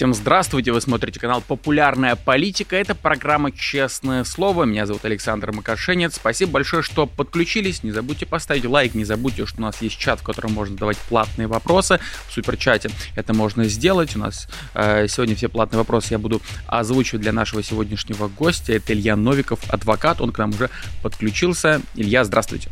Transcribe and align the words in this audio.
Всем 0.00 0.14
здравствуйте, 0.14 0.72
вы 0.72 0.80
смотрите 0.80 1.20
канал 1.20 1.42
«Популярная 1.46 2.16
политика». 2.16 2.74
Это 2.74 2.94
программа 2.94 3.52
«Честное 3.52 4.24
слово». 4.24 4.64
Меня 4.64 4.86
зовут 4.86 5.04
Александр 5.04 5.52
Макашенец. 5.52 6.14
Спасибо 6.14 6.52
большое, 6.52 6.82
что 6.82 7.04
подключились. 7.04 7.82
Не 7.82 7.90
забудьте 7.90 8.24
поставить 8.24 8.64
лайк, 8.64 8.94
не 8.94 9.04
забудьте, 9.04 9.44
что 9.44 9.58
у 9.58 9.60
нас 9.60 9.82
есть 9.82 9.98
чат, 9.98 10.20
в 10.20 10.22
котором 10.22 10.52
можно 10.52 10.72
задавать 10.72 10.96
платные 10.96 11.48
вопросы. 11.48 12.00
В 12.28 12.32
суперчате 12.32 12.88
это 13.14 13.34
можно 13.34 13.64
сделать. 13.64 14.16
У 14.16 14.20
нас 14.20 14.48
э, 14.72 15.06
сегодня 15.06 15.36
все 15.36 15.50
платные 15.50 15.76
вопросы 15.76 16.14
я 16.14 16.18
буду 16.18 16.40
озвучивать 16.66 17.20
для 17.20 17.32
нашего 17.32 17.62
сегодняшнего 17.62 18.28
гостя. 18.28 18.72
Это 18.72 18.94
Илья 18.94 19.16
Новиков, 19.16 19.60
адвокат. 19.68 20.22
Он 20.22 20.32
к 20.32 20.38
нам 20.38 20.48
уже 20.48 20.70
подключился. 21.02 21.82
Илья, 21.94 22.24
здравствуйте. 22.24 22.70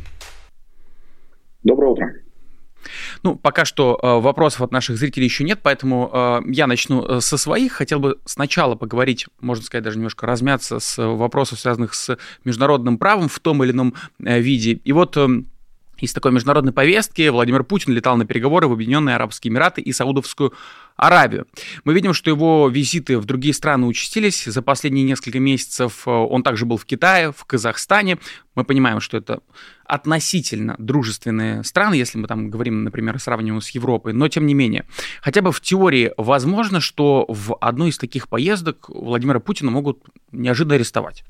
Доброе 1.63 1.91
утро. 1.91 2.07
Ну, 3.23 3.37
пока 3.37 3.65
что 3.65 3.99
э, 4.03 4.21
вопросов 4.21 4.63
от 4.63 4.73
наших 4.73 4.97
зрителей 4.97 5.25
еще 5.25 5.45
нет, 5.45 5.61
поэтому 5.63 6.11
э, 6.13 6.41
я 6.49 6.67
начну 6.67 7.05
э, 7.05 7.21
со 7.21 7.37
своих. 7.37 7.73
Хотел 7.73 7.99
бы 7.99 8.19
сначала 8.25 8.75
поговорить, 8.75 9.27
можно 9.41 9.65
сказать, 9.65 9.85
даже 9.85 9.97
немножко 9.97 10.27
размяться 10.27 10.79
с 10.79 11.03
вопросов, 11.03 11.61
связанных 11.61 11.95
с 11.95 12.17
международным 12.45 12.99
правом 12.99 13.29
в 13.29 13.39
том 13.41 13.63
или 13.65 13.73
ином 13.73 13.95
виде. 14.19 14.81
И 14.85 14.93
вот 14.93 15.17
из 16.01 16.13
такой 16.13 16.33
международной 16.33 16.73
повестки 16.73 17.29
Владимир 17.29 17.65
Путин 17.65 17.93
летал 17.93 18.17
на 18.17 18.25
переговоры 18.25 18.69
в 18.69 18.73
Объединенные 18.73 19.17
Арабские 19.17 19.51
Эмираты 19.51 19.81
и 19.81 19.93
Саудовскую 19.93 20.53
Аравию. 20.97 21.47
Мы 21.85 21.95
видим, 21.95 22.13
что 22.13 22.31
его 22.31 22.69
визиты 22.69 23.19
в 23.19 23.25
другие 23.25 23.55
страны 23.55 23.87
участились. 23.87 24.45
За 24.45 24.63
последние 24.63 25.05
несколько 25.05 25.39
месяцев 25.39 26.07
э, 26.07 26.11
он 26.11 26.43
также 26.43 26.67
был 26.67 26.77
в 26.77 26.85
Китае, 26.85 27.33
в 27.33 27.45
Казахстане. 27.45 28.19
Мы 28.57 28.65
понимаем, 28.65 29.01
что 29.01 29.17
это 29.17 29.41
относительно 29.85 30.75
дружественные 30.79 31.63
страны, 31.63 31.95
если 31.95 32.19
мы 32.19 32.27
там 32.27 32.51
говорим, 32.51 32.83
например, 32.83 33.19
сравниваем 33.21 33.61
с 33.61 33.71
Европой, 33.71 34.13
но 34.13 34.29
тем 34.29 34.47
не 34.47 34.55
менее. 34.55 34.87
Хотя 35.23 35.41
бы 35.41 35.53
в 35.53 35.61
теории 35.61 36.13
возможно, 36.17 36.81
что 36.81 37.25
в 37.29 37.57
одной 37.61 37.91
из 37.91 37.99
таких 37.99 38.29
поездок 38.29 38.89
Владимира 38.89 39.39
Путина 39.39 39.71
могут 39.71 40.03
неожиданно 40.33 40.75
арестовать. 40.75 41.25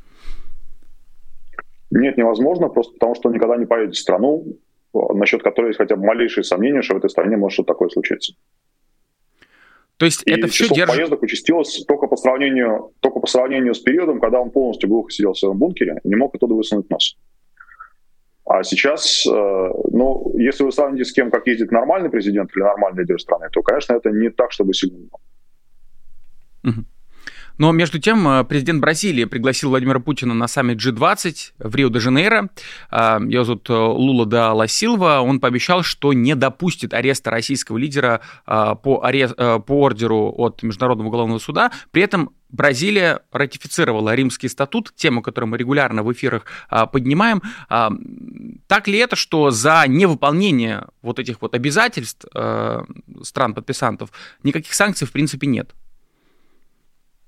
Нет, 1.91 2.17
невозможно, 2.17 2.69
просто 2.69 2.92
потому 2.94 3.14
что 3.14 3.28
он 3.28 3.34
никогда 3.34 3.56
не 3.56 3.67
поедет 3.67 3.94
в 3.94 3.98
страну, 3.98 4.44
насчет 4.92 5.42
которой 5.42 5.69
есть 5.69 5.78
хотя 5.78 5.97
бы 5.97 6.05
малейшие 6.05 6.44
сомнения, 6.44 6.83
что 6.83 6.94
в 6.94 6.98
этой 6.98 7.11
стране 7.11 7.36
может 7.36 7.55
что-то 7.55 7.72
такое 7.72 7.89
случиться. 7.89 8.34
То 9.97 10.06
есть 10.06 10.22
и 10.27 10.31
это 10.31 10.47
все 10.47 10.69
держит... 10.69 10.94
поездок 10.94 11.22
участилось 11.22 11.84
только 11.86 12.06
по, 12.06 12.16
сравнению, 12.16 12.92
только 13.00 13.19
по 13.19 13.27
сравнению 13.27 13.75
с 13.75 13.81
периодом, 13.81 14.20
когда 14.20 14.41
он 14.41 14.50
полностью 14.50 14.89
глухо 14.89 15.11
сидел 15.11 15.33
в 15.33 15.39
своем 15.39 15.59
бункере 15.59 16.00
и 16.05 16.09
не 16.09 16.14
мог 16.14 16.34
оттуда 16.34 16.55
высунуть 16.55 16.89
нос. 16.89 17.16
А 18.44 18.62
сейчас, 18.62 19.27
э, 19.27 19.31
ну, 19.31 20.33
если 20.39 20.64
вы 20.64 20.72
сравните 20.72 21.05
с 21.05 21.12
кем, 21.12 21.31
как 21.31 21.47
ездит 21.48 21.72
нормальный 21.72 22.11
президент 22.11 22.50
или 22.55 22.62
нормальный 22.62 23.00
лидер 23.00 23.20
страны, 23.20 23.48
то, 23.53 23.61
конечно, 23.62 23.94
это 23.94 24.11
не 24.11 24.31
так, 24.31 24.53
чтобы 24.53 24.72
сильно. 24.72 25.09
Угу. 26.64 26.84
Но 27.59 27.73
между 27.73 27.98
тем 27.98 28.27
э, 28.27 28.45
президент 28.45 28.81
Бразилии 28.81 29.25
пригласил 29.25 29.70
Владимира 29.70 30.01
Путина 30.01 30.34
на 30.34 30.48
саммит 30.48 30.78
G20 30.78 31.53
в 31.59 31.75
Рио-де-Жанейро. 31.75 32.48
Э, 32.91 33.19
его 33.28 33.45
зовут 33.45 33.69
э, 33.69 33.73
Лула 33.73 34.27
да 34.27 34.53
Ла 34.55 34.67
Силва. 34.67 35.20
Он 35.20 35.41
пообещал, 35.41 35.83
что 35.83 36.12
не 36.12 36.34
допустит 36.34 36.95
ареста 36.95 37.31
российского 37.31 37.77
лидера 37.78 38.20
по, 38.47 39.00
арест, 39.03 39.37
по 39.37 39.83
ордеру 39.83 40.33
от 40.37 40.62
Международного 40.62 41.09
уголовного 41.09 41.39
суда. 41.39 41.73
При 41.91 42.03
этом 42.03 42.31
Бразилия 42.50 43.20
ратифицировала 43.31 44.15
Римский 44.15 44.48
статут, 44.48 44.95
тему, 44.95 45.22
которую 45.22 45.50
мы 45.50 45.59
регулярно 45.59 46.03
в 46.03 46.12
эфирах 46.12 46.47
а, 46.69 46.87
поднимаем. 46.87 47.43
А, 47.69 47.93
так 48.66 48.88
ли 48.88 48.99
это, 48.99 49.16
что 49.16 49.50
за 49.50 49.84
невыполнение 49.87 50.87
вот 51.03 51.19
этих 51.19 51.43
вот 51.43 51.54
обязательств 51.54 52.25
а, 52.34 52.84
стран-подписантов 53.22 54.10
никаких 54.43 54.72
санкций 54.72 55.06
в 55.06 55.12
принципе 55.12 55.47
нет? 55.47 55.75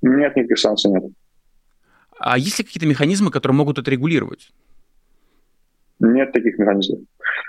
Нет, 0.03 0.37
никаких 0.37 0.59
санкций 0.59 0.91
нет. 0.91 1.05
А 2.19 2.39
есть 2.39 2.59
ли 2.59 2.65
какие-то 2.65 2.87
механизмы, 2.87 3.31
которые 3.31 3.57
могут 3.57 3.79
это 3.79 3.91
регулировать? 3.91 4.51
Нет 5.99 6.33
таких 6.33 6.59
механизмов. 6.59 7.01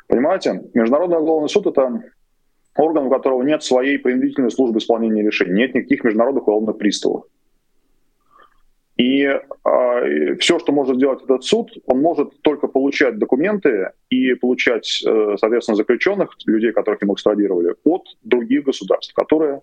Понимаете, 0.08 0.62
Международный 0.74 1.18
уголовный 1.18 1.50
суд– 1.50 1.68
это 1.68 2.02
орган, 2.76 3.06
у 3.06 3.10
которого 3.10 3.44
нет 3.44 3.64
своей 3.64 3.98
принудительной 3.98 4.52
службы 4.52 4.80
исполнения 4.80 5.24
решений, 5.24 5.54
нет 5.54 5.76
никаких 5.76 6.04
международных 6.04 6.44
уголовных 6.44 6.78
приставов. 6.78 7.26
И 8.98 9.24
э, 9.24 10.36
все, 10.40 10.60
что 10.60 10.72
может 10.72 10.98
сделать 10.98 11.24
этот 11.24 11.44
суд, 11.44 11.72
он 11.86 12.02
может 12.02 12.42
только 12.42 12.68
получать 12.68 13.18
документы 13.18 13.92
и 14.10 14.36
получать, 14.36 15.02
э, 15.06 15.36
соответственно, 15.40 15.76
заключенных, 15.76 16.36
людей, 16.46 16.72
которых 16.72 17.02
ему 17.02 17.16
экстрадировали, 17.16 17.74
от 17.84 18.04
других 18.24 18.66
государств, 18.66 19.14
которые 19.14 19.62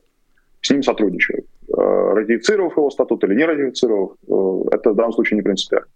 с 0.61 0.71
ним 0.71 0.83
сотрудничают. 0.83 1.47
Э, 1.71 2.15
ратифицировав 2.15 2.77
его 2.77 2.91
статут 2.91 3.23
или 3.25 3.35
не 3.35 3.45
ратифицировав, 3.45 4.13
э, 4.27 4.75
это 4.75 4.91
в 4.91 4.97
данном 4.97 5.13
случае 5.13 5.37
не 5.37 5.43
принципиально. 5.43 5.89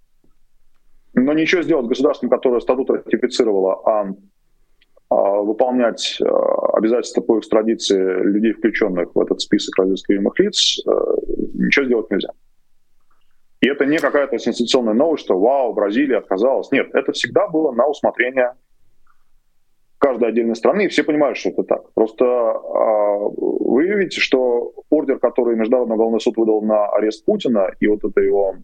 Но 1.15 1.33
ничего 1.33 1.63
сделать 1.63 1.87
государством, 1.87 2.29
которое 2.29 2.61
статут 2.61 2.91
ратифицировало, 2.91 3.81
а, 3.87 4.07
а 5.09 5.41
выполнять 5.43 6.19
э, 6.21 6.25
обязательства 6.25 7.23
по 7.23 7.39
экстрадиции 7.39 8.23
людей, 8.23 8.53
включенных 8.53 9.15
в 9.15 9.21
этот 9.21 9.41
список 9.41 9.79
разыскиваемых 9.79 10.39
лиц, 10.39 10.81
ничего 11.55 11.87
сделать 11.87 12.11
нельзя. 12.11 12.31
И 13.61 13.69
это 13.69 13.87
не 13.87 13.99
какая-то 13.99 14.39
сенсационная 14.39 14.95
новость, 14.95 15.25
что 15.25 15.39
«Вау, 15.39 15.73
Бразилия 15.73 16.19
отказалась». 16.19 16.71
Нет, 16.73 16.89
это 16.93 17.13
всегда 17.13 17.49
было 17.49 17.73
на 17.73 17.87
усмотрение 17.87 18.55
каждой 20.03 20.31
отдельной 20.31 20.57
страны, 20.57 20.85
и 20.85 20.89
все 20.89 21.05
понимают, 21.05 21.39
что 21.39 21.51
это 21.51 21.63
так. 21.63 21.93
Просто 21.95 22.25
э, 22.25 23.29
вы 23.39 23.87
видите, 23.87 24.21
что 24.21 24.73
ордер, 24.91 25.21
который 25.21 25.55
Международный 25.55 25.95
уголовный 25.95 26.21
суд 26.21 26.37
выдал 26.37 26.61
на 26.61 26.87
арест 26.89 27.25
Путина, 27.25 27.69
и 27.79 27.87
вот 27.87 28.01
это 28.03 28.21
его 28.21 28.57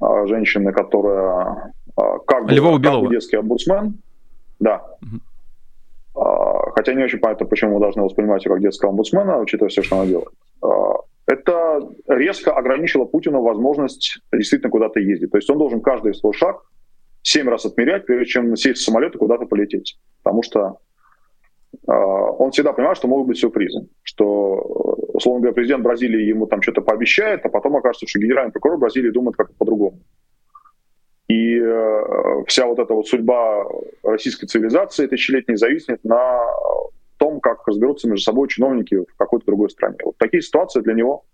э, 0.00 0.26
женщина, 0.26 0.72
которая 0.72 1.72
э, 1.96 2.02
как, 2.26 2.46
бы, 2.46 2.80
как 2.82 3.00
бы 3.00 3.14
детский 3.14 3.36
омбудсмен, 3.36 3.94
да, 4.58 4.82
угу. 5.00 6.20
э, 6.20 6.70
хотя 6.74 6.94
не 6.94 7.04
очень 7.04 7.20
понятно, 7.20 7.46
почему 7.46 7.74
мы 7.74 7.80
должны 7.80 8.02
воспринимать 8.02 8.44
ее 8.44 8.50
как 8.50 8.60
детского 8.60 8.90
омбудсмена, 8.90 9.38
учитывая 9.38 9.70
все, 9.70 9.82
что 9.82 9.98
она 9.98 10.06
делает. 10.06 10.30
Э, 10.64 10.68
это 11.28 11.80
резко 12.08 12.50
ограничило 12.50 13.04
Путину 13.04 13.40
возможность 13.40 14.18
действительно 14.32 14.70
куда-то 14.70 14.98
ездить. 14.98 15.30
То 15.30 15.38
есть 15.38 15.48
он 15.48 15.58
должен 15.58 15.80
каждый 15.80 16.12
свой 16.12 16.32
шаг 16.32 16.64
семь 17.22 17.48
раз 17.48 17.64
отмерять, 17.66 18.06
прежде 18.06 18.26
чем 18.26 18.56
сесть 18.56 18.80
в 18.80 18.84
самолет 18.84 19.14
и 19.14 19.18
куда-то 19.18 19.46
полететь. 19.46 19.98
Потому 20.22 20.42
что 20.42 20.78
э, 21.72 21.92
он 21.92 22.50
всегда 22.50 22.72
понимает, 22.72 22.96
что 22.96 23.08
могут 23.08 23.28
быть 23.28 23.38
сюрпризы. 23.38 23.88
Что, 24.02 24.54
условно 25.14 25.40
говоря, 25.40 25.54
президент 25.54 25.82
Бразилии 25.82 26.22
ему 26.26 26.46
там 26.46 26.62
что-то 26.62 26.80
пообещает, 26.80 27.44
а 27.44 27.48
потом 27.48 27.76
окажется, 27.76 28.06
что 28.06 28.18
генеральный 28.18 28.52
прокурор 28.52 28.78
Бразилии 28.78 29.10
думает 29.10 29.36
как-то 29.36 29.54
по-другому. 29.56 30.00
И 31.28 31.58
э, 31.58 32.44
вся 32.46 32.66
вот 32.66 32.78
эта 32.78 32.92
вот 32.92 33.06
судьба 33.06 33.64
российской 34.02 34.46
цивилизации 34.46 35.06
тысячелетней 35.06 35.56
зависнет 35.56 36.02
на 36.02 36.44
том, 37.18 37.38
как 37.40 37.68
разберутся 37.68 38.08
между 38.08 38.24
собой 38.24 38.48
чиновники 38.48 38.96
в 38.96 39.16
какой-то 39.16 39.46
другой 39.46 39.70
стране. 39.70 39.98
Вот 40.04 40.16
такие 40.16 40.42
ситуации 40.42 40.80
для 40.80 40.94
него 40.94 41.24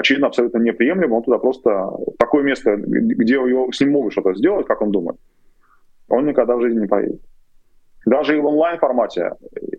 очевидно, 0.00 0.26
абсолютно 0.26 0.58
неприемлемо. 0.58 1.16
Он 1.16 1.22
туда 1.22 1.38
просто 1.38 1.90
такое 2.18 2.42
место, 2.42 2.76
где 2.76 3.34
его, 3.34 3.70
с 3.70 3.80
ним 3.80 3.92
могут 3.92 4.12
что-то 4.12 4.34
сделать, 4.34 4.66
как 4.66 4.82
он 4.82 4.90
думает, 4.90 5.18
он 6.08 6.26
никогда 6.26 6.56
в 6.56 6.62
жизни 6.62 6.80
не 6.80 6.86
поедет. 6.86 7.20
Даже 8.06 8.36
и 8.36 8.40
в 8.40 8.46
онлайн-формате 8.46 9.32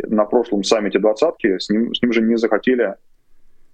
на 0.04 0.26
прошлом 0.26 0.64
саммите 0.64 1.00
двадцатки 1.00 1.58
с 1.58 1.70
ним, 1.70 1.94
с 1.94 2.02
ним 2.02 2.14
же 2.14 2.22
не 2.22 2.38
захотели, 2.38 2.96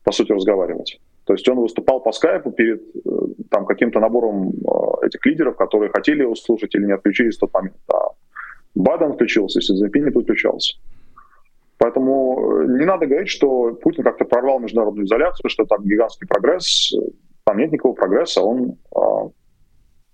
по 0.04 0.12
сути, 0.12 0.32
разговаривать. 0.32 1.00
То 1.26 1.34
есть 1.34 1.48
он 1.50 1.60
выступал 1.60 2.00
по 2.00 2.14
скайпу 2.14 2.52
перед 2.52 2.82
э, 2.82 3.10
там, 3.50 3.66
каким-то 3.66 4.00
набором 4.00 4.52
э, 4.52 5.08
этих 5.08 5.26
лидеров, 5.26 5.58
которые 5.58 5.92
хотели 5.92 6.22
его 6.22 6.36
слушать 6.36 6.74
или 6.76 6.86
не 6.86 6.94
отключились 6.94 7.36
в 7.36 7.42
тот 7.42 7.54
момент. 7.54 7.76
А 7.94 8.14
Байден 8.74 9.14
включился, 9.14 9.60
Си 9.60 9.74
Цзиньпин 9.74 10.06
не 10.06 10.12
подключался. 10.12 10.78
Поэтому 11.78 12.62
э, 12.62 12.66
не 12.80 12.86
надо 12.86 13.06
говорить, 13.06 13.30
что 13.30 13.74
Путин 13.76 14.04
как-то 14.04 14.26
прорвал 14.26 14.60
международную 14.60 15.06
изоляцию, 15.06 15.50
что 15.50 15.66
там 15.66 15.84
гигантский 15.84 16.28
прогресс. 16.28 16.94
Там 17.44 17.58
нет 17.58 17.72
никакого 17.72 17.94
прогресса, 17.94 18.42
он 18.42 18.78
а, 18.94 19.30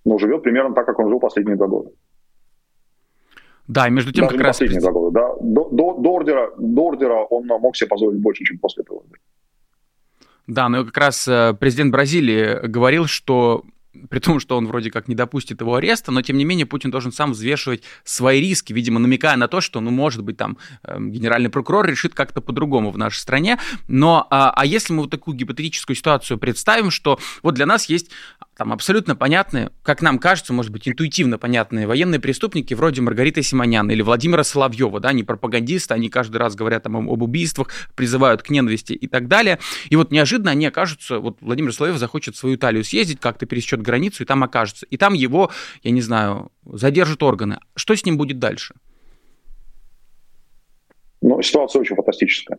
ну, 0.05 0.19
живет 0.19 0.43
примерно 0.43 0.75
так, 0.75 0.85
как 0.85 0.99
он 0.99 1.09
жил 1.09 1.19
последние 1.19 1.55
два 1.55 1.67
года. 1.67 1.89
Да, 3.67 3.87
и 3.87 3.91
между 3.91 4.11
тем 4.11 4.25
Даже 4.25 4.37
как 4.37 4.45
раз... 4.45 4.57
последние 4.57 4.81
два 4.81 4.91
года, 4.91 5.19
да. 5.19 5.35
До, 5.39 5.69
до, 5.69 5.93
до, 5.97 6.13
ордера, 6.13 6.51
до 6.57 6.87
ордера 6.87 7.23
он 7.23 7.47
мог 7.47 7.75
себе 7.77 7.87
позволить 7.87 8.21
больше, 8.21 8.43
чем 8.43 8.59
после 8.59 8.83
этого. 8.83 9.03
Да, 10.47 10.67
но 10.67 10.83
как 10.83 10.97
раз 10.97 11.27
э, 11.27 11.55
президент 11.57 11.93
Бразилии 11.93 12.67
говорил, 12.67 13.05
что 13.05 13.63
при 14.09 14.19
том, 14.19 14.39
что 14.39 14.57
он 14.57 14.67
вроде 14.67 14.89
как 14.91 15.07
не 15.07 15.15
допустит 15.15 15.61
его 15.61 15.75
ареста, 15.75 16.11
но 16.11 16.21
тем 16.21 16.37
не 16.37 16.45
менее 16.45 16.65
Путин 16.65 16.91
должен 16.91 17.11
сам 17.11 17.31
взвешивать 17.33 17.83
свои 18.03 18.41
риски, 18.41 18.73
видимо, 18.73 18.99
намекая 18.99 19.35
на 19.37 19.47
то, 19.47 19.61
что, 19.61 19.79
ну, 19.81 19.91
может 19.91 20.23
быть, 20.23 20.37
там 20.37 20.57
эм, 20.83 21.11
генеральный 21.11 21.49
прокурор 21.49 21.85
решит 21.85 22.13
как-то 22.13 22.41
по-другому 22.41 22.91
в 22.91 22.97
нашей 22.97 23.19
стране. 23.19 23.59
Но, 23.87 24.27
а, 24.29 24.51
а 24.55 24.65
если 24.65 24.93
мы 24.93 25.03
вот 25.03 25.11
такую 25.11 25.37
гипотетическую 25.37 25.95
ситуацию 25.95 26.37
представим, 26.37 26.89
что 26.89 27.19
вот 27.43 27.53
для 27.53 27.65
нас 27.65 27.87
есть 27.87 28.09
там 28.55 28.71
абсолютно 28.71 29.15
понятные, 29.15 29.71
как 29.83 30.01
нам 30.01 30.19
кажется, 30.19 30.53
может 30.53 30.71
быть, 30.71 30.87
интуитивно 30.87 31.37
понятные 31.37 31.87
военные 31.87 32.19
преступники 32.19 32.73
вроде 32.73 33.01
Маргариты 33.01 33.41
Симоняна 33.41 33.91
или 33.91 34.01
Владимира 34.01 34.43
Соловьева, 34.43 34.99
да, 34.99 35.09
они 35.09 35.23
пропагандисты, 35.23 35.93
они 35.93 36.09
каждый 36.09 36.37
раз 36.37 36.55
говорят 36.55 36.83
там 36.83 36.95
об 36.95 37.21
убийствах, 37.21 37.69
призывают 37.95 38.43
к 38.43 38.49
ненависти 38.49 38.93
и 38.93 39.07
так 39.07 39.27
далее. 39.27 39.59
И 39.89 39.95
вот 39.95 40.11
неожиданно 40.11 40.51
они 40.51 40.67
окажутся, 40.67 41.19
вот 41.19 41.37
Владимир 41.41 41.73
Соловьев 41.73 41.99
захочет 41.99 42.35
в 42.35 42.39
свою 42.39 42.55
Италию 42.55 42.83
съездить, 42.83 43.19
как-то 43.19 43.45
пересечет 43.45 43.81
границу 43.83 44.23
и 44.23 44.25
там 44.25 44.43
окажется. 44.43 44.85
И 44.89 44.97
там 44.97 45.13
его, 45.13 45.51
я 45.83 45.91
не 45.91 46.01
знаю, 46.01 46.51
задержат 46.65 47.21
органы. 47.23 47.59
Что 47.75 47.95
с 47.95 48.05
ним 48.05 48.17
будет 48.17 48.39
дальше? 48.39 48.75
Ну, 51.21 51.41
ситуация 51.41 51.79
очень 51.79 51.95
фантастическая. 51.95 52.57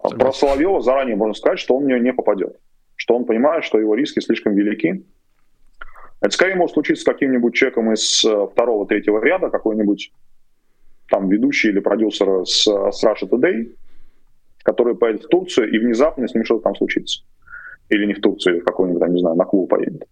Согласен. 0.00 0.18
Про 0.18 0.32
Соловьева 0.32 0.80
заранее 0.80 1.16
можно 1.16 1.34
сказать, 1.34 1.58
что 1.58 1.76
он 1.76 1.84
в 1.84 1.86
нее 1.86 2.00
не 2.00 2.12
попадет 2.12 2.56
что 2.98 3.16
он 3.16 3.24
понимает, 3.24 3.64
что 3.64 3.78
его 3.78 3.94
риски 3.94 4.20
слишком 4.20 4.54
велики. 4.54 5.04
Это 6.20 6.34
скорее 6.34 6.56
может 6.56 6.74
случиться 6.74 7.02
с 7.02 7.06
каким-нибудь 7.06 7.54
человеком 7.54 7.92
из 7.92 8.24
э, 8.24 8.46
второго, 8.52 8.86
третьего 8.86 9.22
ряда, 9.24 9.50
какой-нибудь 9.50 10.12
там 11.08 11.28
ведущий 11.28 11.68
или 11.68 11.78
продюсер 11.78 12.44
с, 12.44 12.64
с 12.66 13.04
Russia 13.04 13.28
Today, 13.30 13.72
который 14.64 14.96
поедет 14.96 15.24
в 15.24 15.28
Турцию, 15.28 15.70
и 15.70 15.78
внезапно 15.78 16.26
с 16.26 16.34
ним 16.34 16.44
что-то 16.44 16.64
там 16.64 16.74
случится. 16.74 17.22
Или 17.88 18.04
не 18.04 18.14
в 18.14 18.20
Турцию, 18.20 18.56
или 18.56 18.60
в 18.62 18.64
какой-нибудь, 18.64 19.00
там, 19.00 19.12
не 19.12 19.20
знаю, 19.20 19.36
на 19.36 19.44
Кубу 19.44 19.68
поедет, 19.68 20.04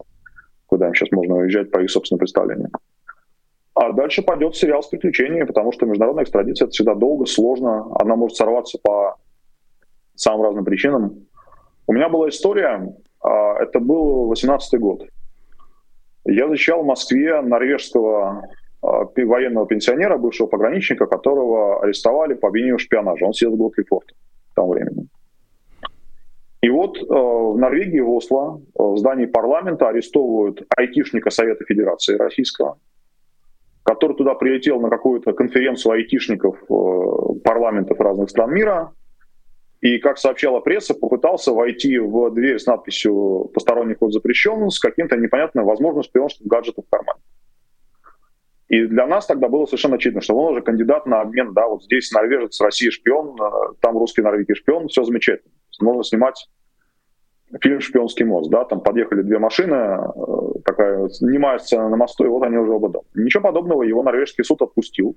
куда 0.66 0.88
им 0.88 0.94
сейчас 0.94 1.10
можно 1.12 1.36
уезжать 1.36 1.70
по 1.70 1.82
их 1.82 1.90
собственным 1.90 2.18
представлениям. 2.18 2.70
А 3.74 3.92
дальше 3.92 4.22
пойдет 4.22 4.56
сериал 4.56 4.82
с 4.82 4.88
приключениями, 4.88 5.44
потому 5.44 5.70
что 5.70 5.84
международная 5.86 6.24
экстрадиция 6.24 6.66
это 6.66 6.72
всегда 6.72 6.94
долго, 6.94 7.26
сложно, 7.26 7.86
она 8.00 8.16
может 8.16 8.36
сорваться 8.36 8.78
по 8.82 9.16
самым 10.14 10.46
разным 10.46 10.64
причинам. 10.64 11.26
У 11.86 11.92
меня 11.92 12.08
была 12.08 12.30
история, 12.30 12.94
а, 13.20 13.62
это 13.62 13.78
был 13.80 14.28
18 14.28 14.80
год. 14.80 15.04
Я 16.24 16.48
защищал 16.48 16.82
в 16.82 16.86
Москве 16.86 17.40
норвежского 17.42 18.48
а, 18.82 19.04
военного 19.14 19.66
пенсионера, 19.66 20.16
бывшего 20.16 20.46
пограничника, 20.46 21.06
которого 21.06 21.82
арестовали 21.82 22.34
по 22.34 22.48
обвинению 22.48 22.78
в 22.78 22.80
шпионаже. 22.80 23.24
Он 23.24 23.34
сидел 23.34 23.52
в 23.52 23.58
Готлифорте 23.58 24.14
в 24.52 24.54
том 24.54 24.70
времени. 24.70 25.08
И 26.66 26.68
вот 26.68 26.98
э, 26.98 27.04
в 27.08 27.56
Норвегии, 27.56 28.00
в 28.00 28.10
Осло, 28.10 28.60
в 28.74 28.96
здании 28.96 29.26
парламента 29.26 29.88
арестовывают 29.88 30.66
айтишника 30.76 31.30
Совета 31.30 31.64
Федерации 31.64 32.16
Российского, 32.16 32.80
который 33.84 34.16
туда 34.16 34.34
прилетел 34.34 34.80
на 34.80 34.90
какую-то 34.90 35.32
конференцию 35.32 35.92
айтишников 35.92 36.56
э, 36.68 37.38
парламентов 37.44 38.00
разных 38.00 38.30
стран 38.30 38.52
мира, 38.52 38.92
и, 39.80 39.98
как 39.98 40.18
сообщала 40.18 40.58
пресса, 40.58 40.94
попытался 40.94 41.52
войти 41.52 41.98
в 41.98 42.30
дверь 42.30 42.58
с 42.58 42.66
надписью 42.66 43.48
«Посторонний 43.54 43.94
код 43.94 44.12
запрещен» 44.12 44.68
с 44.68 44.80
каким-то 44.80 45.16
непонятным, 45.16 45.66
возможно, 45.66 46.02
шпионским 46.02 46.48
гаджетом 46.48 46.82
в 46.82 46.90
кармане. 46.90 47.20
И 48.66 48.86
для 48.86 49.06
нас 49.06 49.26
тогда 49.26 49.48
было 49.48 49.66
совершенно 49.66 49.94
очевидно, 49.94 50.20
что 50.20 50.34
он 50.34 50.50
уже 50.50 50.62
кандидат 50.62 51.06
на 51.06 51.20
обмен, 51.20 51.52
да, 51.52 51.68
вот 51.68 51.84
здесь 51.84 52.10
норвежец, 52.10 52.60
Россия 52.60 52.90
шпион, 52.90 53.40
э, 53.40 53.74
там 53.80 53.96
русский 53.96 54.22
норвегий 54.22 54.54
шпион, 54.54 54.88
все 54.88 55.04
замечательно. 55.04 55.52
Можно 55.80 56.02
снимать 56.02 56.48
фильм 57.60 57.80
«Шпионский 57.80 58.24
мост», 58.24 58.50
да, 58.50 58.64
там 58.64 58.80
подъехали 58.80 59.22
две 59.22 59.38
машины, 59.38 59.74
э, 59.74 60.58
такая 60.64 61.08
снимая 61.08 61.58
сцена 61.58 61.88
на 61.88 61.96
мосту, 61.96 62.24
и 62.24 62.28
вот 62.28 62.42
они 62.42 62.56
уже 62.56 62.72
оба 62.72 62.88
дома. 62.88 63.04
Ничего 63.14 63.42
подобного 63.42 63.82
его 63.82 64.02
норвежский 64.02 64.44
суд 64.44 64.62
отпустил 64.62 65.16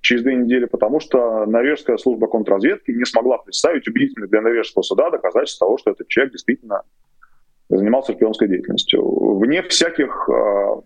через 0.00 0.22
две 0.22 0.34
недели, 0.36 0.64
потому 0.66 1.00
что 1.00 1.46
норвежская 1.46 1.96
служба 1.96 2.26
контрразведки 2.26 2.90
не 2.90 3.04
смогла 3.04 3.38
представить 3.38 3.86
убедительно 3.88 4.26
для 4.26 4.40
норвежского 4.40 4.82
суда 4.82 5.10
доказательств 5.10 5.60
того, 5.60 5.78
что 5.78 5.90
этот 5.90 6.08
человек 6.08 6.32
действительно 6.32 6.82
занимался 7.68 8.12
шпионской 8.12 8.48
деятельностью. 8.48 9.02
Вне 9.36 9.62
всяких 9.62 10.28
э, 10.28 10.80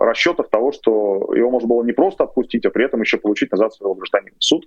расчетов 0.00 0.48
того, 0.48 0.72
что 0.72 1.32
его 1.34 1.50
можно 1.50 1.68
было 1.68 1.82
не 1.84 1.92
просто 1.92 2.24
отпустить, 2.24 2.64
а 2.66 2.70
при 2.70 2.84
этом 2.84 3.00
еще 3.00 3.18
получить 3.18 3.50
назад 3.52 3.74
своего 3.74 3.94
гражданина. 3.94 4.36
Суд 4.38 4.66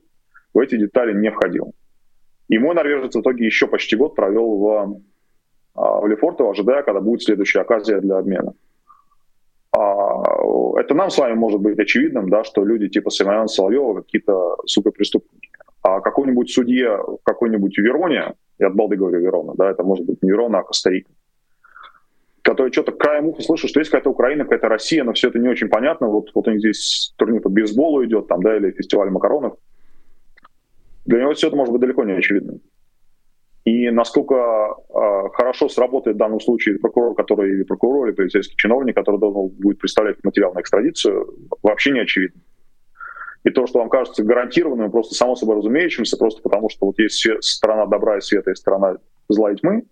в 0.53 0.59
эти 0.59 0.77
детали 0.77 1.13
не 1.13 1.31
входил. 1.31 1.73
И 2.51 2.59
мой 2.59 2.75
норвежец 2.75 3.15
в 3.15 3.21
итоге 3.21 3.45
еще 3.45 3.65
почти 3.65 3.95
год 3.95 4.13
провел 4.13 4.57
в, 4.57 5.01
в 5.73 6.07
Лефортово, 6.07 6.51
ожидая, 6.51 6.83
когда 6.83 6.99
будет 6.99 7.23
следующая 7.23 7.61
оказия 7.61 8.01
для 8.01 8.17
обмена. 8.17 8.53
А, 9.71 10.77
это 10.77 10.93
нам 10.93 11.09
с 11.09 11.17
вами 11.17 11.33
может 11.33 11.61
быть 11.61 11.79
очевидным, 11.79 12.29
да, 12.29 12.43
что 12.43 12.65
люди 12.65 12.89
типа 12.89 13.09
Симона 13.09 13.47
Соловьева 13.47 14.01
какие-то 14.01 14.57
суперпреступники. 14.65 15.49
А 15.81 16.01
какой-нибудь 16.01 16.51
судья 16.51 16.97
в 16.97 17.19
какой-нибудь 17.23 17.77
Вероне, 17.77 18.33
я 18.59 18.67
от 18.67 18.75
балды 18.75 18.97
говорю 18.97 19.21
Верона, 19.21 19.53
да, 19.55 19.71
это 19.71 19.83
может 19.83 20.05
быть 20.05 20.21
не 20.21 20.29
Верона, 20.29 20.59
а 20.59 20.63
Коста-Рика, 20.63 21.09
который 22.41 22.73
что-то 22.73 22.91
краем 22.91 23.27
уха 23.27 23.41
слышит, 23.43 23.69
что 23.69 23.79
есть 23.79 23.91
какая-то 23.91 24.09
Украина, 24.09 24.43
какая-то 24.43 24.67
Россия, 24.67 25.05
но 25.05 25.13
все 25.13 25.29
это 25.29 25.39
не 25.39 25.47
очень 25.47 25.69
понятно. 25.69 26.07
Вот, 26.07 26.31
вот 26.35 26.47
у 26.49 26.51
них 26.51 26.59
здесь 26.59 27.13
турнир 27.15 27.41
по 27.41 27.49
бейсболу 27.49 28.03
идет, 28.03 28.27
там, 28.27 28.43
да, 28.43 28.57
или 28.57 28.71
фестиваль 28.71 29.09
макаронов. 29.09 29.53
Для 31.11 31.19
него 31.19 31.33
все 31.33 31.47
это 31.47 31.57
может 31.57 31.73
быть 31.73 31.81
далеко 31.81 32.05
не 32.05 32.13
очевидно. 32.13 32.59
И 33.65 33.89
насколько 33.89 34.35
э, 34.35 35.29
хорошо 35.33 35.67
сработает 35.67 36.15
в 36.15 36.19
данном 36.19 36.39
случае 36.39 36.79
прокурор, 36.79 37.15
который 37.15 37.51
или 37.51 37.63
прокурор, 37.63 38.07
или 38.07 38.15
полицейский 38.15 38.55
чиновник, 38.55 38.95
который 38.95 39.19
должен 39.19 39.49
будет 39.57 39.77
представлять 39.77 40.23
материал 40.23 40.53
на 40.53 40.61
экстрадицию, 40.61 41.35
вообще 41.61 41.91
не 41.91 41.99
очевидно. 41.99 42.41
И 43.43 43.49
то, 43.49 43.67
что 43.67 43.79
вам 43.79 43.89
кажется 43.89 44.23
гарантированным, 44.23 44.89
просто 44.89 45.13
само 45.13 45.35
собой 45.35 45.57
разумеющимся, 45.57 46.15
просто 46.17 46.41
потому 46.41 46.69
что 46.69 46.85
вот 46.85 46.97
есть 46.97 47.27
сторона 47.41 47.87
добра 47.87 48.17
и 48.17 48.21
света, 48.21 48.51
и 48.51 48.55
сторона 48.55 48.95
зла 49.27 49.51
и 49.51 49.55
тьмы, 49.57 49.83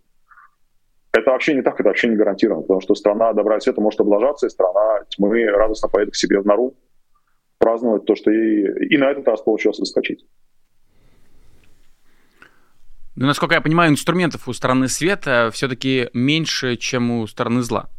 это 1.11 1.31
вообще 1.31 1.53
не 1.53 1.61
так, 1.61 1.77
это 1.79 1.89
вообще 1.89 2.07
не 2.07 2.15
гарантировано, 2.15 2.61
потому 2.61 2.79
что 2.79 2.95
страна 2.95 3.33
добра 3.33 3.57
и 3.57 3.59
света 3.59 3.81
может 3.81 3.99
облажаться, 3.99 4.47
и 4.47 4.49
страна 4.49 5.01
тьмы 5.09 5.45
радостно 5.47 5.89
поедет 5.89 6.13
к 6.13 6.17
себе 6.17 6.39
в 6.39 6.45
нору 6.45 6.75
праздновать 7.57 8.05
то, 8.05 8.15
что 8.15 8.31
ей 8.31 8.87
и 8.87 8.97
на 8.97 9.11
этот 9.11 9.27
раз 9.27 9.41
получилось 9.41 9.77
заскочить. 9.77 10.25
Ну, 13.19 13.25
насколько 13.25 13.53
я 13.53 13.59
понимаю, 13.59 13.91
инструментов 13.91 14.47
у 14.47 14.53
стороны 14.53 14.87
света 14.87 15.49
все-таки 15.51 16.09
меньше, 16.13 16.77
чем 16.77 17.11
у 17.11 17.27
стороны 17.27 17.61
зла. 17.63 17.89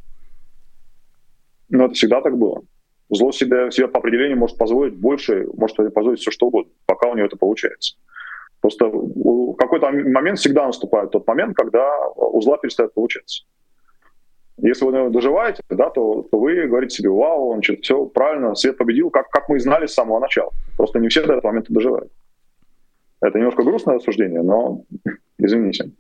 Ну, 1.68 1.84
это 1.84 1.92
всегда 1.92 2.22
так 2.22 2.38
было. 2.38 2.62
Зло 3.10 3.30
себе, 3.30 3.70
себе 3.70 3.86
по 3.86 3.98
определению 3.98 4.38
может 4.38 4.56
позволить 4.56 4.94
больше, 4.94 5.46
может 5.54 5.76
позволить 5.92 6.20
все 6.20 6.30
что 6.30 6.46
угодно, 6.46 6.72
пока 6.86 7.10
у 7.10 7.14
него 7.14 7.26
это 7.26 7.36
получается. 7.36 7.96
Просто 8.62 8.86
в 8.86 9.56
какой-то 9.56 9.90
момент 9.90 10.38
всегда 10.38 10.64
наступает 10.64 11.10
тот 11.10 11.26
момент, 11.26 11.54
когда 11.54 12.08
у 12.16 12.40
зла 12.40 12.56
перестает 12.56 12.94
получаться. 12.94 13.44
Если 14.56 14.86
вы 14.86 15.10
доживаете, 15.10 15.62
да, 15.68 15.90
то, 15.90 16.26
то 16.30 16.38
вы 16.38 16.66
говорите 16.66 16.96
себе, 16.96 17.10
вау, 17.10 17.50
он 17.50 17.62
что-то 17.62 17.82
все 17.82 18.06
правильно, 18.06 18.54
свет 18.54 18.78
победил, 18.78 19.10
как, 19.10 19.28
как 19.28 19.50
мы 19.50 19.56
и 19.56 19.60
знали 19.60 19.84
с 19.84 19.92
самого 19.92 20.18
начала. 20.18 20.50
Просто 20.78 20.98
не 20.98 21.08
все 21.08 21.26
до 21.26 21.34
этого 21.34 21.48
момента 21.48 21.74
доживают. 21.74 22.10
Это 23.20 23.38
немножко 23.38 23.62
грустное 23.62 23.96
рассуждение, 23.96 24.42
но 24.42 24.84
извините. 25.38 25.92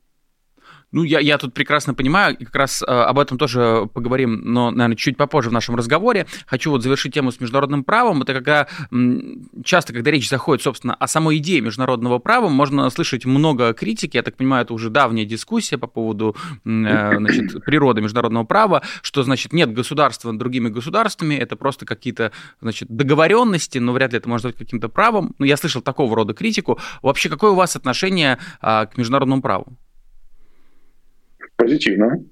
Ну, 0.92 1.04
я, 1.04 1.20
я 1.20 1.38
тут 1.38 1.54
прекрасно 1.54 1.94
понимаю, 1.94 2.36
и 2.36 2.44
как 2.44 2.56
раз 2.56 2.82
э, 2.82 2.86
об 2.86 3.18
этом 3.18 3.38
тоже 3.38 3.88
поговорим, 3.94 4.40
но, 4.44 4.70
наверное, 4.70 4.96
чуть 4.96 5.16
попозже 5.16 5.50
в 5.50 5.52
нашем 5.52 5.76
разговоре. 5.76 6.26
Хочу 6.46 6.70
вот 6.70 6.82
завершить 6.82 7.14
тему 7.14 7.30
с 7.30 7.40
международным 7.40 7.84
правом. 7.84 8.22
Это 8.22 8.34
когда 8.34 8.66
м, 8.90 9.48
часто, 9.64 9.92
когда 9.92 10.10
речь 10.10 10.28
заходит, 10.28 10.62
собственно, 10.64 10.94
о 10.94 11.06
самой 11.06 11.36
идее 11.38 11.60
международного 11.60 12.18
права, 12.18 12.48
можно 12.48 12.90
слышать 12.90 13.24
много 13.24 13.72
критики. 13.72 14.16
Я 14.16 14.22
так 14.22 14.36
понимаю, 14.36 14.64
это 14.64 14.74
уже 14.74 14.90
давняя 14.90 15.24
дискуссия 15.24 15.78
по 15.78 15.86
поводу 15.86 16.34
э, 16.64 17.16
значит, 17.16 17.64
природы 17.64 18.00
международного 18.00 18.44
права, 18.44 18.82
что, 19.02 19.22
значит, 19.22 19.52
нет 19.52 19.72
государства 19.72 20.32
над 20.32 20.40
другими 20.40 20.68
государствами, 20.68 21.36
это 21.36 21.54
просто 21.54 21.86
какие-то, 21.86 22.32
значит, 22.60 22.88
договоренности, 22.88 23.78
но 23.78 23.92
вряд 23.92 24.12
ли 24.12 24.18
это 24.18 24.28
может 24.28 24.46
быть 24.46 24.56
каким-то 24.56 24.88
правом. 24.88 25.34
Ну, 25.38 25.44
я 25.44 25.56
слышал 25.56 25.82
такого 25.82 26.16
рода 26.16 26.34
критику. 26.34 26.80
Вообще, 27.02 27.28
какое 27.28 27.52
у 27.52 27.54
вас 27.54 27.76
отношение 27.76 28.38
э, 28.60 28.86
к 28.86 28.96
международному 28.96 29.40
праву? 29.40 29.76
Позитивно. 31.60 32.24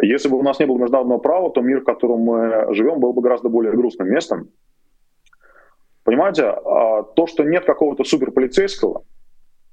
Если 0.00 0.28
бы 0.28 0.38
у 0.38 0.42
нас 0.42 0.58
не 0.60 0.66
было 0.66 0.78
международного 0.78 1.18
права, 1.18 1.50
то 1.50 1.60
мир, 1.60 1.80
в 1.80 1.84
котором 1.84 2.20
мы 2.20 2.74
живем, 2.74 3.00
был 3.00 3.12
бы 3.12 3.22
гораздо 3.22 3.48
более 3.48 3.72
грустным 3.72 4.08
местом. 4.08 4.50
Понимаете, 6.04 6.44
а, 6.44 7.02
то, 7.02 7.26
что 7.26 7.42
нет 7.42 7.64
какого-то 7.64 8.04
суперполицейского, 8.04 9.04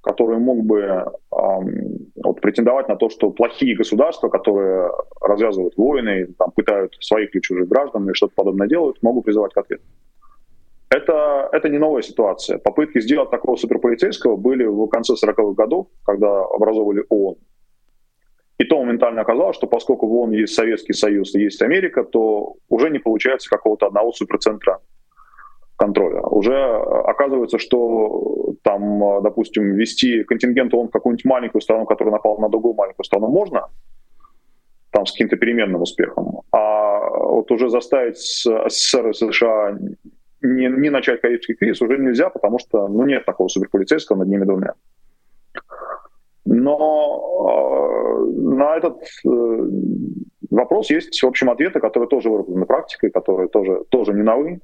который 0.02 0.38
мог 0.38 0.64
бы 0.66 1.06
вот, 1.32 2.42
претендовать 2.42 2.88
на 2.88 2.96
то, 2.96 3.10
что 3.10 3.32
плохие 3.32 3.76
государства, 3.76 4.30
которые 4.30 4.92
развязывают 5.22 5.78
войны, 5.78 6.28
там, 6.38 6.52
пытают 6.52 6.96
своих 7.00 7.34
или 7.34 7.42
чужих 7.42 7.68
граждан 7.68 8.10
и 8.10 8.14
что-то 8.14 8.34
подобное 8.36 8.68
делают, 8.68 9.02
могут 9.02 9.26
призывать 9.26 9.54
к 9.54 9.58
ответу. 9.58 9.84
Это, 10.90 11.50
это 11.52 11.70
не 11.70 11.78
новая 11.78 12.02
ситуация. 12.02 12.58
Попытки 12.58 13.02
сделать 13.02 13.32
такого 13.32 13.56
суперполицейского 13.56 14.36
были 14.36 14.66
в 14.66 14.88
конце 14.88 15.14
40-х 15.14 15.54
годов, 15.54 15.88
когда 16.04 16.44
образовывали 16.44 17.04
ООН. 17.10 17.36
И 18.58 18.64
то 18.64 18.80
моментально 18.80 19.22
оказалось, 19.22 19.56
что 19.58 19.68
поскольку 19.68 20.08
в 20.08 20.14
ООН 20.14 20.32
есть 20.32 20.54
Советский 20.54 20.94
Союз 20.94 21.36
и 21.36 21.42
есть 21.42 21.62
Америка, 21.62 22.04
то 22.04 22.56
уже 22.70 22.90
не 22.90 23.00
получается 23.00 23.50
какого-то 23.50 23.88
одного 23.88 24.14
суперцентра 24.14 24.80
контроля. 25.76 26.22
Уже 26.22 26.56
оказывается, 26.56 27.60
что 27.60 28.56
там, 28.64 29.22
допустим, 29.24 29.74
вести 29.74 30.24
контингент 30.24 30.74
ООН 30.74 30.88
в 30.88 30.92
какую-нибудь 30.92 31.26
маленькую 31.26 31.62
страну, 31.62 31.86
которая 31.86 32.14
напала 32.14 32.40
на 32.40 32.50
другую 32.50 32.76
маленькую 32.76 33.04
страну, 33.04 33.28
можно, 33.28 33.68
там 34.92 35.06
с 35.06 35.12
каким-то 35.12 35.36
переменным 35.36 35.82
успехом. 35.82 36.42
А 36.54 37.10
вот 37.10 37.52
уже 37.52 37.70
заставить 37.70 38.18
СССР 38.18 39.10
и 39.10 39.14
США 39.14 39.78
не, 40.42 40.68
не 40.68 40.90
начать 40.90 41.20
Карибский 41.20 41.56
кризис 41.56 41.82
уже 41.82 41.98
нельзя, 41.98 42.30
потому 42.30 42.60
что 42.60 42.88
ну, 42.88 43.06
нет 43.06 43.26
такого 43.26 43.50
суперполицейского 43.50 44.18
над 44.18 44.30
ними 44.30 44.46
двумя. 44.46 44.74
Но 46.46 47.50
э, 47.50 48.26
на 48.40 48.78
этот 48.78 49.02
э, 49.26 49.70
вопрос 50.52 50.92
есть, 50.92 51.22
в 51.22 51.28
общем, 51.28 51.50
ответы, 51.50 51.80
которые 51.80 52.08
тоже 52.08 52.30
выработаны 52.30 52.66
практикой, 52.66 53.10
которые 53.10 53.50
тоже, 53.50 53.84
тоже 53.90 54.14
не 54.14 54.22
новые. 54.22 54.60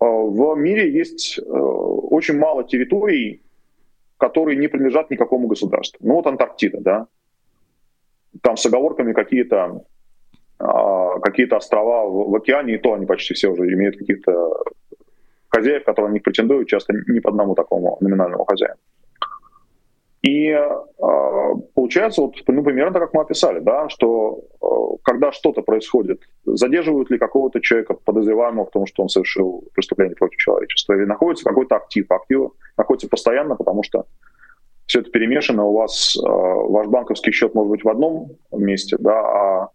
Э, 0.00 0.04
в 0.04 0.54
мире 0.56 0.92
есть 0.92 1.40
очень 1.46 2.38
мало 2.38 2.64
территорий, 2.64 3.42
которые 4.18 4.58
не 4.58 4.68
принадлежат 4.68 5.10
никакому 5.10 5.48
государству. 5.48 6.06
Ну 6.06 6.16
вот 6.16 6.26
Антарктида, 6.26 6.80
да. 6.80 7.06
Там 8.42 8.56
с 8.56 8.66
оговорками 8.66 9.12
какие-то 9.12 9.84
какие-то 11.22 11.56
острова 11.56 12.04
в, 12.04 12.30
в 12.30 12.34
океане, 12.34 12.74
и 12.74 12.78
то 12.78 12.92
они 12.92 13.06
почти 13.06 13.32
все 13.34 13.48
уже 13.48 13.72
имеют 13.72 13.96
каких-то 13.96 14.64
хозяев, 15.48 15.84
которые 15.84 16.12
них 16.12 16.24
претендуют, 16.24 16.68
часто 16.68 16.94
не 17.06 17.20
по 17.20 17.30
одному 17.30 17.54
такому 17.54 17.96
номинальному 18.00 18.44
хозяину. 18.44 18.80
И 20.22 20.48
э, 20.48 20.68
получается, 21.74 22.22
вот, 22.22 22.34
ну, 22.48 22.62
примерно 22.64 22.98
как 22.98 23.14
мы 23.14 23.22
описали, 23.22 23.60
да, 23.60 23.88
что 23.88 24.40
э, 24.60 24.66
когда 25.04 25.30
что-то 25.30 25.62
происходит, 25.62 26.22
задерживают 26.44 27.10
ли 27.10 27.18
какого-то 27.18 27.60
человека, 27.60 27.94
подозреваемого 27.94 28.66
в 28.66 28.70
том, 28.70 28.86
что 28.86 29.04
он 29.04 29.08
совершил 29.08 29.64
преступление 29.74 30.16
против 30.16 30.38
человечества, 30.38 30.94
или 30.94 31.04
находится 31.04 31.44
какой-то 31.44 31.76
актив, 31.76 32.10
актив 32.10 32.50
находится 32.76 33.08
постоянно, 33.08 33.54
потому 33.54 33.84
что 33.84 34.06
все 34.86 35.00
это 35.00 35.10
перемешано, 35.10 35.64
у 35.64 35.74
вас 35.74 36.16
э, 36.16 36.20
ваш 36.26 36.88
банковский 36.88 37.30
счет 37.30 37.54
может 37.54 37.70
быть 37.70 37.84
в 37.84 37.88
одном 37.88 38.32
месте, 38.50 38.96
да, 38.98 39.20
а, 39.20 39.68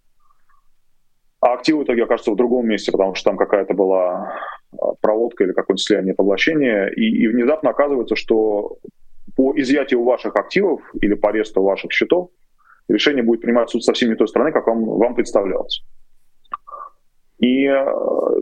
а 1.40 1.54
актив 1.54 1.78
в 1.78 1.84
итоге 1.84 2.04
окажется 2.04 2.32
в 2.32 2.36
другом 2.36 2.68
месте, 2.68 2.92
потому 2.92 3.16
что 3.16 3.30
там 3.30 3.38
какая-то 3.38 3.74
была 3.76 4.36
проводка 5.02 5.44
или 5.44 5.54
какое-то 5.54 5.82
слияние 5.82 6.16
поглощение, 6.16 6.92
и, 6.94 7.24
и 7.24 7.28
внезапно 7.28 7.70
оказывается, 7.70 8.16
что 8.16 8.78
по 9.36 9.54
изъятию 9.58 10.04
ваших 10.04 10.36
активов 10.36 10.82
или 11.02 11.13
по 11.13 11.30
аресту 11.30 11.62
ваших 11.62 11.92
счетов 11.92 12.30
решение 12.88 13.24
будет 13.24 13.42
принимать 13.42 13.70
суд 13.70 13.84
совсем 13.84 14.10
не 14.10 14.16
той 14.16 14.28
страны, 14.28 14.52
как 14.52 14.68
вам, 14.68 14.84
вам 14.84 15.16
представлялось. 15.16 15.84
И 17.40 17.66
э, 17.66 17.86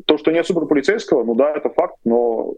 то, 0.06 0.18
что 0.18 0.32
нет 0.32 0.46
суперполицейского, 0.46 1.24
ну 1.24 1.36
да, 1.36 1.56
это 1.56 1.70
факт, 1.70 1.96
но 2.04 2.54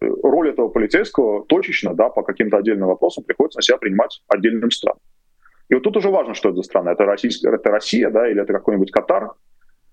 роль 0.00 0.50
этого 0.50 0.68
полицейского 0.68 1.44
точечно, 1.44 1.94
да, 1.94 2.08
по 2.08 2.22
каким-то 2.22 2.56
отдельным 2.56 2.88
вопросам 2.88 3.24
приходится 3.24 3.58
на 3.58 3.62
себя 3.62 3.78
принимать 3.78 4.22
отдельным 4.28 4.70
странам. 4.70 5.00
И 5.68 5.74
вот 5.74 5.82
тут 5.82 5.96
уже 5.96 6.08
важно, 6.08 6.34
что 6.34 6.48
это 6.48 6.56
за 6.56 6.62
страна. 6.62 6.92
Это, 6.92 7.04
Российская, 7.04 7.54
это 7.54 7.70
Россия, 7.70 8.10
да, 8.10 8.28
или 8.28 8.40
это 8.40 8.52
какой-нибудь 8.52 8.90
Катар, 8.90 9.32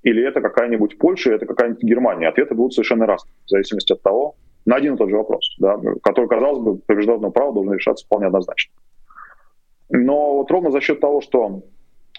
или 0.04 0.26
это 0.26 0.40
какая-нибудь 0.42 0.98
Польша, 0.98 1.30
или 1.30 1.38
это 1.38 1.46
какая-нибудь 1.46 1.84
Германия. 1.84 2.30
Ответы 2.30 2.56
будут 2.56 2.74
совершенно 2.74 3.06
разные, 3.06 3.34
в 3.46 3.50
зависимости 3.50 3.92
от 3.92 4.02
того, 4.02 4.36
на 4.66 4.76
один 4.76 4.96
и 4.96 4.98
тот 4.98 5.10
же 5.10 5.18
вопрос, 5.18 5.56
да, 5.60 5.80
который, 6.04 6.28
казалось 6.28 6.60
бы, 6.60 6.78
по 6.78 6.94
международному 6.94 7.34
праву 7.34 7.54
должен 7.54 7.74
решаться 7.74 8.06
вполне 8.06 8.28
однозначно. 8.28 8.74
Но 9.90 10.38
вот 10.38 10.52
ровно 10.52 10.72
за 10.72 10.82
счет 10.82 11.00
того, 11.00 11.22
что 11.22 11.62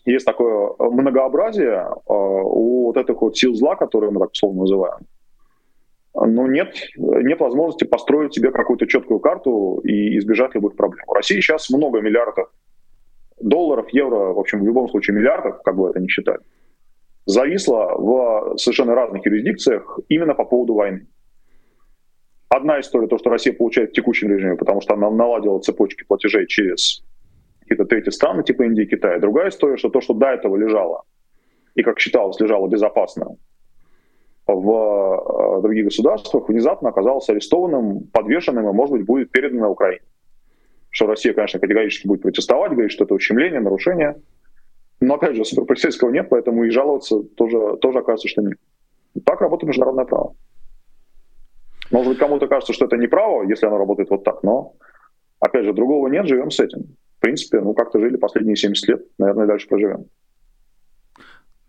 есть 0.05 0.25
такое 0.25 0.71
многообразие 0.79 1.89
э, 1.89 1.93
у 2.07 2.87
вот 2.87 2.97
этих 2.97 3.21
вот 3.21 3.37
сил 3.37 3.55
зла, 3.55 3.75
которые 3.75 4.13
мы 4.13 4.21
так 4.21 4.31
условно 4.31 4.61
называем, 4.61 5.01
ну, 6.15 6.47
нет, 6.47 6.75
нет 6.97 7.41
возможности 7.41 7.85
построить 7.85 8.35
себе 8.35 8.51
какую-то 8.51 8.87
четкую 8.87 9.21
карту 9.21 9.81
и 9.85 10.17
избежать 10.17 10.55
любых 10.55 10.75
проблем. 10.77 11.05
У 11.09 11.13
России 11.13 11.41
сейчас 11.41 11.69
много 11.69 12.01
миллиардов 12.01 12.51
долларов, 13.39 13.89
евро, 13.91 14.33
в 14.33 14.39
общем, 14.39 14.63
в 14.63 14.67
любом 14.67 14.89
случае 14.89 15.17
миллиардов, 15.17 15.61
как 15.63 15.77
бы 15.77 15.91
это 15.91 16.01
ни 16.01 16.07
считали, 16.07 16.41
зависло 17.27 17.95
в 17.99 18.57
совершенно 18.57 18.95
разных 18.95 19.27
юрисдикциях 19.27 19.99
именно 20.09 20.35
по 20.35 20.45
поводу 20.45 20.75
войны. 20.75 21.07
Одна 22.49 22.81
история, 22.81 23.09
то, 23.09 23.19
что 23.19 23.31
Россия 23.31 23.53
получает 23.53 23.91
в 23.91 23.93
текущем 23.95 24.31
режиме, 24.31 24.57
потому 24.57 24.81
что 24.81 24.95
она 24.95 25.11
наладила 25.11 25.59
цепочки 25.61 26.05
платежей 26.05 26.47
через 26.47 27.03
какие-то 27.61 27.85
третьи 27.85 28.11
страны, 28.11 28.45
типа 28.45 28.63
Индии 28.63 28.85
и 28.85 28.87
Китая. 28.87 29.19
Другая 29.19 29.49
история, 29.49 29.77
что 29.77 29.89
то, 29.89 30.01
что 30.01 30.15
до 30.15 30.27
этого 30.27 30.57
лежало, 30.57 31.03
и, 31.75 31.83
как 31.83 31.99
считалось, 31.99 32.39
лежало 32.41 32.69
безопасно 32.69 33.37
в 34.47 35.59
э, 35.59 35.63
других 35.63 35.87
государствах, 35.87 36.49
внезапно 36.49 36.91
оказалось 36.91 37.29
арестованным, 37.29 38.07
подвешенным 38.13 38.69
и, 38.69 38.73
может 38.73 38.93
быть, 38.93 39.05
будет 39.05 39.31
передано 39.33 39.71
Украине. 39.71 40.03
Что 40.91 41.07
Россия, 41.07 41.35
конечно, 41.35 41.59
категорически 41.59 42.07
будет 42.07 42.23
протестовать, 42.23 42.73
говорит, 42.73 42.93
что 42.93 43.05
это 43.05 43.15
ущемление, 43.15 43.61
нарушение. 43.61 44.23
Но, 45.01 45.15
опять 45.15 45.37
же, 45.37 45.45
суперполицейского 45.45 46.11
нет, 46.11 46.29
поэтому 46.31 46.65
и 46.65 46.71
жаловаться 46.71 47.23
тоже, 47.23 47.77
тоже 47.79 47.99
оказывается, 47.99 48.29
что 48.29 48.43
нет. 48.43 48.59
Так 49.25 49.41
работает 49.41 49.69
международное 49.69 50.05
право. 50.05 50.35
Может 51.91 52.09
быть, 52.13 52.19
кому-то 52.19 52.49
кажется, 52.49 52.73
что 52.73 52.87
это 52.87 52.97
неправо, 52.97 53.43
если 53.49 53.67
оно 53.67 53.79
работает 53.79 54.11
вот 54.11 54.25
так, 54.25 54.43
но, 54.43 54.75
опять 55.41 55.65
же, 55.65 55.73
другого 55.73 56.09
нет, 56.09 56.27
живем 56.27 56.51
с 56.51 56.61
этим. 56.61 56.97
В 57.19 57.21
принципе, 57.21 57.61
ну, 57.61 57.75
как-то 57.75 57.99
жили 57.99 58.17
последние 58.17 58.57
70 58.57 58.89
лет, 58.89 59.03
наверное, 59.19 59.47
дальше 59.47 59.69
проживем. 59.69 60.07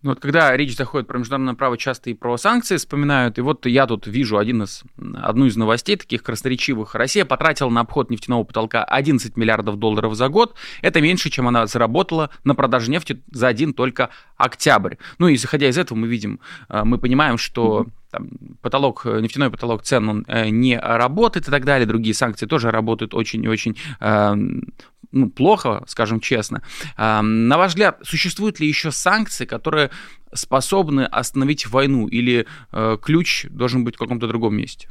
Ну, 0.04 0.12
вот 0.12 0.20
когда 0.20 0.56
речь 0.56 0.76
заходит 0.78 1.08
про 1.08 1.18
международное 1.18 1.56
право, 1.56 1.76
часто 1.76 2.12
и 2.12 2.14
про 2.14 2.38
санкции 2.38 2.78
вспоминают. 2.78 3.40
И 3.40 3.42
вот 3.42 3.66
я 3.66 3.88
тут 3.88 4.06
вижу 4.06 4.38
один 4.38 4.64
из, 4.64 4.84
одну 5.16 5.48
из 5.48 5.58
новостей 5.58 5.96
таких 5.96 6.22
красноречивых. 6.22 6.94
Россия 6.94 7.26
потратила 7.26 7.70
на 7.70 7.82
обход 7.82 8.12
нефтяного 8.12 8.44
потолка 8.44 8.84
11 8.84 9.36
миллиардов 9.36 9.78
долларов 9.78 10.14
за 10.14 10.30
год. 10.30 10.56
Это 10.84 11.02
меньше, 11.02 11.32
чем 11.32 11.48
она 11.48 11.66
заработала 11.66 12.30
на 12.44 12.54
продаже 12.54 12.92
нефти 12.92 13.24
за 13.32 13.48
один 13.48 13.74
только 13.74 14.10
октябрь. 14.38 14.96
Ну 15.18 15.30
и 15.30 15.36
исходя 15.36 15.68
из 15.68 15.78
этого 15.80 15.98
мы 15.98 16.08
видим, 16.08 16.42
э, 16.70 16.84
мы 16.84 17.00
понимаем, 17.00 17.40
что 17.40 17.88
там, 18.12 18.30
потолок, 18.62 19.06
нефтяной 19.06 19.50
потолок 19.50 19.84
цен 19.84 20.10
он 20.10 20.26
э, 20.28 20.50
не 20.50 20.78
работает 20.80 21.48
и 21.48 21.52
так 21.52 21.66
далее. 21.66 21.86
Другие 21.86 22.14
санкции 22.14 22.46
тоже 22.46 22.72
работают 22.72 23.14
очень 23.14 23.44
и 23.44 23.48
очень 23.48 23.78
э, 24.00 24.36
ну, 25.12 25.30
плохо, 25.30 25.84
скажем 25.88 26.20
честно. 26.20 26.62
На 26.98 27.58
ваш 27.58 27.70
взгляд, 27.70 28.00
существуют 28.04 28.60
ли 28.60 28.68
еще 28.68 28.92
санкции, 28.92 29.46
которые 29.46 29.90
способны 30.34 31.06
остановить 31.06 31.68
войну, 31.68 32.08
или 32.08 32.46
э, 32.74 32.98
ключ 33.02 33.46
должен 33.50 33.84
быть 33.84 33.96
в 33.96 34.00
каком-то 34.00 34.28
другом 34.28 34.56
месте? 34.56 34.90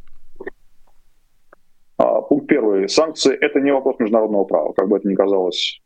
А, 1.99 2.21
пункт 2.23 2.49
первый. 2.49 2.89
Санкции— 2.89 3.35
это 3.41 3.61
не 3.61 3.73
вопрос 3.73 3.97
международного 3.99 4.45
права, 4.45 4.73
как 4.73 4.89
бы 4.89 4.97
это 4.97 5.09
ни 5.09 5.15
казалось 5.15 5.81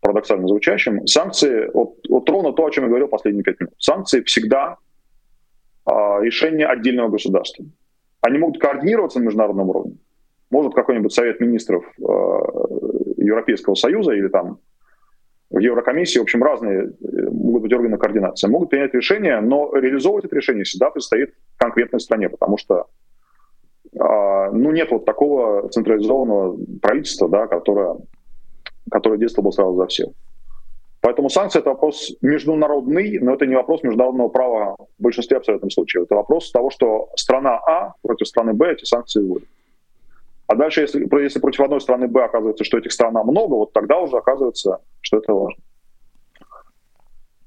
парадоксально 0.00 0.48
звучащим. 0.48 1.06
Санкции, 1.06 1.70
вот, 1.74 1.96
вот 2.08 2.28
ровно 2.30 2.52
то, 2.52 2.64
о 2.64 2.70
чем 2.70 2.84
я 2.84 2.88
говорил 2.88 3.08
последние 3.08 3.44
пять 3.44 3.60
минут. 3.60 3.74
Санкции 3.78 4.22
всегда 4.22 4.78
решение 5.86 6.66
отдельного 6.66 7.08
государства. 7.10 7.64
Они 8.20 8.38
могут 8.38 8.60
координироваться 8.60 9.20
на 9.20 9.24
международном 9.24 9.68
уровне. 9.70 9.96
Может 10.50 10.74
какой-нибудь 10.74 11.12
совет 11.12 11.40
министров 11.40 11.84
э, 11.98 12.02
Европейского 13.18 13.74
Союза 13.74 14.12
или 14.12 14.28
там 14.28 14.58
в 15.50 15.58
Еврокомиссии, 15.58 16.18
в 16.18 16.22
общем, 16.22 16.42
разные 16.42 16.84
э, 16.84 17.30
могут 17.30 17.62
быть 17.62 17.72
органы 17.72 17.98
координации, 17.98 18.48
могут 18.48 18.70
принять 18.70 18.94
решение, 18.94 19.40
но 19.40 19.72
реализовывать 19.74 20.24
это 20.24 20.36
решение 20.36 20.64
всегда 20.64 20.90
предстоит 20.90 21.34
конкретной 21.56 22.00
стране, 22.00 22.28
потому 22.28 22.58
что 22.58 22.86
э, 23.92 23.98
ну, 23.98 24.70
нет 24.70 24.90
вот 24.90 25.04
такого 25.04 25.68
централизованного 25.68 26.58
правительства, 26.80 27.28
да, 27.28 27.46
которое, 27.46 27.96
которое 28.90 29.18
действовало 29.18 29.50
бы 29.50 29.52
сразу 29.52 29.76
за 29.76 29.86
всех. 29.86 30.08
Поэтому 31.00 31.30
санкции— 31.30 31.58
это 31.60 31.70
вопрос 31.70 32.16
международный, 32.20 33.18
но 33.20 33.34
это 33.34 33.46
не 33.46 33.54
вопрос 33.54 33.82
международного 33.82 34.28
права 34.28 34.76
в 34.98 35.02
большинстве 35.02 35.36
абсолютных 35.36 35.72
случаев. 35.72 36.04
Это 36.04 36.16
вопрос 36.16 36.50
того, 36.50 36.70
что 36.70 37.10
страна 37.16 37.58
А 37.58 37.94
против 38.02 38.26
страны 38.26 38.54
Б 38.54 38.72
эти 38.72 38.84
санкции 38.84 39.22
вводит. 39.22 39.48
А 40.46 40.54
дальше, 40.54 40.80
если, 40.80 41.06
если 41.22 41.40
против 41.40 41.60
одной 41.60 41.80
страны 41.80 42.08
Б 42.08 42.24
оказывается, 42.24 42.64
что 42.64 42.78
этих 42.78 42.92
стран 42.92 43.14
много, 43.14 43.54
вот 43.54 43.72
тогда 43.72 43.98
уже 43.98 44.16
оказывается, 44.16 44.78
что 45.00 45.18
это 45.18 45.32
важно. 45.32 45.62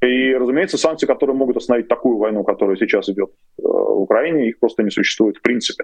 И, 0.01 0.33
разумеется, 0.33 0.77
санкции, 0.77 1.07
которые 1.07 1.35
могут 1.35 1.57
остановить 1.57 1.89
такую 1.89 2.17
войну, 2.17 2.43
которая 2.43 2.77
сейчас 2.77 3.09
идет 3.09 3.31
э, 3.57 3.61
в 3.63 4.01
Украине, 4.01 4.47
их 4.47 4.59
просто 4.59 4.83
не 4.83 4.91
существует 4.91 5.37
в 5.37 5.41
принципе. 5.41 5.83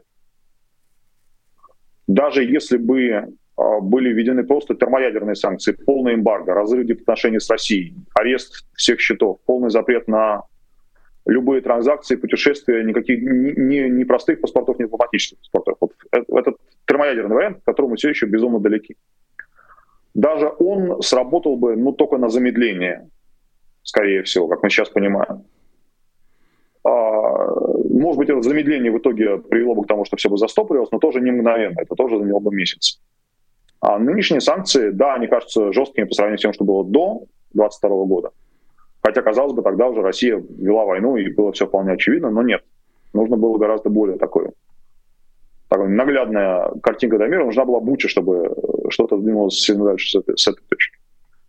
Даже 2.07 2.43
если 2.43 2.77
бы 2.77 3.33
были 3.57 4.09
введены 4.09 4.43
просто 4.43 4.75
термоядерные 4.75 5.35
санкции, 5.35 5.71
полный 5.71 6.15
эмбарго, 6.15 6.53
разрыв 6.53 6.89
отношений 7.01 7.39
с 7.39 7.49
Россией, 7.49 7.95
арест 8.13 8.65
всех 8.75 8.99
счетов, 8.99 9.39
полный 9.45 9.69
запрет 9.69 10.07
на 10.07 10.43
любые 11.25 11.61
транзакции, 11.61 12.17
путешествия, 12.17 12.83
никаких 12.83 13.21
ни, 13.21 13.89
ни 13.89 14.03
простых 14.03 14.41
паспортов, 14.41 14.77
ни 14.77 14.83
дипломатических 14.83 15.37
паспортов. 15.51 15.77
Вот 16.11 16.37
этот 16.37 16.57
термоядерный 16.85 17.35
вариант, 17.35 17.61
к 17.61 17.65
которому 17.65 17.95
все 17.95 18.09
еще 18.09 18.25
безумно 18.27 18.59
далеки. 18.59 18.95
даже 20.15 20.51
он 20.59 21.01
сработал 21.01 21.57
бы, 21.57 21.75
ну, 21.75 21.91
только 21.91 22.17
на 22.17 22.29
замедление, 22.29 23.09
скорее 23.83 24.23
всего, 24.23 24.47
как 24.47 24.63
мы 24.63 24.69
сейчас 24.69 24.89
понимаем. 24.89 25.43
А, 26.83 26.89
может 27.89 28.17
быть, 28.17 28.29
это 28.29 28.41
замедление 28.41 28.91
в 28.91 28.97
итоге 28.97 29.37
привело 29.37 29.75
бы 29.75 29.83
к 29.83 29.87
тому, 29.87 30.05
что 30.05 30.17
все 30.17 30.29
бы 30.29 30.37
застопорилось, 30.37 30.91
но 30.91 30.99
тоже 30.99 31.21
не 31.21 31.31
мгновенно, 31.31 31.79
это 31.81 31.95
тоже 31.95 32.17
заняло 32.17 32.39
бы 32.39 32.55
месяц. 32.55 33.01
А 33.79 33.99
нынешние 33.99 34.41
санкции, 34.41 34.89
да, 34.89 35.15
они 35.15 35.27
кажутся 35.27 35.71
жесткими 35.71 36.05
по 36.05 36.13
сравнению 36.13 36.39
с 36.39 36.41
тем, 36.41 36.53
что 36.53 36.63
было 36.63 36.83
до 36.83 37.25
2022 37.53 38.05
года. 38.05 38.29
Хотя, 39.03 39.21
казалось 39.21 39.53
бы, 39.53 39.61
тогда 39.61 39.87
уже 39.87 40.01
Россия 40.01 40.43
вела 40.57 40.85
войну, 40.85 41.17
и 41.17 41.31
было 41.31 41.51
все 41.51 41.67
вполне 41.67 41.91
очевидно, 41.91 42.31
но 42.31 42.41
нет. 42.41 42.63
Нужно 43.13 43.37
было 43.37 43.57
гораздо 43.57 43.89
более 43.89 44.17
такое 44.17 44.51
такая 45.67 45.87
наглядная 45.87 46.71
картинка 46.81 47.17
до 47.17 47.27
мира, 47.27 47.45
нужна 47.45 47.65
была 47.65 47.79
Буча, 47.79 48.07
чтобы 48.07 48.55
что-то 48.89 49.17
двинулось 49.17 49.59
сильно 49.59 49.85
дальше 49.85 50.09
с 50.09 50.15
этой, 50.15 50.37
с 50.37 50.47
этой 50.47 50.61
точки. 50.69 50.97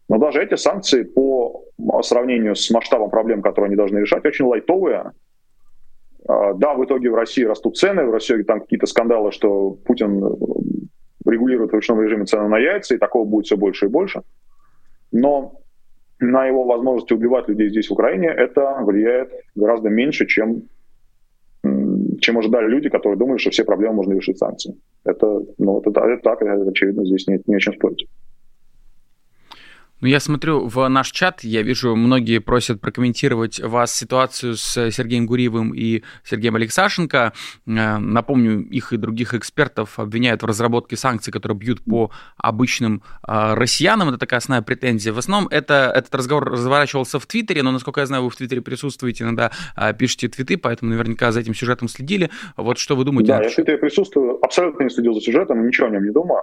Но 0.08 0.18
даже 0.18 0.42
эти 0.42 0.54
санкции 0.54 1.02
по 1.02 1.64
сравнению 2.02 2.54
с 2.54 2.70
масштабом 2.70 3.10
проблем, 3.10 3.42
которые 3.42 3.68
они 3.68 3.76
должны 3.76 3.98
решать, 3.98 4.24
очень 4.24 4.44
лайтовые. 4.46 5.12
А, 6.28 6.54
да, 6.54 6.74
в 6.74 6.84
итоге 6.84 7.10
в 7.10 7.14
России 7.14 7.42
растут 7.42 7.76
цены, 7.76 8.04
в 8.04 8.10
России 8.10 8.42
там 8.42 8.60
какие-то 8.60 8.86
скандалы, 8.86 9.32
что 9.32 9.70
Путин 9.84 10.22
регулирует 11.26 11.70
в 11.70 11.74
ручном 11.74 12.00
режиме 12.00 12.24
цены 12.24 12.48
на 12.48 12.58
яйца, 12.58 12.94
и 12.94 12.98
такого 12.98 13.24
будет 13.24 13.46
все 13.46 13.56
больше 13.56 13.86
и 13.86 13.88
больше. 13.88 14.22
Но 15.12 15.60
на 16.18 16.46
его 16.46 16.64
возможности 16.64 17.12
убивать 17.12 17.48
людей 17.48 17.68
здесь, 17.68 17.88
в 17.88 17.92
Украине, 17.92 18.28
это 18.28 18.78
влияет 18.80 19.30
гораздо 19.54 19.88
меньше, 19.88 20.26
чем 20.26 20.62
чем 22.20 22.38
ожидали 22.38 22.68
люди, 22.68 22.88
которые 22.88 23.18
думали, 23.18 23.38
что 23.38 23.50
все 23.50 23.64
проблемы 23.64 23.96
можно 23.96 24.14
решить 24.14 24.38
санкциями. 24.38 24.78
Это, 25.04 25.42
ну, 25.58 25.80
это, 25.80 25.90
это 26.00 26.22
так, 26.22 26.42
это 26.42 26.68
очевидно, 26.68 27.04
здесь 27.04 27.26
нет, 27.26 27.46
не 27.46 27.56
о 27.56 27.58
чем 27.58 27.74
спорить. 27.74 28.06
Ну, 30.00 30.08
я 30.08 30.20
смотрю 30.20 30.66
в 30.66 30.86
наш 30.88 31.10
чат, 31.10 31.42
я 31.42 31.62
вижу, 31.62 31.96
многие 31.96 32.38
просят 32.38 32.82
прокомментировать 32.82 33.60
вас 33.60 33.94
ситуацию 33.94 34.56
с 34.56 34.90
Сергеем 34.90 35.24
Гуриевым 35.24 35.74
и 35.74 36.02
Сергеем 36.22 36.54
Алексашенко. 36.56 37.32
Э, 37.66 37.96
напомню, 37.96 38.60
их 38.68 38.92
и 38.92 38.98
других 38.98 39.32
экспертов 39.32 39.98
обвиняют 39.98 40.42
в 40.42 40.46
разработке 40.46 40.96
санкций, 40.96 41.32
которые 41.32 41.56
бьют 41.56 41.82
по 41.82 42.10
обычным 42.36 43.02
э, 43.26 43.54
россиянам. 43.54 44.10
Это 44.10 44.18
такая 44.18 44.38
основная 44.38 44.62
претензия. 44.62 45.14
В 45.14 45.18
основном 45.18 45.48
это, 45.48 45.90
этот 45.94 46.14
разговор 46.14 46.50
разворачивался 46.50 47.18
в 47.18 47.24
Твиттере, 47.24 47.62
но, 47.62 47.72
насколько 47.72 48.00
я 48.00 48.06
знаю, 48.06 48.24
вы 48.24 48.28
в 48.28 48.36
Твиттере 48.36 48.60
присутствуете, 48.60 49.24
иногда 49.24 49.50
э, 49.78 49.94
пишете 49.94 50.28
твиты, 50.28 50.58
поэтому 50.58 50.90
наверняка 50.90 51.32
за 51.32 51.40
этим 51.40 51.54
сюжетом 51.54 51.88
следили. 51.88 52.30
Вот 52.58 52.76
что 52.76 52.96
вы 52.96 53.04
думаете? 53.04 53.32
Да, 53.32 53.42
я 53.42 53.48
в 53.48 53.54
Твиттере 53.54 53.78
присутствую, 53.78 54.44
абсолютно 54.44 54.84
не 54.84 54.90
следил 54.90 55.14
за 55.14 55.22
сюжетом, 55.22 55.66
ничего 55.66 55.86
о 55.86 55.90
нем 55.90 56.04
не 56.04 56.12
думаю. 56.12 56.42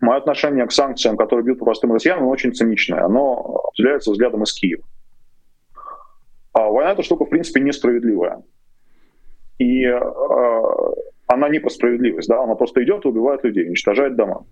Мое 0.00 0.18
отношение 0.18 0.66
к 0.66 0.72
санкциям, 0.72 1.16
которые 1.16 1.44
бьют 1.44 1.58
по 1.58 1.64
простым 1.64 1.92
россиянам, 1.92 2.26
очень 2.26 2.54
циничное. 2.54 3.04
Оно 3.04 3.62
определяется 3.68 4.12
взглядом 4.12 4.44
из 4.44 4.52
Киева. 4.52 4.84
А 6.52 6.68
война— 6.68 6.92
эта 6.92 7.02
штука, 7.02 7.24
в 7.24 7.30
принципе, 7.30 7.60
несправедливая. 7.60 8.42
И 9.58 9.84
э, 9.84 10.00
она 11.26 11.48
не 11.48 11.58
по 11.58 11.68
справедливости, 11.68 12.30
да, 12.30 12.42
она 12.42 12.54
просто 12.54 12.82
идет 12.84 13.04
и 13.04 13.08
убивает 13.08 13.44
людей, 13.44 13.66
уничтожает 13.66 14.16
дома. 14.16 14.46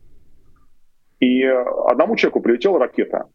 И 1.21 1.43
одному 1.45 2.17
человеку 2.17 2.41
прилетела 2.41 2.79
ракета 2.79 3.27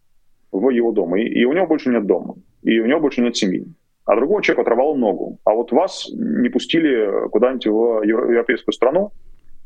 в 0.51 0.69
его 0.69 0.91
дом, 0.91 1.15
и, 1.15 1.23
и 1.23 1.45
у 1.45 1.53
него 1.53 1.65
больше 1.65 1.89
нет 1.89 2.05
дома, 2.05 2.35
и 2.61 2.79
у 2.79 2.85
него 2.85 2.99
больше 2.99 3.21
нет 3.21 3.35
семьи. 3.35 3.65
А 4.05 4.15
другого 4.15 4.43
человека 4.43 4.63
оторвало 4.63 4.95
ногу. 4.95 5.39
А 5.45 5.53
вот 5.53 5.71
вас 5.71 6.09
не 6.13 6.49
пустили 6.49 7.29
куда-нибудь 7.29 7.67
в 7.67 8.03
европейскую 8.03 8.73
страну, 8.73 9.11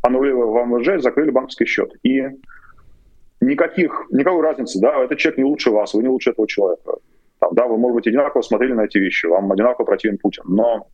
аннулировали 0.05 0.50
вам 0.50 0.77
ВЖ, 0.77 1.01
закрыли 1.01 1.31
банковский 1.31 1.65
счет. 1.65 1.91
И 2.03 2.21
никаких, 3.41 4.05
никакой 4.12 4.41
разницы, 4.41 4.79
да, 4.79 5.03
этот 5.03 5.17
человек 5.17 5.38
не 5.39 5.43
лучше 5.43 5.71
вас, 5.71 5.93
вы 5.93 6.03
не 6.03 6.09
лучше 6.09 6.31
этого 6.31 6.47
человека. 6.47 6.97
Там, 7.39 7.53
да, 7.53 7.67
вы, 7.67 7.77
может 7.77 7.95
быть, 7.95 8.07
одинаково 8.07 8.41
смотрели 8.41 8.74
на 8.74 8.85
эти 8.85 8.97
вещи, 8.97 9.25
вам 9.25 9.51
одинаково 9.51 9.85
противен 9.85 10.17
Путин, 10.17 10.43
но 10.47 10.88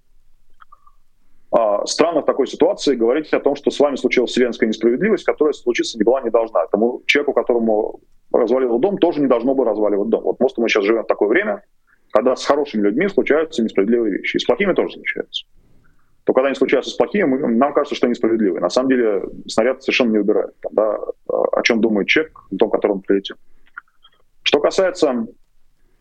а, 1.52 1.86
странно 1.86 2.22
в 2.22 2.26
такой 2.26 2.48
ситуации 2.48 2.96
говорить 2.96 3.32
о 3.34 3.40
том, 3.40 3.56
что 3.56 3.70
с 3.70 3.80
вами 3.80 3.96
случилась 3.96 4.32
вселенская 4.32 4.68
несправедливость, 4.70 5.26
которая 5.26 5.54
случиться 5.54 5.98
не 5.98 6.04
была, 6.04 6.22
не 6.22 6.30
должна. 6.30 6.66
Тому 6.68 7.04
человеку, 7.06 7.34
которому 7.34 8.00
развалил 8.32 8.80
дом, 8.80 8.98
тоже 8.98 9.20
не 9.20 9.28
должно 9.28 9.54
бы 9.54 9.66
разваливать 9.66 10.10
дом. 10.10 10.24
Вот 10.24 10.38
просто 10.38 10.62
мы 10.62 10.70
сейчас 10.70 10.86
живем 10.86 11.04
в 11.04 11.08
такое 11.08 11.28
время, 11.28 11.64
когда 12.12 12.36
с 12.36 12.46
хорошими 12.46 12.84
людьми 12.84 13.10
случаются 13.10 13.62
несправедливые 13.62 14.20
вещи, 14.20 14.38
и 14.38 14.40
с 14.40 14.46
плохими 14.46 14.74
тоже 14.74 14.94
случаются 14.94 15.46
то 16.24 16.34
когда 16.34 16.48
они 16.48 16.56
случаются 16.56 16.92
с 16.92 16.94
плохими, 16.94 17.24
нам 17.24 17.74
кажется, 17.74 17.96
что 17.96 18.06
они 18.06 18.16
справедливые. 18.16 18.62
На 18.62 18.70
самом 18.70 18.90
деле 18.90 19.24
снаряд 19.48 19.82
совершенно 19.82 20.12
не 20.12 20.20
убирает. 20.20 20.54
Да, 20.72 20.98
о 21.28 21.62
чем 21.64 21.82
думает 21.82 22.08
человек, 22.08 22.40
в 22.52 22.58
том, 22.58 22.70
котором 22.70 23.02
прилетел. 23.02 23.38
Что 24.44 24.60
касается 24.60 25.26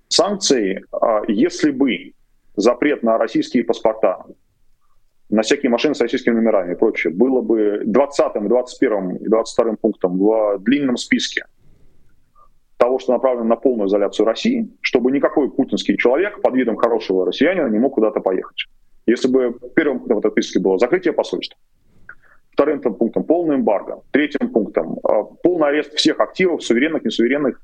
санкций, 0.08 0.84
а, 0.92 1.22
если 1.28 1.70
бы 1.70 2.12
запрет 2.56 3.02
на 3.02 3.16
российские 3.16 3.64
паспорта, 3.64 4.24
на 5.30 5.42
всякие 5.42 5.70
машины 5.70 5.94
с 5.94 6.00
российскими 6.00 6.34
номерами 6.34 6.72
и 6.72 6.76
прочее, 6.76 7.12
было 7.12 7.40
бы 7.40 7.82
20, 7.84 8.48
21 8.48 9.16
и 9.16 9.28
22 9.28 9.76
пунктом 9.76 10.18
в 10.18 10.58
длинном 10.58 10.96
списке 10.96 11.46
того, 12.76 12.98
что 12.98 13.12
направлено 13.12 13.44
на 13.44 13.56
полную 13.56 13.88
изоляцию 13.88 14.26
России, 14.26 14.68
чтобы 14.80 15.12
никакой 15.12 15.50
путинский 15.50 15.96
человек 15.96 16.42
под 16.42 16.54
видом 16.54 16.76
хорошего 16.76 17.26
россиянина 17.26 17.68
не 17.68 17.78
мог 17.78 17.94
куда-то 17.94 18.20
поехать. 18.20 18.66
Если 19.06 19.28
бы 19.28 19.56
первым 19.74 19.98
пунктом 19.98 20.18
этой 20.18 20.30
списке 20.32 20.60
было 20.60 20.78
закрытие 20.78 21.12
посольства, 21.12 21.58
вторым 22.52 22.80
пунктом 22.80 23.24
полный 23.24 23.56
эмбарго, 23.56 24.02
третьим 24.10 24.50
пунктом 24.50 24.98
а, 25.02 25.24
полный 25.24 25.68
арест 25.68 25.94
всех 25.94 26.20
активов, 26.20 26.62
суверенных, 26.62 27.04
несуверенных, 27.04 27.60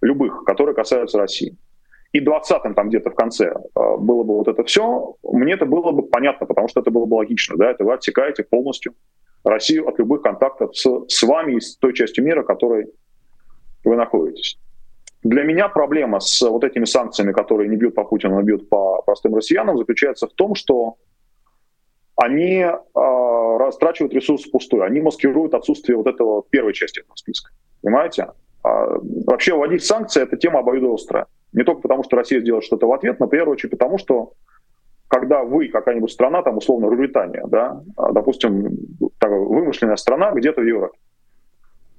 любых, 0.00 0.44
которые 0.44 0.74
касаются 0.74 1.18
России. 1.18 1.56
И 2.12 2.20
двадцатым 2.20 2.74
там 2.74 2.88
где-то 2.88 3.10
в 3.10 3.14
конце 3.14 3.54
а, 3.74 3.96
было 3.96 4.22
бы 4.22 4.36
вот 4.36 4.48
это 4.48 4.64
все, 4.64 5.16
мне 5.22 5.54
это 5.54 5.64
было 5.64 5.92
бы 5.92 6.02
понятно, 6.02 6.46
потому 6.46 6.68
что 6.68 6.80
это 6.80 6.90
было 6.90 7.06
бы 7.06 7.14
логично. 7.14 7.56
Да? 7.56 7.70
Это 7.70 7.84
вы 7.84 7.94
отсекаете 7.94 8.42
полностью 8.42 8.94
Россию 9.44 9.88
от 9.88 9.98
любых 9.98 10.22
контактов 10.22 10.76
с, 10.76 10.86
с 11.08 11.22
вами 11.22 11.54
и 11.54 11.60
с 11.60 11.76
той 11.76 11.94
частью 11.94 12.24
мира, 12.24 12.42
в 12.42 12.46
которой 12.46 12.86
вы 13.84 13.96
находитесь. 13.96 14.58
Для 15.22 15.44
меня 15.44 15.68
проблема 15.68 16.18
с 16.20 16.42
вот 16.42 16.64
этими 16.64 16.84
санкциями, 16.84 17.32
которые 17.32 17.68
не 17.68 17.76
бьют 17.76 17.94
по 17.94 18.04
Путину, 18.04 18.38
а 18.38 18.42
бьют 18.42 18.68
по 18.68 19.02
простым 19.02 19.34
россиянам, 19.34 19.78
заключается 19.78 20.26
в 20.26 20.32
том, 20.32 20.54
что 20.54 20.96
они 22.16 22.58
э, 22.60 23.56
растрачивают 23.58 24.12
ресурсы 24.12 24.48
впустую, 24.48 24.82
они 24.82 25.00
маскируют 25.00 25.54
отсутствие 25.54 25.96
вот 25.96 26.06
этого 26.06 26.42
первой 26.50 26.72
части 26.72 27.00
этого 27.00 27.14
списка. 27.16 27.50
Понимаете? 27.82 28.28
А, 28.64 28.98
вообще 29.26 29.54
вводить 29.54 29.84
санкции– 29.84 30.22
это 30.22 30.36
тема 30.36 30.60
обоюдоострая. 30.60 31.26
Не 31.52 31.64
только 31.64 31.82
потому, 31.82 32.02
что 32.04 32.16
Россия 32.16 32.40
сделает 32.40 32.64
что-то 32.64 32.86
в 32.86 32.92
ответ, 32.92 33.20
но 33.20 33.26
в 33.26 33.30
первую 33.30 33.52
очередь 33.52 33.72
потому, 33.72 33.98
что 33.98 34.32
когда 35.08 35.42
вы, 35.42 35.68
какая-нибудь 35.68 36.10
страна, 36.10 36.42
там 36.42 36.56
условно 36.56 36.88
Руритания, 36.88 37.44
да, 37.46 37.82
а, 37.96 38.12
допустим, 38.12 38.76
вымышленная 39.20 39.96
страна 39.96 40.32
где-то 40.32 40.60
в 40.60 40.64
Европе, 40.64 40.98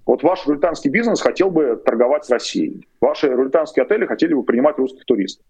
вот 0.06 0.22
ваш 0.24 0.46
рулетанский 0.46 0.90
бизнес 0.90 1.22
хотел 1.22 1.50
бы 1.50 1.82
торговать 1.84 2.26
с 2.26 2.30
Россией. 2.30 2.86
Ваши 3.00 3.30
рулетанские 3.30 3.84
отели 3.84 4.06
хотели 4.06 4.34
бы 4.34 4.44
принимать 4.44 4.78
русских 4.78 5.06
туристов. 5.06 5.46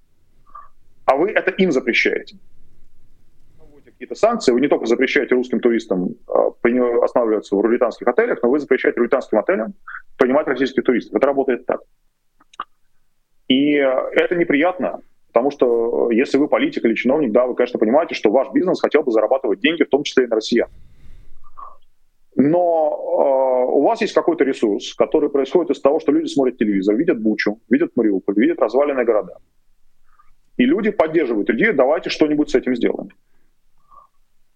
А 1.05 1.15
вы 1.15 1.31
это 1.31 1.51
им 1.51 1.71
запрещаете. 1.71 2.37
какие-то 3.83 4.15
санкции, 4.15 4.51
вы 4.51 4.61
не 4.61 4.67
только 4.67 4.85
запрещаете 4.85 5.35
русским 5.35 5.59
туристам 5.59 6.15
а, 6.27 6.51
останавливаться 7.03 7.55
в 7.55 7.61
рулетанских 7.61 8.07
отелях, 8.07 8.39
но 8.43 8.49
вы 8.49 8.59
запрещаете 8.59 8.99
рулетанским 8.99 9.39
отелям 9.39 9.73
принимать 10.17 10.47
российских 10.47 10.83
туристов. 10.83 11.15
Это 11.15 11.27
работает 11.27 11.65
так. 11.65 11.81
И 13.47 13.73
это 13.73 14.35
неприятно, 14.35 15.01
потому 15.27 15.51
что 15.51 16.11
если 16.11 16.37
вы 16.37 16.47
политик 16.47 16.85
или 16.85 16.93
чиновник, 16.93 17.31
да, 17.31 17.45
вы, 17.45 17.55
конечно, 17.55 17.79
понимаете, 17.79 18.15
что 18.15 18.31
ваш 18.31 18.51
бизнес 18.53 18.79
хотел 18.79 19.03
бы 19.03 19.11
зарабатывать 19.11 19.59
деньги, 19.59 19.83
в 19.83 19.89
том 19.89 20.03
числе 20.03 20.25
и 20.25 20.27
на 20.27 20.37
россиян. 20.37 20.69
Но 22.35 23.67
э, 23.67 23.71
у 23.71 23.83
вас 23.83 24.01
есть 24.01 24.13
какой-то 24.13 24.43
ресурс, 24.43 24.95
который 24.95 25.29
происходит 25.29 25.71
из 25.71 25.81
того, 25.81 25.99
что 25.99 26.11
люди 26.11 26.27
смотрят 26.27 26.57
телевизор, 26.57 26.95
видят 26.95 27.21
Бучу, 27.21 27.59
видят 27.69 27.91
Мариуполь, 27.95 28.35
видят 28.35 28.59
разваленные 28.59 29.05
города. 29.05 29.37
И 30.57 30.65
люди 30.65 30.91
поддерживают 30.91 31.49
идею, 31.51 31.75
давайте 31.75 32.09
что-нибудь 32.09 32.49
с 32.49 32.55
этим 32.55 32.75
сделаем. 32.75 33.09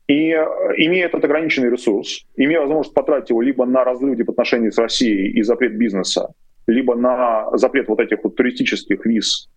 И 0.07 0.31
э, 0.31 0.45
имея 0.77 1.05
этот 1.05 1.23
ограниченный 1.23 1.69
ресурс, 1.69 2.25
имея 2.35 2.61
возможность 2.61 2.93
потратить 2.93 3.29
его 3.29 3.41
либо 3.41 3.65
на 3.65 3.83
разрыв 3.83 4.27
отношений 4.27 4.71
с 4.71 4.77
Россией 4.77 5.31
и 5.31 5.43
запрет 5.43 5.77
бизнеса, 5.77 6.33
либо 6.65 6.95
на 6.95 7.55
запрет 7.57 7.87
вот 7.89 7.99
этих 7.99 8.23
вот 8.23 8.35
туристических 8.35 9.05
виз 9.05 9.49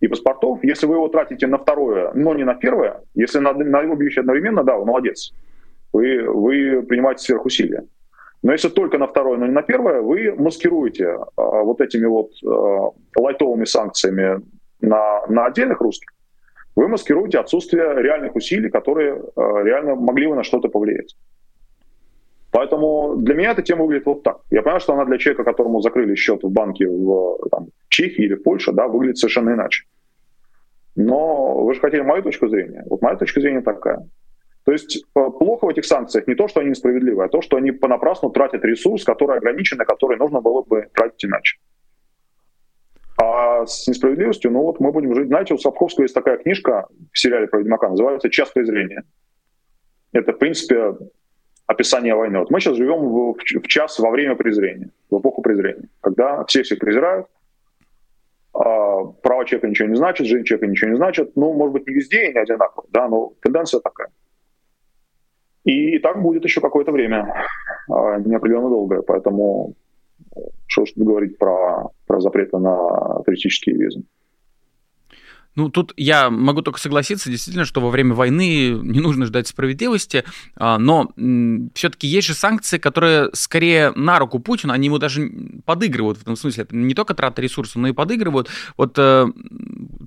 и 0.00 0.08
паспортов, 0.08 0.62
если 0.62 0.86
вы 0.86 0.96
его 0.96 1.08
тратите 1.08 1.46
на 1.46 1.58
второе, 1.58 2.12
но 2.14 2.34
не 2.34 2.44
на 2.44 2.54
первое, 2.54 3.00
если 3.14 3.38
на, 3.38 3.52
на 3.52 3.80
обе 3.80 4.04
вещи 4.04 4.18
одновременно, 4.18 4.62
да, 4.62 4.76
молодец 4.76 5.32
вы, 5.94 6.22
вы 6.28 6.82
принимаете 6.82 7.22
сверхусилия. 7.22 7.84
Но 8.42 8.52
если 8.52 8.68
только 8.68 8.98
на 8.98 9.06
второе, 9.06 9.38
но 9.38 9.46
не 9.46 9.52
на 9.52 9.62
первое, 9.62 10.02
вы 10.02 10.34
маскируете 10.36 11.18
а, 11.36 11.62
вот 11.62 11.80
этими 11.80 12.04
вот 12.04 12.30
а, 12.44 12.90
лайтовыми 13.16 13.64
санкциями 13.64 14.42
на, 14.80 15.24
на 15.28 15.46
отдельных 15.46 15.80
русских, 15.80 16.10
вы 16.76 16.88
маскируете 16.88 17.38
отсутствие 17.38 18.02
реальных 18.02 18.34
усилий, 18.34 18.68
которые 18.68 19.22
а, 19.36 19.62
реально 19.62 19.94
могли 19.94 20.26
бы 20.26 20.34
на 20.34 20.42
что-то 20.42 20.68
повлиять. 20.68 21.16
Поэтому 22.50 23.16
для 23.16 23.34
меня 23.34 23.52
эта 23.52 23.62
тема 23.62 23.84
выглядит 23.84 24.06
вот 24.06 24.22
так. 24.24 24.40
Я 24.50 24.62
понимаю, 24.62 24.80
что 24.80 24.92
она 24.92 25.04
для 25.04 25.18
человека, 25.18 25.44
которому 25.44 25.80
закрыли 25.80 26.14
счет 26.16 26.42
в 26.42 26.50
банке 26.50 26.88
в 26.88 27.38
там, 27.50 27.68
Чехии 27.88 28.24
или 28.24 28.34
в 28.34 28.42
Польше, 28.42 28.72
да, 28.72 28.88
выглядит 28.88 29.18
совершенно 29.18 29.50
иначе. 29.50 29.84
Но 30.96 31.64
вы 31.64 31.74
же 31.74 31.80
хотели 31.80 32.02
мою 32.02 32.22
точку 32.22 32.48
зрения. 32.48 32.84
Вот 32.90 33.00
моя 33.00 33.16
точка 33.16 33.40
зрения 33.40 33.60
такая. 33.60 34.06
То 34.64 34.72
есть 34.72 34.96
э, 34.96 35.30
плохо 35.38 35.66
в 35.66 35.68
этих 35.68 35.84
санкциях 35.84 36.26
не 36.26 36.34
то, 36.34 36.48
что 36.48 36.60
они 36.60 36.70
несправедливы, 36.70 37.24
а 37.24 37.28
то, 37.28 37.42
что 37.42 37.56
они 37.56 37.70
понапрасну 37.70 38.30
тратят 38.30 38.64
ресурс, 38.64 39.04
который 39.04 39.36
ограничен, 39.36 39.78
который 39.78 40.16
нужно 40.16 40.40
было 40.40 40.62
бы 40.62 40.88
тратить 40.94 41.24
иначе. 41.24 41.58
А 43.20 43.66
с 43.66 43.86
несправедливостью, 43.86 44.50
ну 44.50 44.62
вот 44.62 44.80
мы 44.80 44.90
будем 44.90 45.14
жить. 45.14 45.28
Знаете, 45.28 45.54
у 45.54 45.58
Сапковского 45.58 46.04
есть 46.04 46.14
такая 46.14 46.38
книжка 46.38 46.86
в 47.12 47.18
сериале 47.18 47.46
про 47.46 47.58
Ведьмака, 47.60 47.88
называется 47.88 48.30
«Час 48.30 48.50
презрения». 48.50 49.04
Это, 50.12 50.32
в 50.32 50.38
принципе, 50.38 50.96
описание 51.66 52.14
войны. 52.14 52.38
Вот 52.38 52.50
мы 52.50 52.60
сейчас 52.60 52.76
живем 52.76 53.08
в, 53.08 53.34
в 53.34 53.66
час 53.66 53.98
во 53.98 54.10
время 54.10 54.34
презрения, 54.34 54.90
в 55.10 55.18
эпоху 55.18 55.42
презрения, 55.42 55.88
когда 56.00 56.44
все 56.44 56.62
всех 56.62 56.78
презирают, 56.78 57.26
а, 58.54 59.04
права 59.04 59.44
человека 59.44 59.68
ничего 59.68 59.88
не 59.88 59.96
значит, 59.96 60.26
жизнь 60.26 60.44
человека 60.44 60.68
ничего 60.68 60.90
не 60.90 60.96
значит. 60.96 61.36
Ну, 61.36 61.52
может 61.52 61.72
быть, 61.72 61.86
не 61.86 61.94
везде 61.94 62.30
и 62.30 62.32
не 62.32 62.38
одинаково, 62.38 62.86
да, 62.90 63.08
но 63.08 63.34
тенденция 63.42 63.80
такая. 63.80 64.08
И 65.64 65.98
так 65.98 66.22
будет 66.22 66.44
еще 66.44 66.60
какое-то 66.60 66.92
время, 66.92 67.46
а, 67.90 68.18
неопределенно 68.18 68.68
долгое. 68.68 69.02
Поэтому 69.02 69.74
что 70.66 70.84
ж 70.84 70.92
говорить 70.96 71.38
про, 71.38 71.88
про 72.06 72.20
запреты 72.20 72.58
на 72.58 73.22
туристические 73.24 73.76
визы. 73.76 74.02
Ну, 75.56 75.68
тут 75.68 75.92
я 75.96 76.30
могу 76.30 76.62
только 76.62 76.80
согласиться, 76.80 77.30
действительно, 77.30 77.64
что 77.64 77.80
во 77.80 77.90
время 77.90 78.14
войны 78.14 78.70
не 78.70 79.00
нужно 79.00 79.26
ждать 79.26 79.46
справедливости, 79.46 80.24
а, 80.56 80.78
но 80.78 81.12
все-таки 81.74 82.06
есть 82.08 82.26
же 82.26 82.34
санкции, 82.34 82.78
которые 82.78 83.30
скорее 83.34 83.92
на 83.92 84.18
руку 84.18 84.40
Путину, 84.40 84.72
они 84.72 84.86
ему 84.86 84.98
даже 84.98 85.30
подыгрывают 85.64 86.18
в 86.18 86.22
этом 86.22 86.36
смысле. 86.36 86.64
Это 86.64 86.74
не 86.74 86.94
только 86.94 87.14
трата 87.14 87.40
ресурсов, 87.40 87.76
но 87.76 87.88
и 87.88 87.92
подыгрывают. 87.92 88.48
Вот 88.76 88.94
э, 88.98 89.26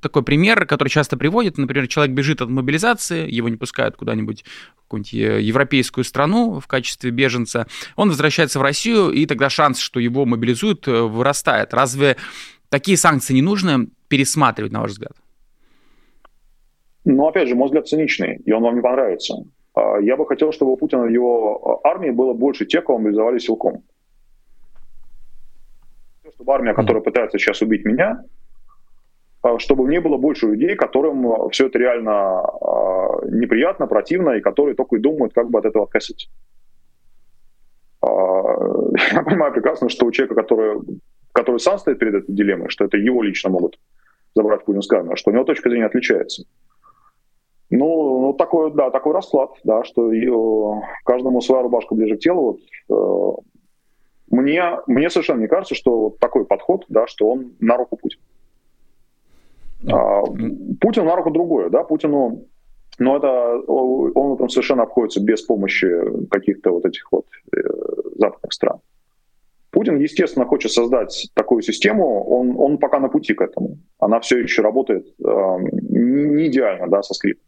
такой 0.02 0.24
пример, 0.24 0.66
который 0.66 0.90
часто 0.90 1.16
приводит, 1.16 1.58
например, 1.58 1.88
человек 1.88 2.14
бежит 2.14 2.42
от 2.42 2.50
мобилизации, 2.50 3.32
его 3.32 3.48
не 3.48 3.56
пускают 3.56 3.96
куда-нибудь 3.96 4.44
в 4.78 4.84
какую-нибудь 4.84 5.14
э, 5.14 5.42
европейскую 5.42 6.04
страну 6.04 6.60
в 6.60 6.68
качестве 6.68 7.12
беженца, 7.12 7.68
он 7.96 8.10
возвращается 8.10 8.60
в 8.60 8.62
Россию, 8.62 9.12
и 9.12 9.26
тогда 9.26 9.50
шанс, 9.50 9.80
что 9.80 10.00
его 10.00 10.26
мобилизуют, 10.26 10.88
э, 10.88 11.02
вырастает. 11.02 11.74
Разве 11.74 12.18
такие 12.70 12.98
санкции 12.98 13.34
не 13.34 13.42
нужно 13.42 13.88
пересматривать, 14.10 14.72
на 14.74 14.82
ваш 14.82 14.92
взгляд? 14.92 15.14
Но, 17.10 17.30
опять 17.30 17.48
же, 17.48 17.56
мой 17.56 17.68
взгляд 17.68 17.88
циничный, 17.88 18.36
и 18.46 18.52
он 18.52 18.64
вам 18.64 18.76
не 18.76 18.82
понравится. 18.82 19.36
А, 19.74 19.98
я 20.02 20.18
бы 20.18 20.26
хотел, 20.26 20.52
чтобы 20.52 20.74
у 20.74 20.76
Путина 20.76 21.06
и 21.06 21.14
его 21.14 21.80
а, 21.82 21.88
армии 21.88 22.10
было 22.10 22.34
больше 22.34 22.66
тех, 22.66 22.84
кого 22.84 22.98
мобилизовали 22.98 23.40
силком. 23.40 23.84
Чтобы 26.36 26.54
армия, 26.54 26.74
которая 26.74 27.02
пытается 27.02 27.40
сейчас 27.40 27.62
убить 27.62 27.86
меня, 27.86 28.26
а, 29.42 29.58
чтобы 29.58 29.86
в 29.86 29.88
ней 29.88 30.00
было 30.00 30.18
больше 30.18 30.48
людей, 30.48 30.76
которым 30.76 31.50
все 31.52 31.68
это 31.68 31.80
реально 31.80 32.44
неприятно, 33.32 33.88
противно, 33.88 34.32
и 34.32 34.42
которые 34.42 34.76
только 34.76 34.98
и 34.98 35.00
думают, 35.00 35.34
как 35.34 35.50
бы 35.50 35.60
от 35.60 35.66
этого 35.66 35.86
откосить. 35.86 36.30
Я 38.02 39.24
понимаю 39.24 39.54
прекрасно, 39.54 39.88
что 39.88 40.06
у 40.06 40.12
человека, 40.12 40.36
который, 40.36 40.82
который 41.32 41.60
сам 41.62 41.78
стоит 41.78 42.00
перед 42.00 42.16
этой 42.16 42.36
дилеммой, 42.36 42.68
что 42.68 42.84
это 42.84 42.98
его 42.98 43.24
лично 43.24 43.50
могут 43.50 43.80
забрать 44.36 44.66
путинскую 44.66 45.00
армию, 45.00 45.16
что 45.16 45.32
у 45.32 45.34
него 45.34 45.46
точка 45.46 45.70
зрения 45.70 45.86
отличается. 45.86 46.44
Ну, 47.70 48.22
ну 48.22 48.34
такой, 48.34 48.72
да, 48.74 48.90
такой 48.92 49.14
расклад, 49.14 49.52
да, 49.64 49.84
что 49.84 50.12
ее, 50.12 50.82
каждому 51.04 51.42
своя 51.42 51.64
рубашка 51.64 51.96
ближе 51.96 52.16
к 52.16 52.20
телу. 52.20 52.60
Вот, 52.88 53.42
э, 53.42 53.42
мне, 54.30 54.80
мне 54.88 55.10
совершенно 55.10 55.42
не 55.42 55.48
кажется, 55.48 55.76
что 55.76 56.00
вот 56.00 56.20
такой 56.20 56.46
подход, 56.46 56.86
да, 56.88 57.08
что 57.08 57.30
он 57.30 57.54
на 57.60 57.76
руку 57.76 57.98
Путину. 57.98 58.24
А, 59.92 60.24
Путин 60.80 61.06
на 61.06 61.16
руку 61.16 61.30
другое, 61.30 61.70
да, 61.70 61.84
Путину, 61.84 62.46
но 63.00 63.18
это 63.18 63.60
он 63.68 64.34
этом 64.34 64.50
совершенно 64.50 64.84
обходится 64.84 65.22
без 65.22 65.42
помощи 65.42 65.88
каких-то 66.30 66.72
вот 66.72 66.86
этих 66.86 67.12
вот 67.12 67.26
э, 67.56 67.60
западных 68.16 68.54
стран. 68.54 68.80
Путин, 69.72 69.98
естественно, 69.98 70.46
хочет 70.46 70.72
создать 70.72 71.30
такую 71.34 71.62
систему, 71.62 72.24
он, 72.24 72.56
он 72.58 72.78
пока 72.78 73.00
на 73.00 73.10
пути 73.10 73.34
к 73.34 73.42
этому. 73.42 73.78
Она 74.00 74.20
все 74.22 74.40
еще 74.40 74.62
работает 74.62 75.06
э, 75.20 75.58
не 75.90 76.48
идеально, 76.48 76.88
да, 76.88 77.04
со 77.04 77.14
скриптом 77.14 77.47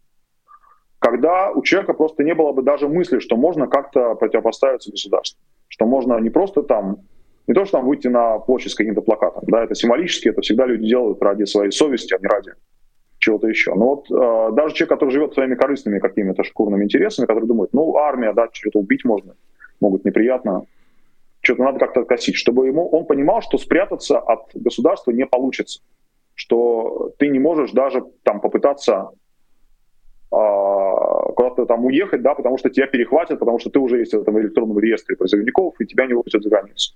когда 1.10 1.50
у 1.50 1.62
человека 1.62 1.92
просто 1.94 2.22
не 2.22 2.34
было 2.34 2.52
бы 2.52 2.62
даже 2.62 2.88
мысли, 2.88 3.18
что 3.18 3.36
можно 3.36 3.66
как-то 3.66 4.14
противопоставиться 4.14 4.90
государству, 4.90 5.40
что 5.68 5.86
можно 5.86 6.18
не 6.18 6.30
просто 6.30 6.62
там, 6.62 6.98
не 7.46 7.54
то, 7.54 7.64
что 7.64 7.78
там 7.78 7.86
выйти 7.86 8.08
на 8.08 8.38
площадь 8.38 8.72
с 8.72 8.74
каким-то 8.76 9.02
плакатом, 9.02 9.42
да, 9.46 9.64
это 9.64 9.74
символически, 9.74 10.28
это 10.28 10.40
всегда 10.40 10.66
люди 10.66 10.86
делают 10.86 11.20
ради 11.20 11.44
своей 11.44 11.72
совести, 11.72 12.14
а 12.14 12.18
не 12.18 12.26
ради 12.26 12.52
чего-то 13.18 13.48
еще. 13.48 13.74
Но 13.74 13.96
вот 13.96 14.10
э, 14.10 14.54
даже 14.54 14.74
человек, 14.74 14.90
который 14.90 15.10
живет 15.10 15.34
своими 15.34 15.54
корыстными 15.54 15.98
какими-то 15.98 16.44
шкурными 16.44 16.84
интересами, 16.84 17.26
который 17.26 17.46
думает, 17.46 17.70
ну, 17.72 17.96
армия, 17.96 18.32
да, 18.32 18.48
что-то 18.52 18.78
убить 18.78 19.04
можно, 19.04 19.34
могут 19.80 20.04
неприятно, 20.04 20.64
что-то 21.40 21.64
надо 21.64 21.80
как-то 21.80 22.00
откосить, 22.00 22.36
чтобы 22.36 22.68
ему, 22.68 22.88
он 22.88 23.04
понимал, 23.04 23.42
что 23.42 23.58
спрятаться 23.58 24.18
от 24.18 24.50
государства 24.54 25.10
не 25.10 25.26
получится, 25.26 25.80
что 26.34 27.12
ты 27.18 27.28
не 27.28 27.38
можешь 27.38 27.72
даже 27.72 28.04
там 28.22 28.40
попытаться 28.40 29.10
куда-то 30.30 31.66
там 31.66 31.84
уехать, 31.84 32.22
да, 32.22 32.34
потому 32.34 32.56
что 32.56 32.70
тебя 32.70 32.86
перехватят, 32.86 33.38
потому 33.38 33.58
что 33.58 33.70
ты 33.70 33.78
уже 33.78 33.98
есть 33.98 34.12
в 34.12 34.20
этом 34.20 34.38
электронном 34.40 34.78
реестре 34.78 35.16
призывников, 35.16 35.74
и 35.80 35.86
тебя 35.86 36.06
не 36.06 36.14
выпустят 36.14 36.42
за 36.42 36.50
границу. 36.50 36.94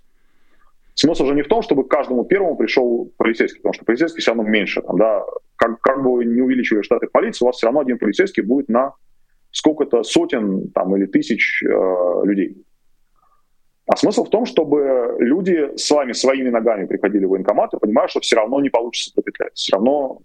Смысл 0.94 1.26
же 1.26 1.34
не 1.34 1.42
в 1.42 1.48
том, 1.48 1.60
чтобы 1.62 1.84
к 1.84 1.88
каждому 1.88 2.24
первому 2.24 2.56
пришел 2.56 3.10
полицейский, 3.16 3.58
потому 3.58 3.74
что 3.74 3.84
полицейский 3.84 4.20
все 4.20 4.30
равно 4.30 4.44
меньше. 4.48 4.80
Там, 4.82 4.96
да, 4.96 5.24
как, 5.56 5.80
как 5.80 6.02
бы 6.04 6.24
не 6.24 6.40
увеличивали 6.40 6.82
штаты 6.82 7.08
полиции, 7.08 7.44
у 7.44 7.48
вас 7.48 7.56
все 7.56 7.66
равно 7.66 7.80
один 7.80 7.98
полицейский 7.98 8.44
будет 8.44 8.68
на 8.68 8.92
сколько-то 9.50 10.04
сотен 10.04 10.70
там, 10.70 10.96
или 10.96 11.06
тысяч 11.06 11.62
э, 11.64 12.20
людей. 12.24 12.64
А 13.86 13.96
смысл 13.96 14.24
в 14.24 14.30
том, 14.30 14.46
чтобы 14.46 15.16
люди 15.18 15.76
с 15.76 15.90
вами 15.90 16.12
своими 16.12 16.48
ногами 16.48 16.86
приходили 16.86 17.26
в 17.26 17.30
военкомат 17.30 17.74
и 17.74 17.78
понимали, 17.78 18.08
что 18.08 18.20
все 18.20 18.36
равно 18.36 18.60
не 18.60 18.70
получится 18.70 19.12
пропетлять. 19.14 19.54
Все 19.54 19.74
равно 19.74 20.20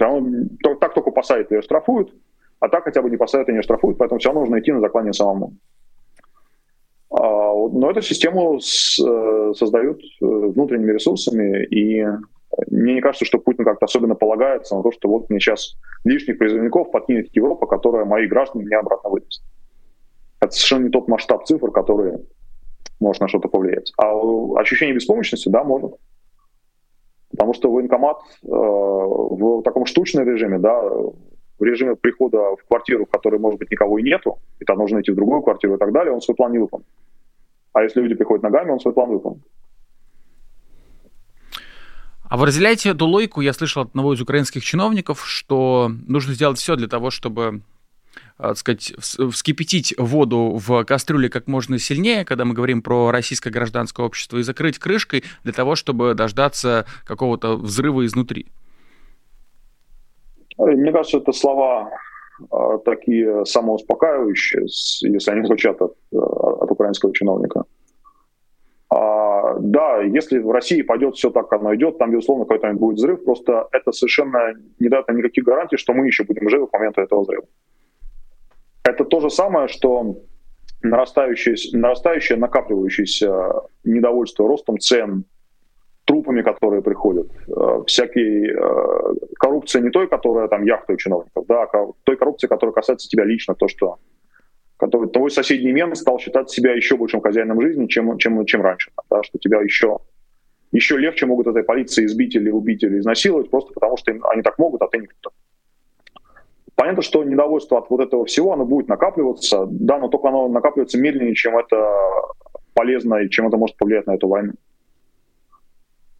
все 0.00 0.06
равно 0.06 0.48
так 0.80 0.94
только 0.94 1.10
посадят 1.10 1.52
и 1.52 1.60
штрафуют, 1.60 2.14
а 2.58 2.68
так 2.68 2.84
хотя 2.84 3.02
бы 3.02 3.10
не 3.10 3.18
посадят 3.18 3.50
и 3.50 3.52
не 3.52 3.60
штрафуют, 3.60 3.98
поэтому 3.98 4.18
все 4.18 4.30
равно 4.30 4.40
нужно 4.40 4.58
идти 4.58 4.72
на 4.72 4.80
заклание 4.80 5.12
самому. 5.12 5.52
А, 7.10 7.52
но 7.52 7.90
эту 7.90 8.00
систему 8.00 8.56
э, 8.56 9.52
создают 9.54 10.00
э, 10.00 10.24
внутренними 10.24 10.92
ресурсами, 10.92 11.66
и 11.66 12.06
мне 12.70 12.94
не 12.94 13.00
кажется, 13.02 13.26
что 13.26 13.38
Путин 13.38 13.64
как-то 13.64 13.84
особенно 13.84 14.14
полагается 14.14 14.74
на 14.74 14.82
то, 14.82 14.90
что 14.90 15.08
вот 15.08 15.28
мне 15.28 15.38
сейчас 15.38 15.76
лишних 16.04 16.38
призывников 16.38 16.90
подкинет 16.90 17.28
Европа, 17.36 17.66
которая 17.66 18.06
мои 18.06 18.26
граждане 18.26 18.64
меня 18.64 18.80
обратно 18.80 19.10
выдаст. 19.10 19.44
Это 20.40 20.52
совершенно 20.52 20.84
не 20.84 20.90
тот 20.90 21.08
масштаб 21.08 21.44
цифр, 21.44 21.70
который 21.70 22.26
может 23.00 23.20
на 23.20 23.28
что-то 23.28 23.48
повлиять. 23.48 23.92
А 23.98 24.12
ощущение 24.58 24.94
беспомощности, 24.94 25.50
да, 25.50 25.62
может. 25.62 25.92
Потому 27.30 27.54
что 27.54 27.70
военкомат 27.70 28.18
э, 28.42 28.48
в 28.48 29.62
таком 29.62 29.86
штучном 29.86 30.26
режиме, 30.26 30.58
да, 30.58 30.80
в 30.80 31.62
режиме 31.62 31.94
прихода 31.94 32.56
в 32.56 32.66
квартиру, 32.66 33.04
в 33.04 33.10
которой, 33.10 33.38
может 33.38 33.60
быть, 33.60 33.70
никого 33.70 33.98
и 33.98 34.02
нету, 34.02 34.38
и 34.58 34.64
там 34.64 34.78
нужно 34.78 35.00
идти 35.00 35.12
в 35.12 35.14
другую 35.16 35.42
квартиру 35.42 35.74
и 35.74 35.78
так 35.78 35.92
далее, 35.92 36.12
он 36.12 36.20
свой 36.20 36.34
план 36.34 36.52
не 36.52 36.58
выполнит. 36.58 36.86
А 37.72 37.82
если 37.82 38.00
люди 38.00 38.14
приходят 38.14 38.42
ногами, 38.42 38.70
он 38.70 38.80
свой 38.80 38.94
план 38.94 39.10
выполнит. 39.10 39.42
А 42.30 42.36
вы 42.36 42.46
разделяете 42.46 42.90
эту 42.90 43.06
логику? 43.06 43.40
Я 43.40 43.52
слышал 43.52 43.82
от 43.82 43.88
одного 43.88 44.14
из 44.14 44.20
украинских 44.20 44.64
чиновников, 44.64 45.26
что 45.26 45.90
нужно 46.06 46.32
сделать 46.32 46.58
все 46.58 46.76
для 46.76 46.86
того, 46.86 47.10
чтобы 47.10 47.62
так 48.40 48.56
сказать, 48.56 48.92
вскипятить 48.98 49.94
воду 49.98 50.58
в 50.58 50.84
кастрюле 50.84 51.28
как 51.28 51.46
можно 51.46 51.78
сильнее, 51.78 52.24
когда 52.24 52.44
мы 52.44 52.54
говорим 52.54 52.82
про 52.82 53.10
российское 53.10 53.50
гражданское 53.50 54.04
общество, 54.04 54.38
и 54.38 54.42
закрыть 54.42 54.78
крышкой 54.78 55.24
для 55.44 55.52
того, 55.52 55.74
чтобы 55.74 56.14
дождаться 56.14 56.86
какого-то 57.04 57.56
взрыва 57.56 58.04
изнутри? 58.06 58.46
Мне 60.58 60.92
кажется, 60.92 61.18
это 61.18 61.32
слова 61.32 61.90
э, 62.40 62.78
такие 62.84 63.46
самоуспокаивающие, 63.46 64.62
если 64.62 65.30
они 65.30 65.46
звучат 65.46 65.80
от, 65.80 65.94
э, 66.12 66.16
от 66.16 66.70
украинского 66.70 67.14
чиновника. 67.14 67.64
А, 68.90 69.54
да, 69.60 70.00
если 70.02 70.38
в 70.38 70.50
России 70.50 70.82
пойдет 70.82 71.14
все 71.14 71.30
так, 71.30 71.48
как 71.48 71.60
оно 71.60 71.74
идет, 71.74 71.98
там, 71.98 72.10
безусловно, 72.10 72.44
какой-то 72.44 72.72
будет 72.74 72.96
взрыв, 72.96 73.24
просто 73.24 73.68
это 73.72 73.92
совершенно 73.92 74.54
не 74.78 74.88
дает 74.88 75.08
никаких 75.08 75.44
гарантий, 75.44 75.76
что 75.76 75.92
мы 75.92 76.06
еще 76.06 76.24
будем 76.24 76.48
живы 76.50 76.66
к 76.66 76.72
моменту 76.72 77.00
этого 77.00 77.22
взрыва. 77.22 77.44
Это 78.84 79.04
то 79.04 79.20
же 79.20 79.30
самое, 79.30 79.68
что 79.68 80.16
нарастающее, 80.82 81.56
нарастающее 81.72 82.38
накапливающееся 82.38 83.52
недовольство 83.84 84.48
ростом 84.48 84.78
цен, 84.78 85.24
трупами, 86.04 86.42
которые 86.42 86.82
приходят, 86.82 87.30
э, 87.46 87.82
всякие 87.86 88.52
э, 88.52 89.14
коррупция 89.38 89.82
не 89.82 89.90
той, 89.90 90.08
которая 90.08 90.48
там 90.48 90.64
яхта 90.64 90.94
у 90.94 90.96
чиновников, 90.96 91.44
да, 91.46 91.62
а 91.62 91.86
той 92.04 92.16
коррупции, 92.16 92.48
которая 92.48 92.74
касается 92.74 93.08
тебя 93.08 93.24
лично, 93.24 93.54
то, 93.54 93.68
что 93.68 93.98
который 94.76 95.10
твой 95.10 95.30
соседний 95.30 95.72
мент 95.72 95.96
стал 95.96 96.18
считать 96.18 96.50
себя 96.50 96.72
еще 96.72 96.96
большим 96.96 97.20
хозяином 97.20 97.60
жизни, 97.60 97.86
чем, 97.86 98.16
чем, 98.18 98.44
чем 98.46 98.62
раньше, 98.62 98.90
да, 99.10 99.22
что 99.22 99.38
тебя 99.38 99.60
еще, 99.60 99.98
еще 100.72 100.96
легче 100.96 101.26
могут 101.26 101.46
этой 101.46 101.62
полиции 101.62 102.06
избить 102.06 102.34
или 102.34 102.50
убить 102.50 102.82
или 102.82 102.98
изнасиловать, 102.98 103.50
просто 103.50 103.72
потому 103.74 103.96
что 103.98 104.10
они 104.32 104.42
так 104.42 104.58
могут, 104.58 104.80
а 104.82 104.88
ты 104.88 104.98
никто. 104.98 105.30
Понятно, 106.74 107.02
что 107.02 107.24
недовольство 107.24 107.78
от 107.78 107.90
вот 107.90 108.00
этого 108.00 108.24
всего, 108.24 108.52
оно 108.52 108.64
будет 108.64 108.88
накапливаться, 108.88 109.66
да, 109.70 109.98
но 109.98 110.08
только 110.08 110.28
оно 110.28 110.48
накапливается 110.48 110.98
медленнее, 110.98 111.34
чем 111.34 111.58
это 111.58 111.76
полезно 112.74 113.16
и 113.16 113.28
чем 113.28 113.48
это 113.48 113.56
может 113.56 113.76
повлиять 113.76 114.06
на 114.06 114.14
эту 114.14 114.28
войну. 114.28 114.52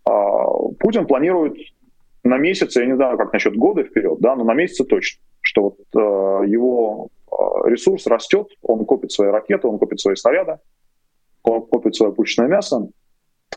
А, 0.04 0.46
Путин 0.78 1.06
планирует 1.06 1.56
на 2.24 2.36
месяц, 2.36 2.76
я 2.76 2.86
не 2.86 2.96
знаю, 2.96 3.16
как 3.16 3.32
насчет 3.32 3.56
года 3.56 3.84
вперед, 3.84 4.18
да, 4.20 4.36
но 4.36 4.44
на 4.44 4.54
месяц 4.54 4.84
точно, 4.86 5.22
что 5.40 5.62
вот 5.62 5.78
э, 5.94 6.48
его 6.48 7.08
э, 7.30 7.34
ресурс 7.70 8.06
растет, 8.06 8.48
он 8.62 8.84
копит 8.84 9.12
свои 9.12 9.30
ракеты, 9.30 9.68
он 9.68 9.78
копит 9.78 10.00
свои 10.00 10.16
снаряды, 10.16 10.58
он 11.42 11.62
копит 11.62 11.94
свое 11.94 12.12
пушечное 12.12 12.48
мясо, 12.48 12.88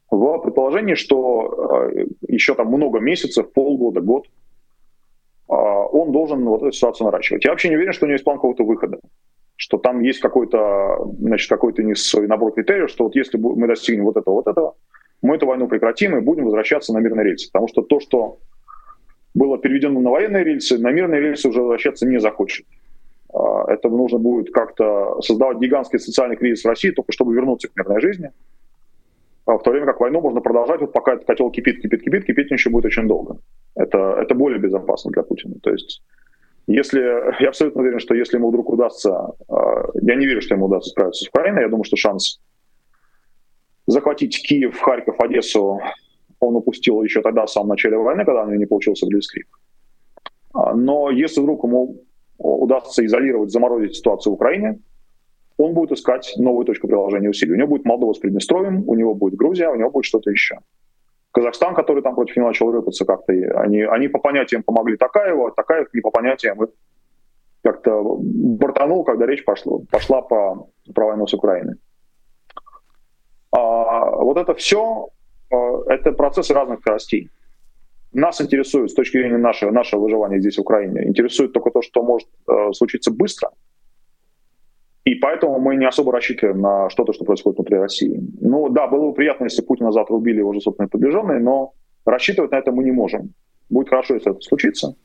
в 0.09 0.37
предположении, 0.39 0.95
что 0.95 1.89
э, 1.93 2.05
еще 2.27 2.55
там 2.55 2.67
много 2.67 2.99
месяцев, 2.99 3.51
полгода, 3.51 4.01
год, 4.01 4.27
он 5.53 6.11
должен 6.11 6.43
вот 6.45 6.63
эту 6.63 6.71
ситуацию 6.71 7.05
наращивать. 7.05 7.45
Я 7.45 7.51
вообще 7.51 7.69
не 7.69 7.75
уверен, 7.75 7.93
что 7.93 8.05
у 8.05 8.07
него 8.07 8.13
есть 8.13 8.23
план 8.23 8.37
какого-то 8.37 8.63
выхода, 8.63 8.99
что 9.55 9.77
там 9.77 10.01
есть 10.01 10.19
какой-то, 10.19 11.05
значит, 11.19 11.49
какой-то 11.49 11.83
не 11.83 11.95
свой 11.95 12.27
набор 12.27 12.53
критериев, 12.53 12.89
что 12.89 13.05
вот 13.05 13.15
если 13.15 13.37
мы 13.37 13.67
достигнем 13.67 14.05
вот 14.05 14.17
этого, 14.17 14.35
вот 14.35 14.47
этого, 14.47 14.75
мы 15.21 15.35
эту 15.35 15.45
войну 15.47 15.67
прекратим 15.67 16.17
и 16.17 16.21
будем 16.21 16.45
возвращаться 16.45 16.93
на 16.93 16.99
мирные 16.99 17.25
рельсы. 17.25 17.49
Потому 17.51 17.67
что 17.67 17.81
то, 17.81 17.99
что 17.99 18.39
было 19.33 19.57
переведено 19.57 19.99
на 19.99 20.09
военные 20.09 20.43
рельсы, 20.43 20.77
на 20.77 20.91
мирные 20.91 21.21
рельсы 21.21 21.47
уже 21.47 21.61
возвращаться 21.61 22.07
не 22.07 22.19
захочет. 22.19 22.65
А, 23.33 23.71
это 23.71 23.89
нужно 23.89 24.19
будет 24.19 24.51
как-то 24.53 25.21
создавать 25.21 25.57
гигантский 25.57 25.99
социальный 25.99 26.35
кризис 26.35 26.63
в 26.63 26.67
России, 26.67 26.91
только 26.91 27.11
чтобы 27.11 27.33
вернуться 27.33 27.67
к 27.67 27.75
мирной 27.75 28.01
жизни. 28.01 28.31
А 29.45 29.57
в 29.57 29.63
то 29.63 29.71
время 29.71 29.85
как 29.85 29.99
войну 29.99 30.21
можно 30.21 30.41
продолжать, 30.41 30.81
вот 30.81 30.93
пока 30.93 31.13
этот 31.13 31.25
котел 31.27 31.51
кипит, 31.51 31.81
кипит, 31.81 32.03
кипит, 32.03 32.25
кипеть 32.25 32.51
еще 32.51 32.69
будет 32.69 32.85
очень 32.85 33.07
долго. 33.07 33.39
Это, 33.75 34.17
это 34.21 34.35
более 34.35 34.59
безопасно 34.59 35.11
для 35.11 35.23
Путина. 35.23 35.55
То 35.61 35.71
есть, 35.71 36.01
если, 36.67 36.99
я 37.41 37.49
абсолютно 37.49 37.81
уверен, 37.81 37.99
что 37.99 38.15
если 38.15 38.37
ему 38.37 38.49
вдруг 38.49 38.69
удастся, 38.69 39.31
а, 39.49 39.89
я 40.01 40.15
не 40.15 40.25
верю, 40.25 40.41
что 40.41 40.55
ему 40.55 40.67
удастся 40.67 40.91
справиться 40.91 41.25
с 41.25 41.27
Украиной, 41.27 41.63
я 41.63 41.69
думаю, 41.69 41.83
что 41.83 41.97
шанс 41.97 42.39
захватить 43.85 44.41
Киев, 44.47 44.79
Харьков, 44.79 45.19
Одессу 45.19 45.81
он 46.39 46.55
упустил 46.55 47.01
еще 47.03 47.21
тогда, 47.21 47.45
в 47.45 47.49
самом 47.49 47.69
начале 47.69 47.97
войны, 47.97 48.25
когда 48.25 48.43
у 48.43 48.47
него 48.47 48.55
не 48.55 48.65
получился 48.65 49.05
Блицкрик. 49.05 49.47
А, 50.53 50.73
но 50.73 51.09
если 51.09 51.41
вдруг 51.41 51.63
ему 51.65 52.01
удастся 52.37 53.05
изолировать, 53.05 53.51
заморозить 53.51 53.95
ситуацию 53.95 54.31
в 54.31 54.35
Украине, 54.35 54.79
он 55.57 55.73
будет 55.73 55.91
искать 55.91 56.33
новую 56.37 56.65
точку 56.65 56.87
приложения 56.87 57.29
усилий. 57.29 57.53
У 57.53 57.57
него 57.57 57.67
будет 57.67 57.85
Молдова 57.85 58.13
с 58.13 58.19
Приднестровьем, 58.19 58.83
у 58.87 58.95
него 58.95 59.13
будет 59.13 59.35
Грузия, 59.35 59.69
у 59.69 59.75
него 59.75 59.91
будет 59.91 60.05
что-то 60.05 60.31
еще. 60.31 60.59
Казахстан, 61.31 61.73
который 61.73 62.03
там 62.03 62.15
против 62.15 62.37
него 62.37 62.47
начал 62.47 62.71
рыпаться 62.71 63.05
как-то, 63.05 63.33
они, 63.59 63.81
они 63.81 64.07
по 64.07 64.19
понятиям 64.19 64.63
помогли 64.63 64.97
Такаеву, 64.97 65.47
а 65.47 65.51
Такаев 65.51 65.87
не 65.93 66.01
по 66.01 66.11
понятиям 66.11 66.59
как-то 67.63 68.17
бортанул, 68.19 69.03
когда 69.03 69.25
речь 69.25 69.45
пошла, 69.45 69.79
пошла 69.89 70.21
по, 70.21 70.69
про 70.93 71.05
войну 71.07 71.25
с 71.25 71.33
Украиной. 71.33 71.75
А, 73.51 74.11
вот 74.17 74.37
это 74.37 74.53
все, 74.53 75.09
а, 75.49 75.55
это 75.87 76.11
процессы 76.11 76.53
разных 76.53 76.81
скоростей. 76.81 77.29
Нас 78.11 78.41
интересует, 78.41 78.91
с 78.91 78.93
точки 78.93 79.17
зрения 79.17 79.37
нашего, 79.37 79.71
нашего 79.71 80.01
выживания 80.01 80.39
здесь, 80.39 80.57
в 80.57 80.61
Украине, 80.61 81.07
интересует 81.07 81.53
только 81.53 81.71
то, 81.71 81.81
что 81.81 82.03
может 82.03 82.27
э, 82.47 82.71
случиться 82.73 83.09
быстро. 83.09 83.49
И 85.05 85.15
поэтому 85.15 85.59
мы 85.59 85.75
не 85.75 85.85
особо 85.85 86.13
рассчитываем 86.13 86.61
на 86.61 86.89
что-то, 86.89 87.11
что 87.11 87.25
происходит 87.25 87.57
внутри 87.57 87.77
России. 87.77 88.21
Ну 88.39 88.69
да, 88.69 88.87
было 88.87 89.07
бы 89.07 89.13
приятно, 89.13 89.45
если 89.45 89.61
Путина 89.61 89.91
завтра 89.91 90.15
убили 90.15 90.39
его 90.39 90.53
же 90.53 90.61
собственные 90.61 90.89
приближенные, 90.89 91.39
но 91.39 91.73
рассчитывать 92.05 92.51
на 92.51 92.57
это 92.57 92.71
мы 92.71 92.83
не 92.83 92.91
можем. 92.91 93.33
Будет 93.69 93.89
хорошо, 93.89 94.13
если 94.13 94.31
это 94.31 94.39
случится. 94.41 94.95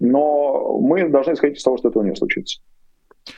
Но 0.00 0.78
мы 0.80 1.08
должны 1.08 1.32
исходить 1.32 1.58
из 1.58 1.62
того, 1.62 1.76
что 1.76 1.88
этого 1.90 2.02
не 2.02 2.16
случится. 2.16 2.60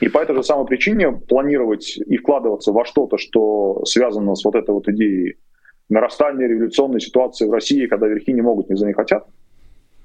И 0.01 0.09
по 0.09 0.17
этой 0.19 0.35
же 0.35 0.43
самой 0.43 0.65
причине 0.65 1.11
планировать 1.11 1.97
и 1.97 2.17
вкладываться 2.17 2.71
во 2.71 2.83
что-то, 2.83 3.17
что 3.17 3.85
связано 3.85 4.35
с 4.35 4.43
вот 4.43 4.55
этой 4.55 4.71
вот 4.71 4.87
идеей 4.89 5.37
нарастания 5.89 6.47
революционной 6.47 6.99
ситуации 6.99 7.47
в 7.47 7.51
России, 7.51 7.85
когда 7.85 8.07
верхи 8.07 8.33
не 8.33 8.41
могут, 8.41 8.69
ни 8.69 8.75
за 8.75 8.87
не 8.87 8.93
хотят, 8.93 9.27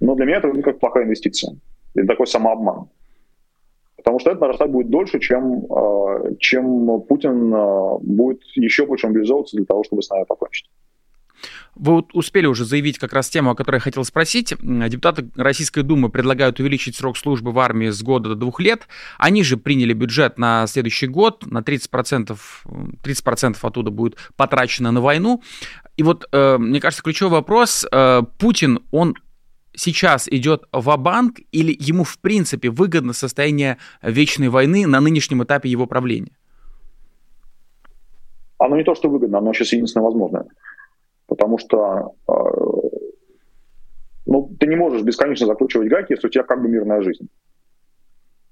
но 0.01 0.15
для 0.15 0.27
меня 0.27 0.37
это 0.37 0.53
как 0.63 0.79
плохая 0.79 1.05
инвестиция. 1.05 1.57
Или 1.95 2.07
такой 2.07 2.27
самообман. 2.27 2.89
Потому 4.03 4.19
что 4.19 4.31
это 4.31 4.41
нарастать 4.41 4.71
будет 4.71 4.91
дольше, 4.91 5.21
чем, 5.21 5.65
э, 5.65 6.35
чем 6.41 7.03
Путин 7.03 7.55
э, 7.55 7.99
будет 8.01 8.43
еще 8.57 8.85
больше 8.85 9.07
мобилизовываться 9.07 9.57
для 9.57 9.65
того, 9.65 9.85
чтобы 9.85 10.03
с 10.03 10.11
нами 10.11 10.25
покончить. 10.25 10.69
Вы 11.75 11.95
вот 11.95 12.11
успели 12.13 12.47
уже 12.47 12.65
заявить 12.65 12.99
как 12.99 13.13
раз 13.13 13.31
тему, 13.31 13.51
о 13.51 13.55
которой 13.55 13.77
я 13.77 13.81
хотел 13.81 14.05
спросить. 14.05 14.55
Депутаты 14.61 15.31
Российской 15.37 15.83
Думы 15.83 16.11
предлагают 16.11 16.61
увеличить 16.61 16.97
срок 16.97 17.17
службы 17.17 17.53
в 17.53 17.59
армии 17.59 17.89
с 17.89 18.03
года 18.03 18.31
до 18.31 18.35
двух 18.35 18.61
лет. 18.61 18.89
Они 19.19 19.43
же 19.43 19.57
приняли 19.57 19.93
бюджет 19.93 20.39
на 20.39 20.67
следующий 20.67 21.07
год, 21.07 21.47
на 21.47 21.61
30%, 21.61 22.37
30% 22.65 23.57
оттуда 23.63 23.91
будет 23.91 24.17
потрачено 24.37 24.91
на 24.91 25.01
войну. 25.01 25.43
И 25.97 26.03
вот, 26.03 26.27
э, 26.33 26.59
мне 26.59 26.81
кажется, 26.81 27.03
ключевой 27.03 27.33
вопрос. 27.33 27.87
Э, 27.91 28.23
Путин, 28.39 28.81
он 28.91 29.15
сейчас 29.75 30.29
идет 30.29 30.65
в 30.73 30.97
банк 30.97 31.41
или 31.53 31.77
ему 31.79 32.05
в 32.05 32.19
принципе 32.19 32.71
выгодно 32.71 33.13
состояние 33.13 33.79
вечной 34.03 34.49
войны 34.49 34.87
на 34.87 35.01
нынешнем 35.01 35.43
этапе 35.43 35.69
его 35.69 35.87
правления? 35.87 36.37
Оно 38.59 38.77
не 38.77 38.85
то, 38.85 38.95
что 38.95 39.09
выгодно, 39.09 39.39
оно 39.39 39.53
сейчас 39.53 39.73
единственное 39.73 40.05
возможное 40.05 40.47
потому 41.33 41.57
что 41.57 42.15
э, 42.29 42.33
ну, 44.27 44.55
ты 44.61 44.67
не 44.67 44.77
можешь 44.77 45.03
бесконечно 45.03 45.47
закручивать 45.47 45.89
гайки, 45.89 46.13
если 46.13 46.27
у 46.27 46.31
тебя 46.31 46.45
как 46.45 46.61
бы 46.61 46.69
мирная 46.69 47.01
жизнь. 47.01 47.29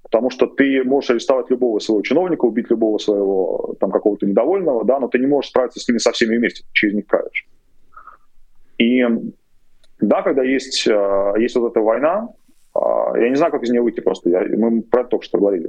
Потому 0.02 0.30
что 0.30 0.46
ты 0.46 0.82
можешь 0.82 1.10
арестовать 1.10 1.50
любого 1.50 1.78
своего 1.78 2.02
чиновника, 2.02 2.46
убить 2.46 2.70
любого 2.70 2.98
своего 2.98 3.76
там 3.78 3.90
какого-то 3.90 4.26
недовольного, 4.26 4.84
да, 4.84 4.98
но 4.98 5.08
ты 5.08 5.18
не 5.18 5.26
можешь 5.26 5.50
справиться 5.50 5.78
с 5.78 5.88
ними 5.88 5.98
со 5.98 6.10
всеми 6.12 6.36
вместе, 6.36 6.64
через 6.72 6.94
них 6.94 7.06
правишь. 7.06 7.46
И 8.78 9.04
да, 10.00 10.22
когда 10.22 10.42
есть, 10.42 10.86
э, 10.86 11.34
есть 11.38 11.56
вот 11.56 11.70
эта 11.70 11.80
война, 11.80 12.28
э, 12.74 12.80
я 13.16 13.28
не 13.28 13.36
знаю, 13.36 13.52
как 13.52 13.62
из 13.62 13.70
нее 13.70 13.82
выйти 13.82 14.00
просто, 14.00 14.30
я, 14.30 14.40
мы 14.56 14.82
про 14.82 15.02
это 15.02 15.10
только 15.10 15.24
что 15.24 15.38
говорили. 15.38 15.68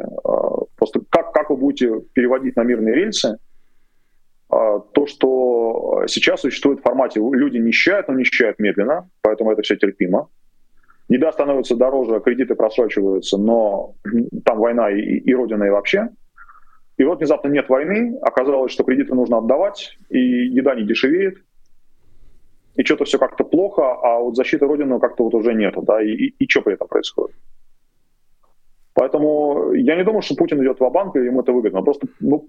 Просто 0.78 1.02
как, 1.10 1.32
как 1.32 1.50
вы 1.50 1.58
будете 1.58 2.02
переводить 2.14 2.56
на 2.56 2.64
мирные 2.64 2.96
рельсы– 2.96 3.38
то, 4.52 5.06
что 5.06 6.04
сейчас 6.08 6.42
существует 6.42 6.80
в 6.80 6.84
формате 6.84 7.22
люди 7.22 7.58
нищают, 7.58 8.10
но 8.10 8.16
нищают 8.16 8.60
медленно, 8.60 9.10
поэтому 9.22 9.52
это 9.52 9.62
все 9.62 9.78
терпимо. 9.78 10.28
Еда 11.08 11.32
становится 11.32 11.78
дороже, 11.78 12.20
кредиты 12.20 12.56
просрочиваются, 12.56 13.38
но 13.38 13.96
там 14.44 14.60
война 14.60 14.92
и, 14.92 15.00
и 15.00 15.34
родина, 15.34 15.64
и 15.64 15.70
вообще. 15.70 16.10
И 16.98 17.04
вот 17.04 17.20
внезапно 17.20 17.48
нет 17.48 17.70
войны, 17.70 18.18
оказалось, 18.22 18.74
что 18.74 18.84
кредиты 18.84 19.16
нужно 19.16 19.38
отдавать, 19.38 19.98
и 20.10 20.20
еда 20.20 20.76
не 20.76 20.84
дешевеет, 20.84 21.38
и 22.76 22.84
что-то 22.84 23.06
все 23.06 23.18
как-то 23.18 23.44
плохо, 23.44 23.82
а 23.82 24.20
вот 24.20 24.36
защиты 24.36 24.66
Родины 24.66 25.00
как-то 25.00 25.24
вот 25.24 25.34
уже 25.34 25.54
нету, 25.54 25.82
да, 25.82 26.02
и, 26.02 26.10
и, 26.10 26.36
и 26.40 26.50
что 26.50 26.62
при 26.62 26.74
этом 26.74 26.88
происходит? 26.88 27.36
Поэтому 28.94 29.72
я 29.74 29.96
не 29.96 30.04
думаю, 30.04 30.22
что 30.22 30.36
Путин 30.36 30.62
идет 30.62 30.80
в 30.80 30.90
банк 30.90 31.16
и 31.16 31.26
ему 31.26 31.42
это 31.42 31.54
выгодно. 31.54 31.82
Просто, 31.82 32.08
ну, 32.20 32.46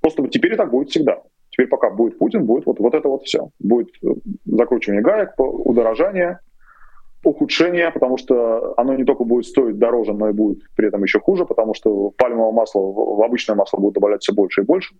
просто 0.00 0.28
теперь 0.28 0.56
так 0.56 0.70
будет 0.70 0.90
всегда. 0.90 1.22
Теперь 1.50 1.68
пока 1.68 1.90
будет 1.90 2.18
Путин, 2.18 2.44
будет 2.44 2.66
вот, 2.66 2.78
вот 2.80 2.94
это 2.94 3.08
вот 3.08 3.22
все. 3.22 3.48
Будет 3.58 3.88
э, 4.04 4.08
закручивание 4.44 5.02
гаек, 5.02 5.32
удорожание, 5.38 6.40
ухудшение, 7.24 7.90
потому 7.90 8.18
что 8.18 8.74
оно 8.76 8.94
не 8.94 9.04
только 9.04 9.24
будет 9.24 9.46
стоить 9.46 9.78
дороже, 9.78 10.12
но 10.12 10.28
и 10.28 10.32
будет 10.32 10.58
при 10.76 10.88
этом 10.88 11.02
еще 11.02 11.18
хуже, 11.18 11.46
потому 11.46 11.74
что 11.74 12.10
пальмовое 12.10 12.52
масло 12.52 12.80
в 12.80 13.22
обычное 13.22 13.56
масло 13.56 13.78
будет 13.78 13.94
добавлять 13.94 14.22
все 14.22 14.34
больше 14.34 14.60
и 14.62 14.64
больше. 14.64 14.94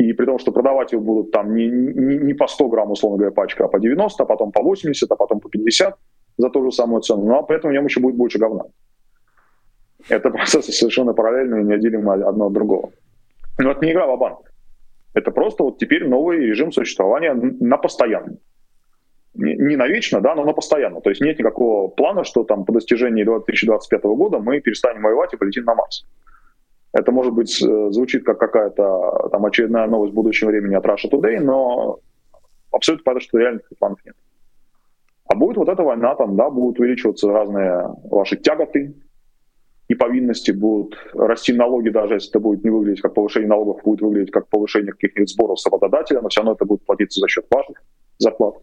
И 0.00 0.12
при 0.12 0.26
том, 0.26 0.38
что 0.38 0.52
продавать 0.52 0.92
его 0.92 1.02
будут 1.02 1.30
там 1.30 1.54
не, 1.54 1.68
не, 1.68 2.16
не 2.18 2.34
по 2.34 2.46
100 2.46 2.68
грамм, 2.68 2.90
условно 2.90 3.18
говоря, 3.18 3.34
пачка, 3.34 3.64
а 3.64 3.68
по 3.68 3.78
90, 3.78 4.22
а 4.22 4.26
потом 4.26 4.52
по 4.52 4.62
80, 4.62 5.10
а 5.10 5.16
потом 5.16 5.40
по 5.40 5.48
50 5.48 5.98
за 6.38 6.50
ту 6.50 6.64
же 6.64 6.72
самую 6.72 7.02
цену. 7.02 7.24
Ну 7.26 7.34
а 7.34 7.42
при 7.42 7.56
этом 7.56 7.70
в 7.70 7.72
нем 7.72 7.84
еще 7.84 8.00
будет 8.00 8.16
больше 8.16 8.38
говна. 8.38 8.64
Это 10.08 10.30
процессы 10.38 10.72
совершенно 10.72 11.12
параллельные 11.12 11.62
и 11.62 11.64
неотделимы 11.64 12.14
одно 12.14 12.46
от 12.46 12.52
другого. 12.52 12.90
Но 13.58 13.72
это 13.72 13.84
не 13.84 13.92
игра 13.92 14.06
в 14.06 14.18
банк 14.18 14.50
это 15.14 15.30
просто 15.30 15.64
вот 15.64 15.78
теперь 15.78 16.06
новый 16.06 16.38
режим 16.38 16.72
существования 16.72 17.34
на 17.34 17.76
постоянно. 17.76 18.36
Не 19.34 19.76
навечно, 19.76 20.20
да, 20.20 20.34
но 20.34 20.44
на 20.44 20.52
постоянно. 20.52 21.00
То 21.00 21.10
есть 21.10 21.22
нет 21.22 21.38
никакого 21.38 21.88
плана, 21.88 22.24
что 22.24 22.42
там 22.42 22.64
по 22.64 22.72
достижении 22.72 23.22
2025 23.22 24.02
года 24.02 24.38
мы 24.38 24.60
перестанем 24.60 25.02
воевать 25.02 25.32
и 25.32 25.36
полетим 25.36 25.64
на 25.64 25.74
Марс. 25.74 26.04
Это, 26.92 27.12
может 27.12 27.32
быть, 27.32 27.62
э, 27.62 27.90
звучит 27.90 28.24
как 28.24 28.38
какая-то 28.38 29.28
там 29.30 29.46
очередная 29.46 29.86
новость 29.86 30.12
будущего 30.12 30.48
времени 30.48 30.74
от 30.74 30.84
Russia 30.84 31.10
Today, 31.10 31.40
но 31.40 32.00
абсолютно 32.72 33.04
понятно, 33.04 33.28
что 33.28 33.38
реальных 33.38 33.62
планов 33.78 33.98
нет. 34.04 34.16
А 35.26 35.36
будет 35.36 35.56
вот 35.56 35.68
эта 35.68 35.84
война, 35.84 36.16
там, 36.16 36.36
да, 36.36 36.50
будут 36.50 36.80
увеличиваться 36.80 37.30
разные 37.30 37.94
ваши 38.10 38.36
тяготы, 38.36 38.94
и 39.90 39.94
повинности 39.94 40.52
будут 40.52 40.96
расти 41.14 41.52
налоги, 41.52 41.88
даже 41.88 42.14
если 42.14 42.30
это 42.30 42.38
будет 42.38 42.62
не 42.62 42.70
выглядеть 42.70 43.00
как 43.00 43.14
повышение 43.14 43.48
налогов, 43.48 43.82
будет 43.82 44.00
выглядеть 44.00 44.30
как 44.30 44.48
повышение 44.48 44.92
каких-нибудь 44.92 45.30
сборов 45.30 45.58
с 45.58 45.66
работодателя, 45.66 46.20
но 46.20 46.28
все 46.28 46.40
равно 46.40 46.52
это 46.52 46.64
будет 46.64 46.84
платиться 46.84 47.20
за 47.20 47.26
счет 47.26 47.44
ваших 47.50 47.82
зарплат. 48.18 48.54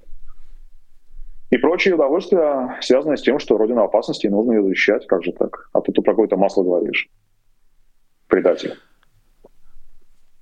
И 1.49 1.57
прочие 1.57 1.95
удовольствия, 1.95 2.77
связанные 2.81 3.17
с 3.17 3.21
тем, 3.21 3.39
что 3.39 3.57
Родина 3.57 3.83
опасности, 3.83 4.27
и 4.27 4.29
нужно 4.29 4.53
ее 4.53 4.63
защищать. 4.63 5.05
Как 5.07 5.23
же 5.23 5.33
так? 5.33 5.69
А 5.73 5.81
ты 5.81 5.91
тут 5.91 6.05
про 6.05 6.13
какое-то 6.13 6.37
масло 6.37 6.63
говоришь. 6.63 7.09
Предатель. 8.27 8.77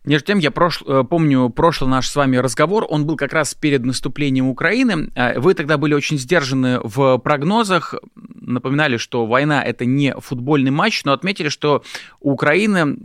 Между 0.05 0.27
тем, 0.27 0.39
я 0.39 0.51
прош... 0.51 0.83
Э, 0.85 1.03
помню 1.09 1.49
прошлый 1.49 1.89
наш 1.89 2.07
с 2.07 2.15
вами 2.15 2.37
разговор, 2.37 2.85
он 2.87 3.05
был 3.05 3.17
как 3.17 3.33
раз 3.33 3.55
перед 3.55 3.83
наступлением 3.83 4.47
Украины. 4.47 5.11
Э, 5.15 5.39
вы 5.39 5.55
тогда 5.55 5.77
были 5.77 5.95
очень 5.95 6.19
сдержаны 6.19 6.79
в 6.83 7.17
прогнозах, 7.17 7.95
напоминали, 8.15 8.97
что 8.97 9.25
война— 9.25 9.63
это 9.65 9.85
не 9.85 10.13
футбольный 10.19 10.71
матч, 10.71 11.03
но 11.05 11.13
отметили, 11.13 11.49
что 11.49 11.83
у 12.19 12.31
Украины 12.31 12.97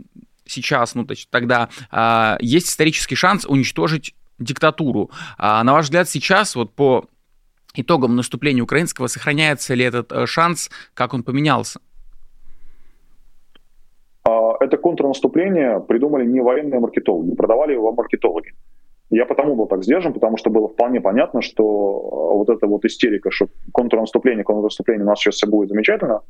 сейчас, 0.45 0.93
ну, 0.93 1.05
то 1.05 1.13
есть 1.13 1.29
тогда 1.31 1.69
э, 1.91 2.37
есть 2.39 2.69
исторический 2.69 3.15
шанс 3.15 3.45
уничтожить 3.45 4.13
диктатуру. 4.37 5.09
А 5.37 5.63
на 5.63 5.73
ваш 5.73 5.85
взгляд, 5.85 6.07
сейчас 6.07 6.55
вот 6.55 6.75
по 6.75 7.05
итогам 7.73 8.15
наступления 8.15 8.61
украинского 8.61 9.07
сохраняется 9.07 9.73
ли 9.73 9.85
этот 9.85 10.29
шанс, 10.29 10.69
как 10.93 11.15
он 11.15 11.23
поменялся? 11.23 11.79
Это 14.61 14.77
контрнаступление 14.77 15.79
придумали 15.79 16.25
не 16.25 16.39
военные 16.39 16.79
маркетологи, 16.79 17.35
продавали 17.35 17.73
его 17.73 17.91
маркетологи. 17.91 18.53
Я 19.09 19.25
потому 19.25 19.55
был 19.55 19.67
так 19.67 19.83
сдержан, 19.83 20.13
потому 20.13 20.37
что 20.37 20.49
было 20.49 20.69
вполне 20.69 21.01
понятно, 21.01 21.41
что 21.41 21.63
э, 21.63 22.37
вот 22.37 22.49
эта 22.49 22.67
вот 22.67 22.85
истерика, 22.85 23.29
что 23.31 23.47
контрнаступление, 23.73 24.43
контрнаступление 24.43 25.03
у 25.03 25.07
нас 25.07 25.19
сейчас 25.19 25.35
все 25.35 25.47
будет 25.47 25.69
замечательно, 25.69 26.21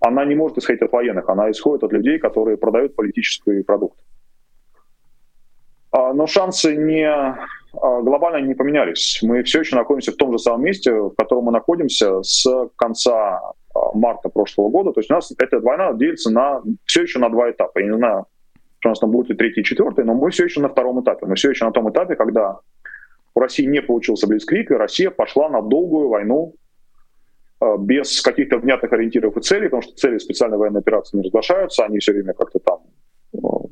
она 0.00 0.24
не 0.24 0.34
может 0.34 0.58
исходить 0.58 0.82
от 0.82 0.90
военных, 0.90 1.28
она 1.28 1.50
исходит 1.50 1.84
от 1.84 1.92
людей, 1.92 2.18
которые 2.18 2.56
продают 2.56 2.96
политический 2.96 3.62
продукт. 3.62 3.98
А, 5.92 6.12
но 6.12 6.26
шансы 6.26 6.74
не 6.74 7.06
а, 7.06 7.36
глобально 7.72 8.44
не 8.44 8.54
поменялись. 8.54 9.20
Мы 9.22 9.42
все 9.44 9.60
еще 9.60 9.76
находимся 9.76 10.10
в 10.10 10.16
том 10.16 10.32
же 10.32 10.38
самом 10.38 10.64
месте, 10.64 10.92
в 10.92 11.10
котором 11.10 11.44
мы 11.44 11.52
находимся 11.52 12.22
с 12.22 12.46
конца 12.76 13.51
марта 13.94 14.28
прошлого 14.28 14.68
года. 14.68 14.92
То 14.92 15.00
есть 15.00 15.10
у 15.10 15.14
нас 15.14 15.32
эта 15.38 15.60
война 15.60 15.92
делится 15.92 16.30
на 16.30 16.62
все 16.84 17.02
еще 17.02 17.18
на 17.18 17.28
два 17.28 17.50
этапа. 17.50 17.78
Я 17.78 17.86
не 17.86 17.96
знаю, 17.96 18.26
что 18.78 18.88
у 18.88 18.90
нас 18.90 18.98
там 18.98 19.10
будет 19.10 19.30
и 19.30 19.34
третий, 19.34 19.60
и 19.60 19.64
четвертый, 19.64 20.04
но 20.04 20.14
мы 20.14 20.30
все 20.30 20.44
еще 20.44 20.60
на 20.60 20.68
втором 20.68 21.02
этапе. 21.02 21.26
Мы 21.26 21.34
все 21.36 21.50
еще 21.50 21.64
на 21.64 21.72
том 21.72 21.90
этапе, 21.90 22.16
когда 22.16 22.58
у 23.34 23.40
России 23.40 23.64
не 23.64 23.80
получился 23.80 24.26
Блицкрик, 24.26 24.70
и 24.70 24.74
Россия 24.74 25.10
пошла 25.10 25.48
на 25.48 25.62
долгую 25.62 26.08
войну 26.08 26.54
а, 27.60 27.76
без 27.76 28.20
каких-то 28.20 28.58
внятных 28.58 28.92
ориентиров 28.92 29.36
и 29.36 29.40
целей, 29.40 29.66
потому 29.66 29.82
что 29.82 29.94
цели 29.94 30.18
специальной 30.18 30.58
военной 30.58 30.80
операции 30.80 31.16
не 31.16 31.22
разглашаются, 31.22 31.84
они 31.84 31.98
все 31.98 32.12
время 32.12 32.34
как-то 32.34 32.58
там 32.58 32.80
ну, 33.32 33.70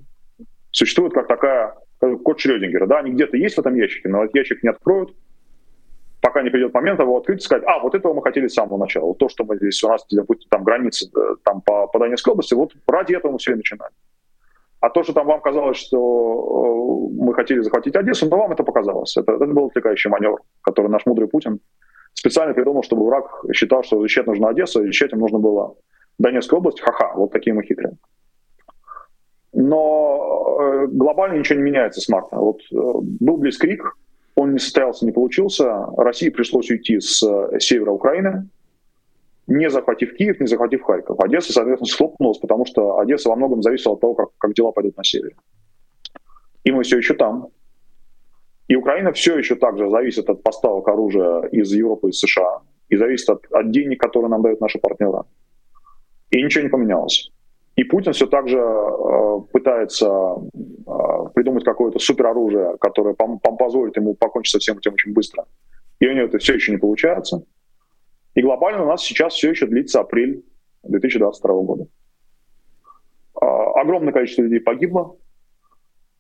существуют 0.71 1.13
как 1.13 1.27
такая, 1.27 1.75
код 1.99 2.41
Шрёдингера, 2.41 2.87
да, 2.87 3.01
они 3.01 3.11
где-то 3.11 3.37
есть 3.37 3.57
в 3.57 3.61
этом 3.61 3.75
ящике, 3.75 4.09
но 4.09 4.25
этот 4.25 4.37
ящик 4.37 4.63
не 4.63 4.71
откроют, 4.71 5.15
пока 6.21 6.43
не 6.43 6.51
придет 6.51 6.75
момент 6.75 7.01
его 7.01 7.17
открыть 7.17 7.41
и 7.41 7.45
сказать, 7.45 7.65
а, 7.67 7.79
вот 7.81 7.95
этого 7.95 8.15
мы 8.15 8.23
хотели 8.23 8.47
с 8.47 8.55
самого 8.55 8.79
начала. 8.79 9.15
То, 9.15 9.29
что 9.29 9.45
мы 9.45 9.57
здесь, 9.57 9.83
у 9.83 9.89
нас, 9.89 10.05
допустим, 10.11 10.49
там 10.51 10.65
границы 10.65 11.11
э, 11.15 11.37
там, 11.45 11.61
по, 11.63 11.87
по 11.87 11.99
Донецкой 11.99 12.33
области, 12.33 12.55
вот 12.55 12.73
ради 12.87 13.15
этого 13.15 13.33
мы 13.33 13.39
все 13.39 13.53
и 13.53 13.57
начинали. 13.57 13.93
А 14.81 14.89
то, 14.91 15.03
что 15.03 15.13
там 15.13 15.27
вам 15.27 15.41
казалось, 15.41 15.79
что 15.79 17.09
э, 17.11 17.23
мы 17.23 17.35
хотели 17.35 17.61
захватить 17.61 17.97
Одессу, 17.97 18.29
но 18.29 18.37
вам 18.37 18.53
это 18.53 18.63
показалось. 18.63 19.17
Это, 19.17 19.33
это 19.33 19.47
был 19.47 19.67
отвлекающий 19.67 20.11
маневр, 20.11 20.41
который 20.63 20.91
наш 20.91 21.07
мудрый 21.07 21.29
Путин 21.29 21.61
специально 22.15 22.55
придумал, 22.55 22.83
чтобы 22.83 23.07
враг 23.07 23.45
считал, 23.55 23.83
что 23.83 24.01
защищать 24.01 24.27
нужно 24.27 24.49
Одессу, 24.49 24.83
и 24.83 24.87
защищать 24.87 25.13
им 25.13 25.21
нужно 25.21 25.39
было 25.39 25.75
Донецкую 26.19 26.59
область. 26.59 26.81
Ха-ха, 26.81 27.13
вот 27.15 27.33
такие 27.33 27.55
мы 27.55 27.63
хитрые. 27.63 27.97
Но 29.53 30.59
э, 30.61 30.87
глобально 30.87 31.39
ничего 31.39 31.59
не 31.59 31.65
меняется 31.65 32.01
с 32.01 32.09
марта. 32.09 32.37
Вот 32.37 32.61
был 32.71 33.37
Блицкрик, 33.37 33.97
он 34.35 34.53
не 34.53 34.59
состоялся, 34.59 35.05
не 35.05 35.13
получился. 35.13 35.87
России 35.97 36.29
пришлось 36.31 36.71
уйти 36.71 37.01
с 37.01 37.23
э, 37.23 37.59
севера 37.61 37.91
Украины, 37.91 38.49
не 39.47 39.69
захватив 39.69 40.15
Киев, 40.15 40.41
не 40.41 40.47
захватив 40.47 40.83
Харьков. 40.83 41.21
Одесса, 41.21 41.53
соответственно, 41.53 41.89
схлопнулась, 41.89 42.39
потому 42.39 42.65
что 42.67 42.99
Одесса 42.99 43.29
во 43.29 43.37
многом 43.37 43.63
зависела 43.63 43.95
от 43.95 44.01
того, 44.01 44.15
как, 44.15 44.29
как 44.39 44.55
дела 44.55 44.73
пойдут 44.73 44.97
на 44.97 45.05
севере. 45.05 45.35
И 46.65 46.71
мы 46.71 46.83
все 46.83 46.99
еще 46.99 47.15
там. 47.15 47.49
И 48.69 48.77
Украина 48.77 49.13
все 49.13 49.37
еще 49.37 49.57
также 49.57 49.91
зависит 49.91 50.31
от 50.31 50.43
поставок 50.43 50.87
оружия 50.89 51.43
из 51.51 51.73
Европы 51.73 52.11
и 52.11 52.13
США, 52.13 52.61
и 52.89 52.97
зависит 52.97 53.29
от, 53.29 53.45
от 53.51 53.71
денег, 53.73 54.01
которые 54.01 54.31
нам 54.31 54.43
дают 54.43 54.61
наши 54.61 54.79
партнеры. 54.79 55.25
И 56.31 56.41
ничего 56.41 56.63
не 56.63 56.71
поменялось. 56.71 57.33
И 57.77 57.85
Путин 57.85 58.13
все 58.13 58.27
так 58.27 58.49
же 58.49 58.59
э, 58.59 59.41
пытается 59.53 60.07
э, 60.07 60.91
придумать 61.35 61.65
какое-то 61.65 61.99
супероружие, 61.99 62.77
которое 62.79 63.15
пом- 63.15 63.41
пом- 63.41 63.57
позволит 63.57 63.97
ему 63.97 64.15
покончить 64.15 64.53
со 64.53 64.59
всем 64.59 64.79
этим 64.79 64.93
очень 64.95 65.13
быстро. 65.13 65.47
И 66.01 66.07
у 66.07 66.13
него 66.13 66.27
это 66.27 66.39
все 66.39 66.55
еще 66.55 66.73
не 66.73 66.79
получается. 66.79 67.45
И 68.35 68.43
глобально 68.43 68.85
у 68.85 68.87
нас 68.87 69.03
сейчас 69.03 69.35
все 69.35 69.51
еще 69.51 69.67
длится 69.67 70.01
апрель 70.01 70.45
2022 70.83 71.55
года. 71.63 71.87
Э, 73.41 73.47
огромное 73.47 74.13
количество 74.13 74.43
людей 74.43 74.61
погибло. 74.61 75.17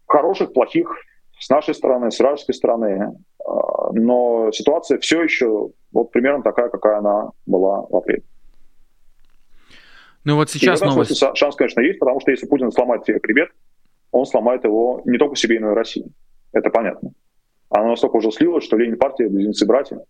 Хороших, 0.06 0.52
плохих, 0.52 0.94
с 1.38 1.48
нашей 1.50 1.74
стороны, 1.74 2.10
с 2.10 2.18
вражеской 2.18 2.54
стороны. 2.54 2.86
Э, 2.86 3.52
но 3.92 4.50
ситуация 4.52 4.98
все 4.98 5.22
еще 5.22 5.70
вот 5.92 6.10
примерно 6.10 6.42
такая, 6.42 6.68
какая 6.68 6.98
она 6.98 7.30
была 7.46 7.82
в 7.82 7.96
апреле. 7.96 8.22
Ну 10.24 10.36
вот 10.36 10.50
сейчас 10.50 10.82
и 10.82 10.84
новость. 10.84 11.16
Смысле, 11.16 11.34
шанс, 11.34 11.56
конечно, 11.56 11.80
есть, 11.80 11.98
потому 11.98 12.20
что 12.20 12.30
если 12.30 12.46
Путин 12.46 12.70
сломает 12.70 13.04
себе 13.04 13.20
хребет, 13.22 13.50
он 14.10 14.26
сломает 14.26 14.64
его 14.64 15.02
не 15.04 15.18
только 15.18 15.36
себе, 15.36 15.60
но 15.60 15.72
и 15.72 15.74
России. 15.74 16.06
Это 16.52 16.70
понятно. 16.70 17.12
Она 17.70 17.88
настолько 17.88 18.16
уже 18.16 18.30
слилась, 18.32 18.64
что 18.64 18.76
Ленин 18.76 18.98
партия, 18.98 19.28
близнецы-братья, 19.28 20.00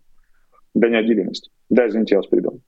да 0.73 0.89
неотделимость. 0.89 1.51
Да, 1.69 1.87
извините, 1.87 2.15
я 2.15 2.19
вас 2.19 2.27
перебил. 2.27 2.61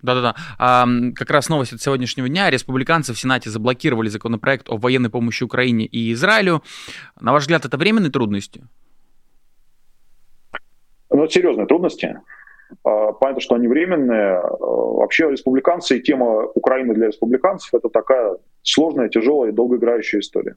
Да-да-да. 0.00 0.36
А, 0.58 0.86
как 1.16 1.30
раз 1.30 1.48
новость 1.48 1.72
от 1.72 1.82
сегодняшнего 1.82 2.28
дня. 2.28 2.50
Республиканцы 2.50 3.12
в 3.12 3.18
Сенате 3.18 3.50
заблокировали 3.50 4.08
законопроект 4.08 4.68
о 4.68 4.76
военной 4.76 5.10
помощи 5.10 5.42
Украине 5.42 5.86
и 5.86 6.12
Израилю. 6.12 6.62
На 7.20 7.32
ваш 7.32 7.42
взгляд, 7.42 7.64
это 7.64 7.76
временные 7.76 8.12
трудности? 8.12 8.64
Ну, 11.10 11.26
серьезные 11.28 11.66
трудности. 11.66 12.20
А, 12.84 13.12
понятно, 13.12 13.40
что 13.40 13.54
они 13.54 13.68
временные. 13.68 14.38
А, 14.38 14.56
вообще 14.58 15.30
республиканцы 15.30 15.98
и 15.98 16.02
тема 16.02 16.46
Украины 16.54 16.94
для 16.94 17.08
республиканцев 17.08 17.74
это 17.74 17.88
такая 17.88 18.36
сложная, 18.62 19.08
тяжелая 19.08 19.50
и 19.50 19.54
долгоиграющая 19.54 20.20
история. 20.20 20.56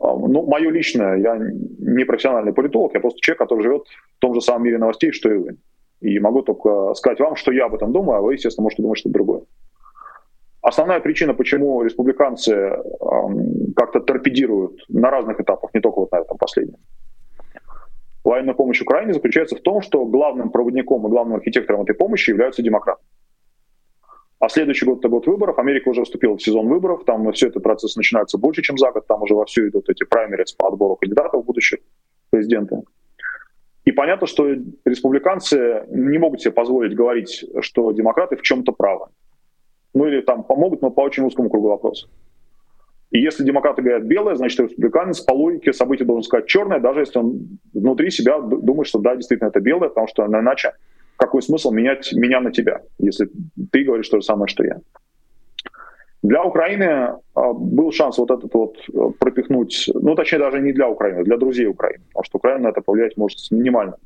А, 0.00 0.14
ну, 0.16 0.46
мое 0.46 0.70
личное, 0.70 1.16
я 1.16 1.38
не 1.38 2.04
профессиональный 2.04 2.52
политолог, 2.52 2.94
я 2.94 3.00
просто 3.00 3.20
человек, 3.20 3.38
который 3.38 3.62
живет 3.62 3.82
в 4.16 4.18
том 4.18 4.34
же 4.34 4.40
самом 4.40 4.64
мире 4.64 4.78
новостей, 4.78 5.12
что 5.12 5.30
и 5.30 5.36
вы. 5.36 5.56
И 6.00 6.18
могу 6.18 6.42
только 6.42 6.94
сказать 6.94 7.20
вам, 7.20 7.36
что 7.36 7.52
я 7.52 7.66
об 7.66 7.74
этом 7.74 7.92
думаю, 7.92 8.18
а 8.18 8.22
вы, 8.22 8.34
естественно, 8.34 8.64
можете 8.64 8.82
думать 8.82 8.98
что-то 8.98 9.12
другое. 9.12 9.42
Основная 10.62 11.00
причина, 11.00 11.34
почему 11.34 11.82
республиканцы 11.82 12.78
как-то 13.76 14.00
торпедируют 14.00 14.82
на 14.88 15.10
разных 15.10 15.40
этапах, 15.40 15.72
не 15.74 15.80
только 15.80 16.00
вот 16.00 16.12
на 16.12 16.20
этом 16.20 16.36
последнем, 16.36 16.76
военная 18.24 18.54
помощь 18.54 18.80
Украине 18.80 19.12
заключается 19.12 19.56
в 19.56 19.60
том, 19.60 19.80
что 19.80 20.04
главным 20.04 20.50
проводником 20.50 21.06
и 21.06 21.10
главным 21.10 21.36
архитектором 21.36 21.82
этой 21.82 21.94
помощи 21.94 22.30
являются 22.30 22.62
демократы. 22.62 23.02
А 24.40 24.48
следующий 24.48 24.86
год 24.86 25.00
это 25.00 25.08
год 25.08 25.26
выборов. 25.26 25.58
Америка 25.58 25.90
уже 25.90 26.02
вступила 26.02 26.36
в 26.36 26.42
сезон 26.42 26.66
выборов. 26.68 27.04
Там 27.04 27.30
все 27.32 27.48
этот 27.48 27.62
процесс 27.62 27.94
начинается 27.96 28.38
больше, 28.38 28.62
чем 28.62 28.78
за 28.78 28.90
год. 28.90 29.06
Там 29.06 29.22
уже 29.22 29.34
вовсю 29.34 29.68
идут 29.68 29.90
эти 29.90 30.04
праймерис 30.04 30.52
по 30.52 30.68
отбору 30.68 30.96
кандидатов 30.96 31.42
в 31.42 31.44
будущих 31.44 31.80
президента. 32.30 32.82
И 33.84 33.92
понятно, 33.92 34.26
что 34.26 34.48
республиканцы 34.86 35.84
не 35.90 36.16
могут 36.16 36.40
себе 36.40 36.52
позволить 36.52 36.94
говорить, 36.94 37.44
что 37.60 37.92
демократы 37.92 38.36
в 38.36 38.42
чем-то 38.42 38.72
правы. 38.72 39.06
Ну 39.92 40.06
или 40.06 40.22
там 40.22 40.44
помогут, 40.44 40.80
но 40.80 40.90
по 40.90 41.02
очень 41.02 41.24
узкому 41.24 41.50
кругу 41.50 41.68
вопросов. 41.68 42.08
И 43.10 43.18
если 43.20 43.44
демократы 43.44 43.82
говорят 43.82 44.04
белое, 44.04 44.36
значит 44.36 44.60
республиканец 44.60 45.20
по 45.20 45.32
логике 45.32 45.72
событий 45.72 46.04
должен 46.04 46.22
сказать 46.22 46.46
черное, 46.46 46.78
даже 46.78 47.00
если 47.00 47.18
он 47.18 47.58
внутри 47.74 48.10
себя 48.10 48.38
думает, 48.40 48.86
что 48.86 49.00
да, 49.00 49.16
действительно 49.16 49.48
это 49.48 49.60
белое, 49.60 49.88
потому 49.88 50.06
что 50.06 50.24
иначе 50.26 50.72
какой 51.16 51.42
смысл 51.42 51.72
менять 51.72 52.12
меня 52.12 52.40
на 52.40 52.52
тебя, 52.52 52.82
если 52.98 53.28
ты 53.72 53.84
говоришь 53.84 54.08
то 54.08 54.18
же 54.18 54.22
самое, 54.22 54.46
что 54.48 54.64
я. 54.64 54.80
Для 56.22 56.44
Украины 56.44 57.16
а, 57.34 57.52
был 57.52 57.92
шанс 57.92 58.18
вот 58.18 58.30
этот 58.30 58.52
вот 58.54 58.76
э, 58.92 59.12
пропихнуть, 59.18 59.90
ну 59.94 60.14
точнее 60.14 60.38
даже 60.38 60.60
не 60.60 60.72
для 60.72 60.88
Украины, 60.88 61.24
для 61.24 61.36
друзей 61.36 61.66
Украины, 61.66 62.04
потому 62.08 62.24
что 62.24 62.38
Украина 62.38 62.64
на 62.64 62.68
это 62.68 62.82
повлиять 62.82 63.16
может 63.16 63.38
минимальным 63.50 63.96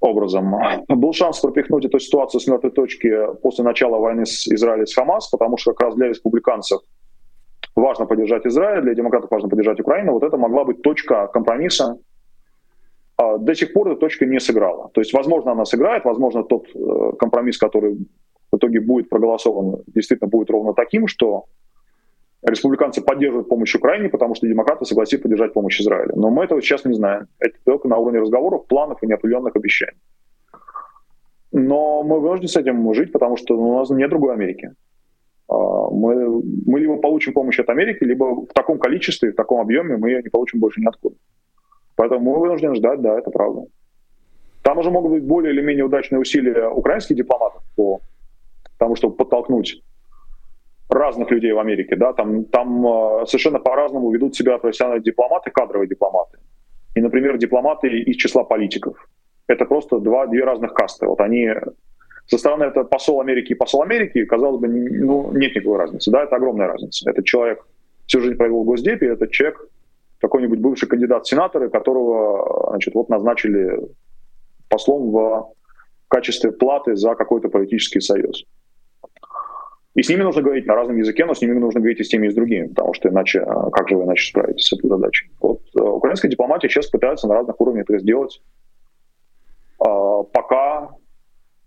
образом. 0.00 0.54
Был 0.88 1.12
шанс 1.12 1.40
пропихнуть 1.40 1.84
эту 1.84 2.00
ситуацию 2.00 2.40
с 2.40 2.46
мертвой 2.48 2.72
точки 2.72 3.12
после 3.42 3.64
начала 3.64 3.98
войны 3.98 4.26
с 4.26 4.48
Израилем 4.48 4.86
с 4.86 4.94
Хамас, 4.94 5.28
потому 5.28 5.56
что 5.56 5.72
как 5.72 5.88
раз 5.88 5.94
для 5.94 6.08
республиканцев 6.08 6.80
важно 7.76 8.06
поддержать 8.06 8.46
Израиль, 8.46 8.82
для 8.82 8.94
демократов 8.94 9.30
важно 9.30 9.48
поддержать 9.48 9.80
Украину, 9.80 10.12
вот 10.12 10.22
это 10.22 10.36
могла 10.36 10.64
быть 10.64 10.82
точка 10.82 11.26
компромисса. 11.28 11.98
А 13.16 13.38
до 13.38 13.54
сих 13.54 13.72
пор 13.72 13.88
эта 13.88 14.00
точка 14.00 14.26
не 14.26 14.40
сыграла. 14.40 14.90
То 14.94 15.00
есть, 15.00 15.12
возможно, 15.12 15.52
она 15.52 15.64
сыграет, 15.64 16.04
возможно, 16.04 16.42
тот 16.42 16.68
э, 16.74 17.12
компромисс, 17.18 17.58
который 17.58 17.98
в 18.50 18.56
итоге 18.56 18.80
будет 18.80 19.10
проголосован, 19.10 19.82
действительно 19.86 20.28
будет 20.28 20.50
ровно 20.50 20.72
таким, 20.72 21.06
что 21.06 21.44
республиканцы 22.42 23.02
поддерживают 23.02 23.48
помощь 23.48 23.74
Украине, 23.74 24.08
потому 24.08 24.34
что 24.34 24.46
демократы 24.46 24.84
согласились 24.84 25.22
поддержать 25.22 25.52
помощь 25.52 25.80
Израилю. 25.80 26.12
Но 26.16 26.30
мы 26.30 26.44
этого 26.44 26.62
сейчас 26.62 26.84
не 26.84 26.94
знаем. 26.94 27.26
Это 27.38 27.56
только 27.64 27.88
на 27.88 27.98
уровне 27.98 28.20
разговоров, 28.20 28.66
планов 28.66 29.02
и 29.02 29.06
неопределенных 29.06 29.54
обещаний. 29.54 30.00
Но 31.52 32.02
мы 32.02 32.20
вынуждены 32.20 32.48
с 32.48 32.56
этим 32.56 32.94
жить, 32.94 33.12
потому 33.12 33.36
что 33.36 33.58
у 33.58 33.78
нас 33.78 33.90
нет 33.90 34.08
другой 34.08 34.34
Америки. 34.34 34.72
А, 35.50 35.90
мы, 35.90 36.42
мы 36.66 36.80
либо 36.80 36.96
получим 36.96 37.32
помощь 37.32 37.58
от 37.58 37.68
Америки, 37.68 38.04
либо 38.04 38.46
в 38.46 38.52
таком 38.54 38.78
количестве, 38.78 39.32
в 39.32 39.36
таком 39.36 39.60
объеме 39.60 39.96
мы 39.96 40.10
ее 40.10 40.22
не 40.22 40.28
получим 40.28 40.60
больше 40.60 40.80
ниоткуда. 40.80 41.16
Поэтому 41.96 42.20
мы 42.20 42.40
вынуждены 42.40 42.76
ждать, 42.76 43.00
да, 43.00 43.18
это 43.18 43.30
правда. 43.30 43.62
Там 44.62 44.78
уже 44.78 44.90
могут 44.90 45.12
быть 45.12 45.24
более 45.24 45.52
или 45.52 45.60
менее 45.60 45.84
удачные 45.84 46.20
усилия 46.20 46.68
украинских 46.68 47.16
дипломатов 47.16 47.62
по 47.76 48.00
тому, 48.78 48.94
чтобы 48.94 49.16
подтолкнуть 49.16 49.82
разных 50.88 51.30
людей 51.30 51.52
в 51.52 51.58
Америке, 51.58 51.96
да, 51.96 52.12
там, 52.12 52.44
там 52.44 52.86
э, 52.86 53.26
совершенно 53.26 53.58
по-разному 53.58 54.10
ведут 54.10 54.36
себя 54.36 54.58
профессиональные 54.58 55.02
дипломаты, 55.02 55.50
кадровые 55.50 55.88
дипломаты. 55.88 56.38
И, 56.94 57.00
например, 57.00 57.38
дипломаты 57.38 57.88
из 57.88 58.16
числа 58.16 58.44
политиков. 58.44 59.08
Это 59.46 59.64
просто 59.64 59.98
два, 59.98 60.26
две 60.26 60.44
разных 60.44 60.74
касты. 60.74 61.06
Вот 61.06 61.20
они 61.20 61.48
со 62.30 62.38
стороны 62.38 62.64
это 62.64 62.84
посол 62.84 63.20
Америки 63.20 63.52
и 63.52 63.56
посол 63.56 63.82
Америки, 63.82 64.24
казалось 64.24 64.60
бы, 64.60 64.68
ну, 64.68 65.32
нет 65.32 65.56
никакой 65.56 65.78
разницы. 65.78 66.12
Да, 66.12 66.22
это 66.22 66.36
огромная 66.36 66.68
разница. 66.68 67.10
Этот 67.10 67.24
человек 67.24 67.66
всю 68.06 68.20
жизнь 68.20 68.36
провел 68.36 68.62
в 68.62 68.66
Госдепе, 68.66 69.08
этот 69.08 69.32
человек 69.32 69.68
какой-нибудь 70.20 70.60
бывший 70.60 70.88
кандидат 70.88 71.24
в 71.24 71.28
сенаторы, 71.28 71.68
которого 71.70 72.70
значит, 72.70 72.94
вот 72.94 73.08
назначили 73.08 73.80
послом 74.68 75.10
в 75.10 75.54
качестве 76.06 76.52
платы 76.52 76.94
за 76.94 77.16
какой-то 77.16 77.48
политический 77.48 78.00
союз. 78.00 78.44
И 79.96 80.02
с 80.04 80.08
ними 80.08 80.22
нужно 80.22 80.42
говорить 80.42 80.66
на 80.66 80.76
разном 80.76 80.98
языке, 80.98 81.24
но 81.24 81.34
с 81.34 81.40
ними 81.40 81.54
нужно 81.54 81.80
говорить 81.80 81.98
и 81.98 82.04
с 82.04 82.08
теми, 82.08 82.28
и 82.28 82.30
с 82.30 82.34
другими, 82.34 82.68
потому 82.68 82.94
что 82.94 83.08
иначе, 83.08 83.40
а, 83.40 83.70
как 83.70 83.88
же 83.88 83.96
вы 83.96 84.04
иначе 84.04 84.30
справитесь 84.30 84.68
с 84.68 84.72
этой 84.72 84.88
задачей? 84.88 85.32
Вот 85.40 85.62
э, 85.76 85.80
украинская 85.80 86.30
дипломатия 86.30 86.68
сейчас 86.68 86.86
пытается 86.86 87.26
на 87.26 87.34
разных 87.34 87.60
уровнях 87.60 87.86
это 87.88 87.98
сделать. 87.98 88.40
А, 89.80 90.22
пока 90.22 90.90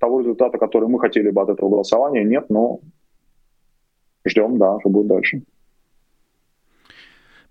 того 0.04 0.20
результата, 0.20 0.58
который 0.58 0.89
мы 0.89 0.99
хотели 0.99 1.30
бы 1.30 1.41
от 1.41 1.49
этого 1.49 1.70
голосования, 1.70 2.26
нет, 2.26 2.49
но 2.49 2.82
ждем, 4.28 4.58
да, 4.58 4.78
что 4.82 4.89
будет 4.89 5.08
дальше. 5.08 5.43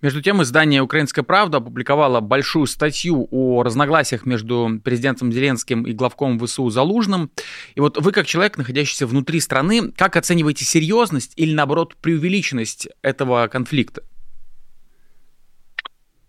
Между 0.03 0.21
тем, 0.21 0.43
издание 0.43 0.83
«Украинская 0.83 1.25
правда» 1.25 1.59
опубликовало 1.59 2.21
большую 2.21 2.67
статью 2.67 3.27
о 3.31 3.63
разногласиях 3.63 4.27
между 4.27 4.81
президентом 4.85 5.33
Зеленским 5.33 5.85
и 5.85 5.93
главком 5.95 6.39
ВСУ 6.41 6.69
Залужным. 6.69 7.31
И 7.75 7.81
вот 7.81 7.97
вы, 7.97 8.13
как 8.13 8.27
человек, 8.27 8.59
находящийся 8.59 9.07
внутри 9.07 9.41
страны, 9.41 9.91
как 9.97 10.17
оцениваете 10.17 10.67
серьезность 10.67 11.33
или, 11.37 11.55
наоборот, 11.55 11.97
преувеличенность 12.03 12.89
этого 13.01 13.49
конфликта? 13.49 14.03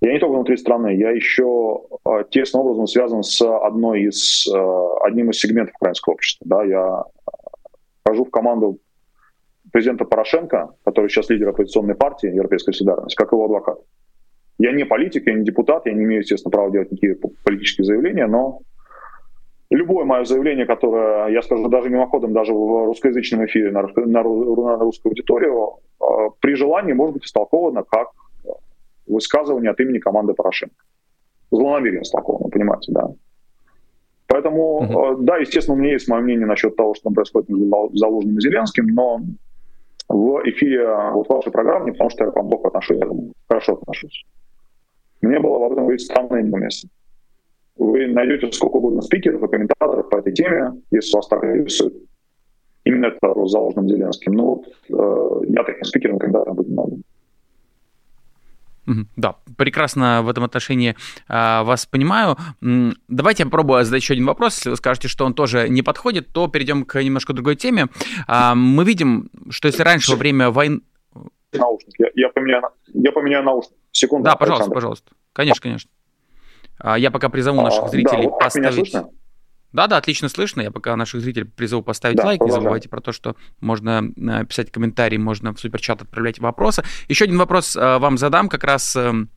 Я 0.03 0.11
не 0.11 0.19
только 0.19 0.33
внутри 0.33 0.57
страны, 0.57 0.97
я 0.97 1.11
еще 1.11 1.79
э, 2.05 2.25
тесным 2.29 2.63
образом 2.63 2.87
связан 2.87 3.23
с 3.23 3.41
одной 3.41 4.01
из, 4.01 4.45
э, 4.53 4.87
одним 5.01 5.29
из 5.29 5.39
сегментов 5.39 5.75
украинского 5.75 6.15
общества. 6.15 6.45
Да, 6.45 6.63
я 6.65 7.03
хожу 8.05 8.25
в 8.25 8.29
команду 8.29 8.79
президента 9.71 10.03
Порошенко, 10.03 10.75
который 10.83 11.09
сейчас 11.09 11.29
лидер 11.29 11.47
оппозиционной 11.47 11.95
партии 11.95 12.27
Европейской 12.27 12.73
солидарности, 12.73 13.15
как 13.15 13.31
его 13.31 13.45
адвокат. 13.45 13.79
Я 14.59 14.73
не 14.73 14.83
политик, 14.83 15.25
я 15.25 15.35
не 15.35 15.45
депутат, 15.45 15.85
я 15.85 15.93
не 15.93 16.03
имею, 16.03 16.19
естественно, 16.19 16.51
права 16.51 16.69
делать 16.69 16.91
никакие 16.91 17.15
политические 17.45 17.85
заявления, 17.85 18.27
но 18.27 18.59
любое 19.69 20.03
мое 20.03 20.25
заявление, 20.25 20.65
которое, 20.65 21.29
я 21.29 21.41
скажу 21.41 21.69
даже 21.69 21.89
мимоходом, 21.89 22.33
даже 22.33 22.53
в 22.53 22.87
русскоязычном 22.87 23.45
эфире 23.45 23.71
на, 23.71 23.83
на, 23.83 24.05
на 24.05 24.23
русскую 24.23 25.11
аудиторию, 25.11 25.77
при 26.41 26.55
желании 26.55 26.91
может 26.91 27.13
быть 27.13 27.25
истолковано 27.25 27.83
как 27.83 28.09
высказывание 29.05 29.71
от 29.71 29.79
имени 29.79 29.99
команды 29.99 30.33
Порошенко. 30.33 30.75
Злонамеренно 31.51 32.01
истолковано, 32.01 32.49
понимаете, 32.49 32.91
да. 32.91 33.09
Поэтому, 34.27 34.81
uh-huh. 34.81 35.17
да, 35.21 35.37
естественно, 35.37 35.77
у 35.77 35.79
меня 35.79 35.93
есть 35.93 36.07
мое 36.07 36.21
мнение 36.21 36.47
насчет 36.47 36.75
того, 36.75 36.95
что 36.95 37.03
там 37.03 37.13
происходит 37.13 37.49
между 37.49 37.91
Залужным 37.93 38.37
и 38.37 38.41
Зеленским, 38.41 38.87
но 38.87 39.21
в 40.09 40.41
эфире 40.45 40.87
вот 41.13 41.29
вашей 41.29 41.51
программы, 41.51 41.85
не 41.85 41.91
потому 41.91 42.09
что 42.09 42.25
я 42.25 42.31
к 42.31 42.35
вам 42.35 42.49
плохо 42.49 42.69
отношусь, 42.69 42.97
я 42.97 43.07
хорошо 43.47 43.73
отношусь. 43.73 44.25
Мне 45.21 45.39
было 45.39 45.65
об 45.65 45.71
этом 45.71 45.85
говорить 45.85 46.01
странно 46.01 46.37
и 46.37 46.43
место. 46.43 46.87
Вы 47.77 48.07
найдете 48.07 48.51
сколько 48.51 48.77
угодно 48.77 49.01
спикеров 49.01 49.43
и 49.43 49.47
комментаторов 49.47 50.09
по 50.09 50.17
этой 50.17 50.33
теме, 50.33 50.73
если 50.91 51.15
вас 51.15 51.27
так 51.27 51.43
интересует. 51.43 51.93
Именно 52.83 53.07
это 53.07 53.45
с 53.45 53.51
заложенным 53.51 53.89
Зеленским. 53.89 54.33
Ну 54.33 54.45
вот 54.45 54.67
э, 54.89 55.45
я 55.49 55.63
таким 55.63 55.83
спикером 55.83 56.19
когда 56.19 56.43
быть 56.45 56.67
не 56.67 56.75
могу. 56.75 56.99
Да, 59.15 59.35
прекрасно 59.57 60.21
в 60.23 60.29
этом 60.29 60.43
отношении 60.43 60.95
а, 61.27 61.63
вас 61.63 61.85
понимаю. 61.85 62.37
Давайте 63.07 63.43
я 63.43 63.45
попробую 63.47 63.83
задать 63.85 64.01
еще 64.01 64.13
один 64.13 64.25
вопрос. 64.25 64.57
Если 64.57 64.69
вы 64.69 64.75
скажете, 64.75 65.07
что 65.07 65.25
он 65.25 65.33
тоже 65.33 65.69
не 65.69 65.81
подходит, 65.81 66.27
то 66.33 66.47
перейдем 66.47 66.83
к 66.83 67.01
немножко 67.01 67.33
другой 67.33 67.55
теме. 67.55 67.87
А, 68.27 68.55
мы 68.55 68.83
видим, 68.83 69.29
что 69.49 69.67
если 69.67 69.83
раньше 69.83 70.11
во 70.11 70.17
время 70.17 70.49
войны... 70.49 70.81
Наушник. 71.53 71.93
Я, 71.99 72.07
я, 72.15 72.29
поменяю, 72.29 72.63
я 72.93 73.11
поменяю 73.11 73.43
наушник. 73.43 73.77
Секунду. 73.91 74.25
Да, 74.25 74.35
пожалуйста, 74.35 74.63
Александр. 74.63 74.75
пожалуйста. 74.75 75.11
Конечно, 75.33 75.61
конечно. 75.61 75.89
А, 76.79 76.97
я 76.97 77.11
пока 77.11 77.29
призову 77.29 77.61
наших 77.61 77.89
зрителей 77.89 78.23
да, 78.23 78.29
вот 78.29 78.39
поставить... 78.39 78.93
Да-да, 79.73 79.97
отлично 79.97 80.29
слышно. 80.29 80.61
Я 80.61 80.71
пока 80.71 80.95
наших 80.95 81.21
зрителей 81.21 81.45
призову 81.45 81.83
поставить 81.83 82.17
да, 82.17 82.25
лайк. 82.25 82.41
Не 82.41 82.51
забывайте 82.51 82.89
про 82.89 83.01
то, 83.01 83.11
что 83.11 83.35
можно 83.59 84.11
э, 84.15 84.45
писать 84.45 84.71
комментарии, 84.71 85.17
можно 85.17 85.53
в 85.53 85.59
суперчат 85.59 86.01
отправлять 86.01 86.39
вопросы. 86.39 86.83
Еще 87.09 87.25
один 87.25 87.37
вопрос 87.37 87.75
э, 87.75 87.97
вам 87.97 88.17
задам 88.17 88.49
как 88.49 88.63
раз 88.63 88.95
эм, 88.95 89.29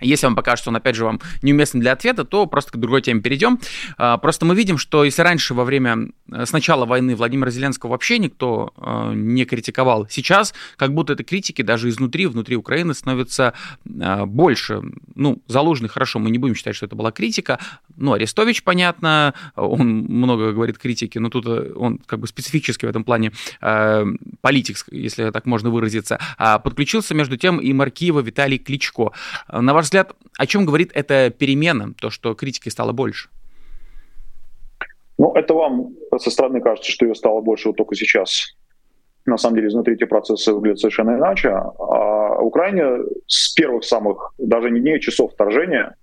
если 0.00 0.26
вам 0.26 0.36
покажется, 0.36 0.70
он, 0.70 0.76
опять 0.76 0.94
же, 0.94 1.04
вам 1.04 1.20
неуместен 1.42 1.80
для 1.80 1.92
ответа, 1.92 2.24
то 2.24 2.46
просто 2.46 2.72
к 2.72 2.76
другой 2.76 3.00
теме 3.00 3.22
перейдем. 3.22 3.58
Просто 3.96 4.44
мы 4.44 4.54
видим, 4.54 4.76
что 4.76 5.04
если 5.04 5.22
раньше, 5.22 5.54
во 5.54 5.64
время, 5.64 6.08
э, 6.30 6.44
с 6.44 6.52
начала 6.52 6.84
войны 6.84 7.16
Владимира 7.16 7.50
Зеленского 7.50 7.90
вообще 7.90 8.18
никто 8.18 8.72
э, 8.76 9.12
не 9.14 9.44
критиковал, 9.44 10.06
сейчас 10.10 10.54
как 10.76 10.92
будто 10.92 11.14
этой 11.14 11.24
критики 11.24 11.62
даже 11.62 11.88
изнутри, 11.88 12.26
внутри 12.26 12.56
Украины 12.56 12.92
становится 12.94 13.54
э, 13.86 14.24
больше. 14.26 14.82
Ну, 15.14 15.42
Залужный, 15.46 15.88
хорошо, 15.88 16.18
мы 16.18 16.30
не 16.30 16.38
будем 16.38 16.54
считать, 16.54 16.76
что 16.76 16.86
это 16.86 16.96
была 16.96 17.10
критика. 17.10 17.58
Ну, 17.96 18.12
Арестович, 18.12 18.62
понятно, 18.62 19.34
он 19.54 19.88
много 20.04 20.52
говорит 20.52 20.78
критики, 20.78 21.18
но 21.18 21.30
тут 21.30 21.46
он 21.46 21.98
как 21.98 22.20
бы 22.20 22.26
специфически 22.26 22.84
в 22.84 22.88
этом 22.88 23.04
плане 23.04 23.32
политик, 24.40 24.76
если 24.90 25.30
так 25.30 25.46
можно 25.46 25.70
выразиться. 25.70 26.18
А 26.38 26.58
подключился, 26.58 27.14
между 27.14 27.36
тем, 27.36 27.58
и 27.58 27.72
Маркиева 27.72 28.20
Виталий 28.20 28.58
Кличко. 28.58 29.12
На 29.50 29.72
ваш 29.74 29.86
взгляд, 29.86 30.14
о 30.36 30.46
чем 30.46 30.66
говорит 30.66 30.90
эта 30.94 31.30
перемена, 31.30 31.94
то, 31.94 32.10
что 32.10 32.34
критики 32.34 32.68
стало 32.68 32.92
больше? 32.92 33.28
Ну, 35.18 35.32
это 35.34 35.54
вам 35.54 35.94
со 36.18 36.30
стороны 36.30 36.60
кажется, 36.60 36.92
что 36.92 37.06
ее 37.06 37.14
стало 37.14 37.40
больше 37.40 37.68
вот 37.68 37.76
только 37.76 37.94
сейчас. 37.94 38.54
На 39.24 39.38
самом 39.38 39.56
деле, 39.56 39.68
изнутри 39.68 39.94
эти 39.94 40.04
процессы 40.04 40.52
выглядят 40.52 40.78
совершенно 40.78 41.16
иначе. 41.16 41.48
А 41.48 42.38
Украине 42.40 43.04
с 43.26 43.52
первых 43.54 43.84
самых, 43.84 44.34
даже 44.38 44.70
не 44.70 44.80
дней, 44.80 44.96
а 44.96 45.00
часов 45.00 45.32
вторжения, 45.32 45.96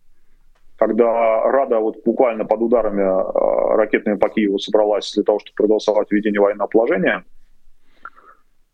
когда 0.85 1.43
Рада 1.43 1.79
вот 1.79 2.03
буквально 2.03 2.45
под 2.45 2.61
ударами 2.61 3.03
а, 3.03 3.75
ракетными 3.75 4.17
по 4.17 4.29
Киеву 4.29 4.59
собралась 4.59 5.13
для 5.13 5.23
того, 5.23 5.39
чтобы 5.39 5.55
проголосовать 5.55 6.11
введение 6.11 6.41
военного 6.41 6.67
положения 6.67 7.23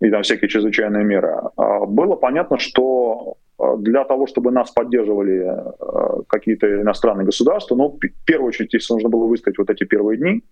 и 0.02 0.10
там 0.10 0.24
всякие 0.24 0.50
чрезвычайные 0.50 1.04
меры, 1.04 1.36
а, 1.56 1.86
было 1.86 2.16
понятно, 2.16 2.58
что 2.58 3.38
Э, 3.60 3.76
для 3.78 4.06
того, 4.06 4.26
чтобы 4.28 4.52
нас 4.52 4.72
поддерживали 4.72 5.46
э, 5.46 6.22
какие-то 6.28 6.82
иностранные 6.82 7.26
государства, 7.26 7.76
ну, 7.76 7.98
в 8.02 8.26
первую 8.26 8.48
очередь, 8.50 8.74
если 8.74 8.94
нужно 8.94 9.10
было 9.10 9.26
выстоять 9.26 9.58
вот 9.58 9.70
эти 9.70 9.84
первые 9.84 10.18
дни, 10.18 10.44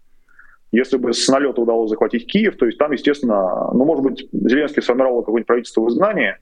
если 0.74 0.98
бы 0.98 1.14
с 1.14 1.28
налета 1.30 1.62
удалось 1.62 1.90
захватить 1.90 2.28
Киев, 2.28 2.58
то 2.58 2.66
есть 2.66 2.78
там, 2.78 2.92
естественно, 2.92 3.72
ну, 3.74 3.86
может 3.86 4.04
быть, 4.04 4.28
Зеленский 4.34 4.82
сформировал 4.82 5.22
какое-нибудь 5.22 5.48
правительство 5.48 5.82
в 5.82 5.90
изгнании, 5.90 6.36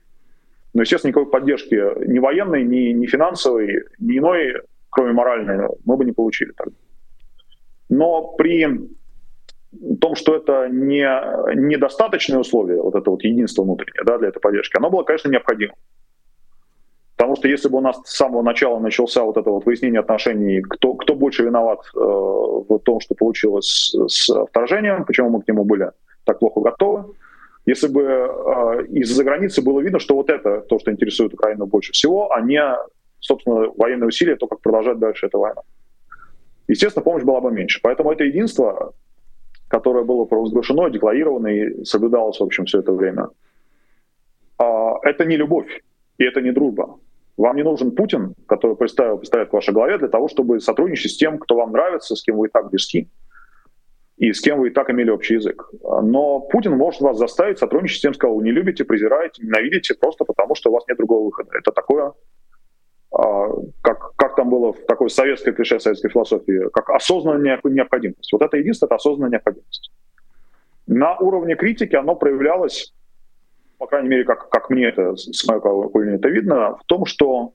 но, 0.74 0.82
естественно, 0.82 1.10
никакой 1.10 1.30
поддержки 1.30 1.80
ни 2.08 2.18
военной, 2.18 2.64
ни, 2.64 2.92
ни 2.92 3.06
финансовой, 3.06 3.84
ни 4.00 4.18
иной, 4.18 4.62
кроме 4.96 5.12
моральной, 5.12 5.68
мы 5.84 5.96
бы 5.98 6.04
не 6.06 6.12
получили 6.12 6.52
тогда. 6.56 6.74
Но 7.90 8.34
при 8.38 8.66
том, 10.00 10.14
что 10.14 10.34
это 10.34 10.68
не 10.70 11.04
недостаточные 11.54 12.38
условия, 12.38 12.80
вот 12.80 12.94
это 12.94 13.10
вот 13.10 13.22
единство 13.22 13.62
внутреннее 13.62 14.04
да, 14.06 14.16
для 14.16 14.28
этой 14.28 14.40
поддержки, 14.40 14.78
оно 14.78 14.88
было, 14.88 15.02
конечно, 15.02 15.28
необходимо. 15.28 15.74
Потому 17.16 17.36
что 17.36 17.48
если 17.48 17.68
бы 17.68 17.78
у 17.78 17.82
нас 17.82 18.00
с 18.04 18.16
самого 18.16 18.42
начала 18.42 18.78
начался 18.78 19.22
вот 19.22 19.36
это 19.36 19.50
вот 19.50 19.66
выяснение 19.66 20.00
отношений, 20.00 20.62
кто, 20.62 20.94
кто 20.94 21.14
больше 21.14 21.44
виноват 21.44 21.80
э, 21.94 21.98
в 21.98 22.78
том, 22.78 23.00
что 23.00 23.14
получилось 23.14 23.66
с, 23.66 24.08
с 24.08 24.46
вторжением, 24.46 25.04
почему 25.04 25.28
мы 25.28 25.42
к 25.42 25.48
нему 25.48 25.64
были 25.64 25.90
так 26.24 26.38
плохо 26.38 26.60
готовы, 26.60 27.04
если 27.66 27.88
бы 27.88 28.02
э, 28.02 28.86
из-за 28.88 29.24
границы 29.24 29.62
было 29.62 29.80
видно, 29.80 29.98
что 29.98 30.14
вот 30.14 30.30
это 30.30 30.60
то, 30.60 30.78
что 30.78 30.90
интересует 30.90 31.34
Украину 31.34 31.66
больше 31.66 31.92
всего, 31.92 32.32
а 32.32 32.40
не, 32.40 32.62
собственно, 33.26 33.68
военные 33.76 34.08
усилия, 34.08 34.36
то, 34.36 34.46
как 34.46 34.60
продолжать 34.60 34.98
дальше 34.98 35.26
эта 35.26 35.38
война. 35.38 35.62
Естественно, 36.68 37.04
помощь 37.04 37.24
была 37.24 37.40
бы 37.40 37.52
меньше. 37.52 37.80
Поэтому 37.82 38.12
это 38.12 38.24
единство 38.24 38.94
которое 39.68 40.04
было 40.04 40.24
провозглашено, 40.24 40.90
декларировано 40.90 41.48
и 41.48 41.84
соблюдалось, 41.84 42.38
в 42.38 42.42
общем, 42.44 42.66
все 42.66 42.80
это 42.80 42.92
время, 42.92 43.28
а, 44.58 44.94
это 45.02 45.24
не 45.24 45.36
любовь 45.36 45.82
и 46.18 46.24
это 46.24 46.40
не 46.40 46.52
дружба. 46.52 46.98
Вам 47.36 47.56
не 47.56 47.62
нужен 47.62 47.90
Путин, 47.90 48.34
который 48.46 48.76
представил, 48.76 49.18
представит 49.18 49.50
в 49.50 49.52
вашей 49.52 49.74
голове 49.74 49.98
для 49.98 50.08
того, 50.08 50.28
чтобы 50.28 50.60
сотрудничать 50.60 51.12
с 51.12 51.16
тем, 51.16 51.38
кто 51.38 51.56
вам 51.56 51.72
нравится, 51.72 52.16
с 52.16 52.22
кем 52.22 52.36
вы 52.36 52.46
и 52.46 52.50
так 52.50 52.70
близки, 52.70 53.10
и 54.16 54.32
с 54.32 54.40
кем 54.40 54.60
вы 54.60 54.68
и 54.68 54.70
так 54.70 54.88
имели 54.88 55.10
общий 55.10 55.34
язык. 55.34 55.68
Но 55.82 56.40
Путин 56.40 56.76
может 56.78 57.02
вас 57.02 57.18
заставить 57.18 57.58
сотрудничать 57.58 57.98
с 57.98 58.00
тем, 58.00 58.14
с 58.14 58.16
кого 58.16 58.36
вы 58.36 58.44
не 58.44 58.52
любите, 58.52 58.84
презираете, 58.84 59.42
ненавидите, 59.42 59.94
просто 59.94 60.24
потому 60.24 60.54
что 60.54 60.70
у 60.70 60.72
вас 60.72 60.84
нет 60.88 60.96
другого 60.96 61.26
выхода. 61.26 61.50
Это 61.58 61.72
такое, 61.72 62.14
как, 63.82 64.14
как 64.16 64.36
там 64.36 64.50
было 64.50 64.72
в 64.72 64.84
такой 64.86 65.10
советской 65.10 65.52
клише 65.52 65.80
советской 65.80 66.10
философии, 66.10 66.68
как 66.72 66.90
осознанная 66.90 67.60
необходимость. 67.64 68.32
Вот 68.32 68.42
это 68.42 68.56
единственное, 68.56 68.88
это 68.88 68.96
осознанная 68.96 69.30
необходимость. 69.30 69.90
На 70.86 71.16
уровне 71.18 71.56
критики 71.56 71.96
оно 71.96 72.14
проявлялось 72.14 72.92
по 73.78 73.86
крайней 73.86 74.08
мере, 74.08 74.24
как, 74.24 74.48
как 74.48 74.70
мне 74.70 74.86
это, 74.86 75.16
с 75.16 75.46
моей 75.46 75.60
колокольни 75.60 76.16
это 76.16 76.28
видно, 76.28 76.76
в 76.76 76.84
том, 76.86 77.04
что 77.04 77.52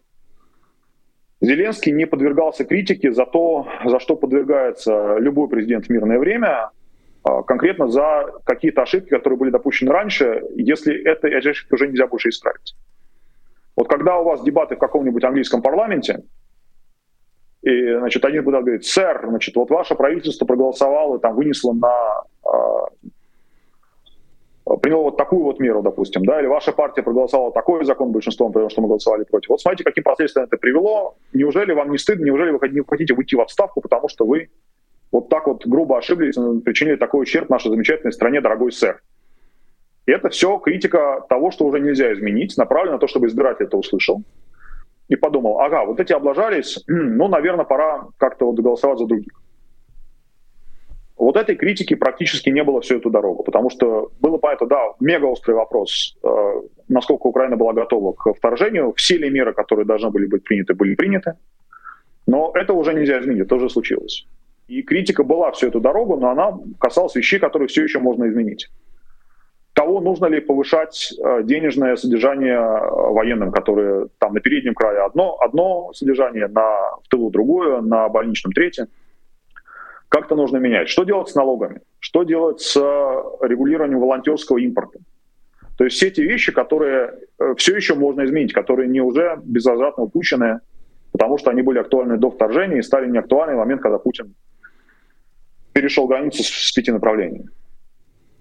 Зеленский 1.42 1.92
не 1.92 2.06
подвергался 2.06 2.66
критике 2.66 3.12
за 3.12 3.26
то, 3.26 3.68
за 3.86 4.00
что 4.00 4.16
подвергается 4.16 5.18
любой 5.18 5.50
президент 5.50 5.88
в 5.88 5.90
мирное 5.90 6.20
время, 6.20 6.70
а, 7.24 7.42
конкретно 7.42 7.88
за 7.88 8.32
какие-то 8.44 8.84
ошибки, 8.84 9.10
которые 9.10 9.40
были 9.40 9.50
допущены 9.50 9.92
раньше, 9.92 10.44
если 10.56 10.96
это, 11.04 11.28
эти 11.28 11.48
ошибки 11.48 11.74
уже 11.74 11.88
нельзя 11.88 12.08
больше 12.08 12.30
исправить. 12.30 12.76
Вот 13.76 13.88
когда 13.88 14.18
у 14.18 14.24
вас 14.24 14.44
дебаты 14.44 14.76
в 14.76 14.80
каком-нибудь 14.80 15.24
английском 15.24 15.62
парламенте, 15.62 16.24
и, 17.62 17.96
значит, 17.98 18.26
один 18.26 18.44
будет 18.44 18.62
говорить, 18.62 18.86
сэр, 18.86 19.26
значит, 19.28 19.56
вот 19.56 19.70
ваше 19.70 19.96
правительство 19.96 20.46
проголосовало, 20.46 21.20
там, 21.20 21.36
вынесло 21.36 21.74
на 21.74 22.24
а, 22.44 22.88
приняло 24.78 25.04
вот 25.04 25.18
такую 25.18 25.44
вот 25.44 25.60
меру, 25.60 25.82
допустим, 25.82 26.24
да, 26.26 26.40
или 26.40 26.48
ваша 26.48 26.72
партия 26.72 27.04
проголосовала 27.04 27.52
такой 27.52 27.84
закон 27.86 28.12
большинством, 28.12 28.52
потому 28.52 28.70
что 28.70 28.82
мы 28.82 28.88
голосовали 28.88 29.24
против. 29.24 29.50
Вот 29.50 29.62
смотрите, 29.62 29.84
каким 29.84 30.04
последствиям 30.04 30.46
это 30.46 30.58
привело. 30.58 31.16
Неужели 31.34 31.74
вам 31.74 31.92
не 31.92 31.98
стыдно, 31.98 32.26
неужели 32.26 32.52
вы 32.52 32.70
не 32.70 32.84
хотите 32.88 33.14
выйти 33.14 33.36
в 33.36 33.42
отставку, 33.42 33.82
потому 33.82 34.08
что 34.08 34.26
вы 34.26 34.50
вот 35.12 35.30
так 35.30 35.48
вот 35.48 35.66
грубо 35.66 35.98
ошиблись, 35.98 36.36
причинили 36.64 36.96
такой 36.96 37.24
ущерб 37.24 37.50
нашей 37.50 37.70
замечательной 37.70 38.14
стране, 38.14 38.42
дорогой 38.42 38.72
сэр. 38.72 39.02
Это 40.12 40.30
все 40.30 40.58
критика 40.58 41.24
того, 41.30 41.52
что 41.52 41.66
уже 41.66 41.80
нельзя 41.80 42.12
изменить, 42.14 42.58
направлена 42.58 42.94
на 42.94 43.00
то, 43.00 43.08
чтобы 43.08 43.28
избиратель 43.28 43.66
это 43.66 43.78
услышал. 43.78 44.24
И 45.08 45.16
подумал, 45.16 45.60
ага, 45.60 45.86
вот 45.86 46.00
эти 46.00 46.14
облажались, 46.14 46.84
ну, 46.88 47.28
наверное, 47.28 47.66
пора 47.66 48.08
как-то 48.18 48.46
вот 48.46 48.60
голосовать 48.60 49.00
за 49.00 49.06
других. 49.06 49.34
Вот 51.18 51.38
этой 51.38 51.56
критики 51.56 51.94
практически 51.94 52.50
не 52.50 52.64
было 52.64 52.82
всю 52.82 52.98
эту 52.98 53.12
дорогу, 53.12 53.44
потому 53.44 53.70
что 53.70 54.12
было 54.20 54.38
понятно, 54.38 54.68
да, 54.68 54.94
мега 55.00 55.26
острый 55.26 55.54
вопрос, 55.54 56.18
э, 56.24 56.62
насколько 56.90 57.28
Украина 57.28 57.56
была 57.58 57.74
готова 57.74 58.14
к 58.14 58.34
вторжению, 58.34 58.94
все 58.96 59.18
ли 59.18 59.30
меры, 59.30 59.54
которые 59.54 59.86
должны 59.86 60.10
были 60.10 60.26
быть 60.26 60.44
приняты, 60.44 60.74
были 60.74 60.96
приняты, 60.96 61.36
но 62.26 62.52
это 62.56 62.74
уже 62.74 62.94
нельзя 62.94 63.20
изменить, 63.20 63.44
это 63.44 63.56
уже 63.56 63.70
случилось. 63.70 64.26
И 64.68 64.82
критика 64.82 65.24
была 65.24 65.52
всю 65.52 65.68
эту 65.68 65.80
дорогу, 65.80 66.16
но 66.18 66.32
она 66.32 66.58
касалась 66.80 67.16
вещей, 67.16 67.40
которые 67.40 67.68
все 67.68 67.84
еще 67.84 68.00
можно 68.00 68.28
изменить. 68.28 68.70
Того, 69.74 70.02
нужно 70.02 70.26
ли 70.26 70.42
повышать 70.42 71.14
э, 71.18 71.44
денежное 71.44 71.96
содержание 71.96 72.58
э, 72.58 72.90
военным, 73.14 73.52
которые 73.52 74.08
там 74.20 74.34
на 74.34 74.42
переднем 74.42 74.74
крае 74.74 75.06
одно, 75.06 75.38
одно 75.40 75.94
содержание, 75.94 76.48
на, 76.48 76.98
в 77.04 77.08
тылу 77.10 77.30
другое, 77.30 77.82
на 77.82 78.10
больничном 78.10 78.52
третье– 78.54 78.88
как-то 80.12 80.36
нужно 80.36 80.58
менять. 80.58 80.90
Что 80.90 81.06
делать 81.06 81.30
с 81.30 81.36
налогами? 81.36 81.80
Что 82.00 82.24
делать 82.24 82.60
с 82.60 82.76
э, 82.76 83.48
регулированием 83.48 84.02
волонтерского 84.02 84.58
импорта? 84.58 85.00
То 85.78 85.86
есть 85.86 85.96
все 85.96 86.10
эти 86.10 86.20
вещи, 86.20 86.52
которые 86.52 87.14
все 87.56 87.78
еще 87.78 87.96
можно 87.96 88.26
изменить, 88.26 88.52
которые 88.52 88.90
не 88.90 89.00
уже 89.00 89.40
безвозвратно 89.42 90.04
упущены, 90.04 90.60
потому 91.14 91.38
что 91.38 91.50
они 91.50 91.62
были 91.62 91.80
актуальны 91.80 92.18
до 92.18 92.30
вторжения 92.30 92.80
и 92.80 92.82
стали 92.82 93.10
неактуальны 93.10 93.56
в 93.56 93.60
момент, 93.60 93.82
когда 93.82 94.00
Путин 94.00 94.36
перешел 95.72 96.08
границу 96.08 96.44
с 96.44 96.74
пяти 96.74 96.92
направлений. 96.92 97.46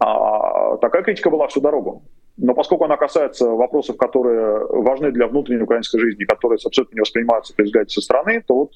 А 0.01 0.79
такая 0.79 1.03
критика 1.03 1.31
была 1.31 1.47
всю 1.47 1.61
дорогу. 1.61 2.03
Но 2.39 2.55
поскольку 2.55 2.85
она 2.85 2.97
касается 2.97 3.51
вопросов, 3.51 3.99
которые 3.99 4.67
важны 4.67 5.13
для 5.13 5.27
внутренней 5.27 5.63
украинской 5.63 5.99
жизни, 5.99 6.25
которые 6.25 6.59
абсолютно 6.65 6.95
не 6.95 7.01
воспринимаются 7.01 7.55
при 7.55 7.65
взгляде 7.65 7.91
со 7.91 8.01
стороны, 8.01 8.43
то 8.47 8.55
вот 8.55 8.73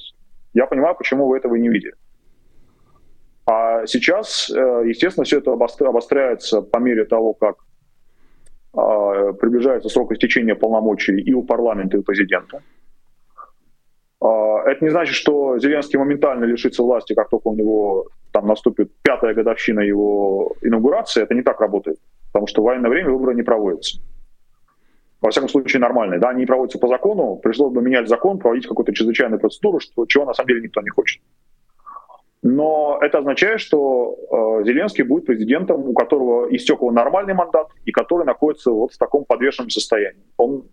я 0.52 0.66
понимаю, 0.66 0.94
почему 0.94 1.26
вы 1.26 1.38
этого 1.38 1.54
не 1.54 1.68
видели. 1.68 1.94
А 3.46 3.86
сейчас, 3.86 4.50
э, 4.50 4.82
естественно, 4.86 5.24
все 5.24 5.38
это 5.38 5.52
обостряется 5.52 6.60
по 6.60 6.78
мере 6.78 7.04
того, 7.04 7.32
как 7.32 7.56
а, 8.76 9.32
приближается 9.34 9.88
срок 9.88 10.12
истечения 10.12 10.54
полномочий 10.54 11.20
и 11.20 11.32
у 11.32 11.42
парламента, 11.42 11.96
и 11.96 12.00
у 12.00 12.02
президента. 12.02 12.62
Это 14.64 14.84
не 14.84 14.90
значит, 14.90 15.14
что 15.14 15.58
Зеленский 15.58 15.98
моментально 15.98 16.44
лишится 16.44 16.82
власти, 16.82 17.14
как 17.14 17.30
только 17.30 17.48
у 17.48 17.54
него 17.54 18.08
там 18.32 18.46
наступит 18.46 18.90
пятая 19.02 19.34
годовщина 19.34 19.80
его 19.80 20.56
инаугурации. 20.62 21.22
Это 21.22 21.34
не 21.34 21.42
так 21.42 21.60
работает, 21.60 21.98
потому 22.32 22.46
что 22.46 22.62
в 22.62 22.64
военное 22.64 22.90
время 22.90 23.10
выборы 23.10 23.34
не 23.34 23.42
проводятся. 23.42 24.00
Во 25.20 25.30
всяком 25.30 25.48
случае, 25.48 25.80
нормальные. 25.80 26.20
Да, 26.20 26.30
они 26.30 26.40
не 26.40 26.46
проводятся 26.46 26.78
по 26.78 26.88
закону, 26.88 27.36
пришлось 27.36 27.72
бы 27.72 27.80
менять 27.80 28.08
закон, 28.08 28.38
проводить 28.38 28.66
какую-то 28.66 28.92
чрезвычайную 28.92 29.40
процедуру, 29.40 29.80
что, 29.80 30.04
чего 30.06 30.26
на 30.26 30.34
самом 30.34 30.48
деле 30.48 30.62
никто 30.62 30.82
не 30.82 30.90
хочет. 30.90 31.22
Но 32.42 32.98
это 33.00 33.18
означает, 33.18 33.58
что 33.58 34.18
э, 34.60 34.64
Зеленский 34.64 35.02
будет 35.02 35.24
президентом, 35.24 35.88
у 35.88 35.94
которого 35.94 36.54
истек 36.54 36.76
его 36.76 36.90
нормальный 36.90 37.32
мандат 37.32 37.68
и 37.86 37.90
который 37.90 38.26
находится 38.26 38.70
вот 38.70 38.92
в 38.92 38.98
таком 38.98 39.24
подвешенном 39.24 39.70
состоянии. 39.70 40.22
Он, 40.36 40.64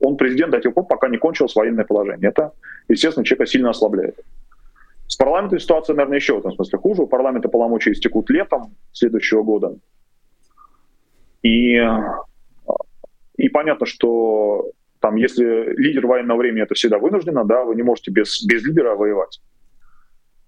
он 0.00 0.16
президент 0.16 0.52
до 0.52 0.60
тех 0.60 0.74
пор, 0.74 0.86
пока 0.86 1.08
не 1.08 1.18
кончилось 1.18 1.54
военное 1.54 1.84
положение. 1.84 2.30
Это, 2.30 2.52
естественно, 2.88 3.24
человека 3.24 3.46
сильно 3.46 3.70
ослабляет. 3.70 4.18
С 5.06 5.16
парламентом 5.16 5.58
ситуация, 5.58 5.94
наверное, 5.94 6.18
еще 6.18 6.34
в 6.34 6.40
этом 6.40 6.52
смысле 6.52 6.78
хуже. 6.78 7.02
У 7.02 7.06
парламента 7.06 7.48
полномочия 7.48 7.92
истекут 7.92 8.30
летом 8.30 8.74
следующего 8.92 9.42
года. 9.42 9.76
И, 11.42 11.80
и 13.36 13.48
понятно, 13.48 13.86
что 13.86 14.70
там, 15.00 15.16
если 15.16 15.74
лидер 15.76 16.06
военного 16.06 16.38
времени 16.38 16.62
это 16.62 16.74
всегда 16.74 16.98
вынуждено, 16.98 17.44
да, 17.44 17.64
вы 17.64 17.74
не 17.74 17.82
можете 17.82 18.10
без, 18.10 18.44
без 18.44 18.64
лидера 18.64 18.94
воевать 18.94 19.40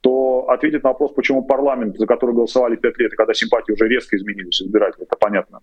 то 0.00 0.48
ответить 0.48 0.82
на 0.82 0.90
вопрос, 0.90 1.12
почему 1.12 1.44
парламент, 1.44 1.98
за 1.98 2.06
который 2.06 2.34
голосовали 2.34 2.76
пять 2.76 2.98
лет, 2.98 3.12
и 3.12 3.16
когда 3.16 3.34
симпатии 3.34 3.72
уже 3.72 3.86
резко 3.88 4.16
изменились 4.16 4.62
избиратели, 4.62 5.04
это 5.04 5.16
понятно. 5.16 5.60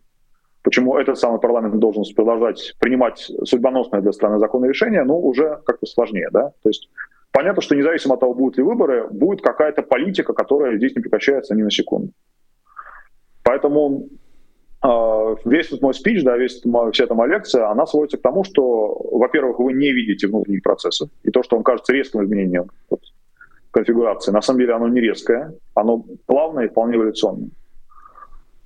Почему 0.68 0.98
этот 0.98 1.18
самый 1.18 1.40
парламент 1.40 1.80
должен 1.80 2.04
продолжать 2.14 2.76
принимать 2.78 3.32
судьбоносное 3.46 4.02
для 4.02 4.12
страны 4.12 4.38
законные 4.38 4.68
решения, 4.68 5.02
ну, 5.06 5.18
уже 5.18 5.62
как-то 5.66 5.86
сложнее, 5.86 6.28
да. 6.30 6.52
То 6.62 6.68
есть 6.70 6.90
понятно, 7.32 7.62
что 7.62 7.74
независимо 7.74 8.16
от 8.16 8.20
того, 8.20 8.34
будут 8.34 8.58
ли 8.58 8.64
выборы, 8.64 9.08
будет 9.10 9.42
какая-то 9.42 9.82
политика, 9.82 10.34
которая 10.34 10.76
здесь 10.76 10.94
не 10.94 11.02
прекращается 11.02 11.56
ни 11.56 11.62
на 11.62 11.72
секунду. 11.72 12.12
Поэтому 13.44 14.10
э, 14.84 15.36
весь 15.46 15.68
этот 15.68 15.84
мой 15.84 15.94
спич, 15.94 16.22
да, 16.26 16.36
весь 16.36 16.66
мой, 16.66 16.92
вся 16.92 17.06
эта 17.06 17.16
моя 17.16 17.36
лекция, 17.36 17.72
она 17.72 17.86
сводится 17.86 18.18
к 18.18 18.22
тому, 18.22 18.44
что, 18.44 18.94
во-первых, 19.14 19.60
вы 19.60 19.72
не 19.72 19.94
видите 19.94 20.28
внутренних 20.28 20.64
процессов, 20.64 21.10
и 21.24 21.32
то, 21.32 21.44
что 21.44 21.56
вам 21.56 21.64
кажется 21.64 21.94
резким 21.94 22.26
изменением 22.26 22.66
вот, 22.90 23.00
конфигурации. 23.72 24.34
На 24.34 24.42
самом 24.42 24.60
деле 24.60 24.74
оно 24.74 24.90
не 24.90 25.00
резкое, 25.00 25.54
оно 25.76 26.04
плавное 26.26 26.66
и 26.66 26.68
вполне 26.68 26.98
эволюционное. 26.98 27.52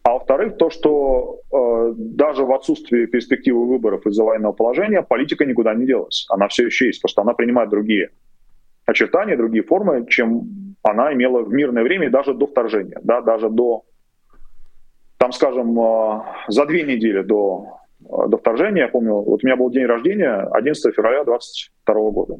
А 0.03 0.13
во-вторых, 0.13 0.57
то, 0.57 0.69
что 0.69 1.41
э, 1.51 1.93
даже 1.95 2.43
в 2.43 2.51
отсутствии 2.53 3.05
перспективы 3.05 3.67
выборов 3.67 4.05
из-за 4.07 4.23
военного 4.23 4.51
положения 4.51 5.03
политика 5.03 5.45
никуда 5.45 5.75
не 5.75 5.85
делась. 5.85 6.25
Она 6.29 6.47
все 6.47 6.65
еще 6.65 6.87
есть, 6.87 7.01
просто 7.01 7.21
она 7.21 7.33
принимает 7.33 7.69
другие 7.69 8.09
очертания, 8.85 9.37
другие 9.37 9.63
формы, 9.63 10.05
чем 10.07 10.75
она 10.81 11.13
имела 11.13 11.43
в 11.43 11.53
мирное 11.53 11.83
время 11.83 12.09
даже 12.09 12.33
до 12.33 12.47
вторжения, 12.47 12.99
да, 13.03 13.21
даже 13.21 13.49
до, 13.49 13.83
там, 15.17 15.31
скажем, 15.31 15.79
э, 15.79 16.21
за 16.47 16.65
две 16.65 16.81
недели 16.81 17.21
до, 17.21 17.77
э, 18.01 18.27
до 18.27 18.37
вторжения, 18.37 18.83
я 18.83 18.87
помню, 18.87 19.13
вот 19.13 19.43
у 19.43 19.45
меня 19.45 19.55
был 19.55 19.69
день 19.69 19.85
рождения 19.85 20.47
11 20.51 20.95
февраля 20.95 21.23
22 21.23 22.11
года. 22.11 22.37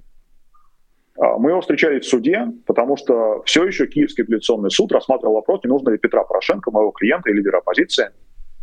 А, 1.18 1.38
мы 1.38 1.52
его 1.52 1.62
встречали 1.62 2.00
в 2.00 2.06
суде, 2.06 2.48
потому 2.66 2.98
что 2.98 3.42
все 3.46 3.66
еще 3.66 3.88
Киевский 3.88 4.24
апелляционный 4.24 4.72
суд 4.72 4.92
рассматривал 4.92 5.36
вопрос, 5.36 5.62
не 5.64 5.70
нужно 5.70 5.90
ли 5.90 5.98
Петра 5.98 6.24
Порошенко, 6.24 6.72
моего 6.72 6.92
клиента 6.92 7.30
и 7.30 7.34
лидера 7.34 7.58
оппозиции, 7.58 8.10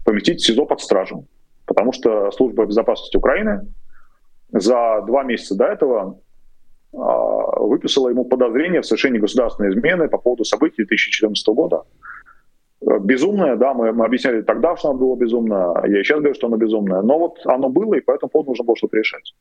поместить 0.05 0.40
в 0.40 0.46
СИЗО 0.46 0.66
под 0.66 0.80
стражу. 0.80 1.26
Потому 1.66 1.92
что 1.92 2.30
служба 2.30 2.64
безопасности 2.64 3.16
Украины 3.16 3.66
за 4.51 5.03
два 5.07 5.24
месяца 5.24 5.55
до 5.55 5.66
этого 5.66 6.20
а, 6.94 7.61
выписала 7.61 8.09
ему 8.09 8.24
подозрение 8.24 8.80
в 8.80 8.86
совершении 8.86 9.18
государственной 9.18 9.70
измены 9.70 10.09
по 10.09 10.18
поводу 10.18 10.44
событий 10.44 10.84
2014 10.84 11.46
года. 11.49 11.82
Безумное, 13.01 13.57
да, 13.57 13.74
мы, 13.74 13.92
мы 13.92 14.07
объясняли 14.07 14.40
тогда, 14.40 14.76
что 14.76 14.90
оно 14.90 14.99
было 14.99 15.16
безумно, 15.16 15.74
я 15.86 16.03
сейчас 16.05 16.20
говорю, 16.20 16.34
что 16.34 16.46
оно 16.46 16.57
безумное, 16.57 17.03
но 17.03 17.18
вот 17.18 17.38
оно 17.44 17.68
было, 17.68 17.94
и 17.94 18.01
поэтому 18.01 18.30
поводу 18.30 18.51
нужно 18.51 18.64
было 18.64 18.76
что-то 18.76 18.96
решать. 18.96 19.34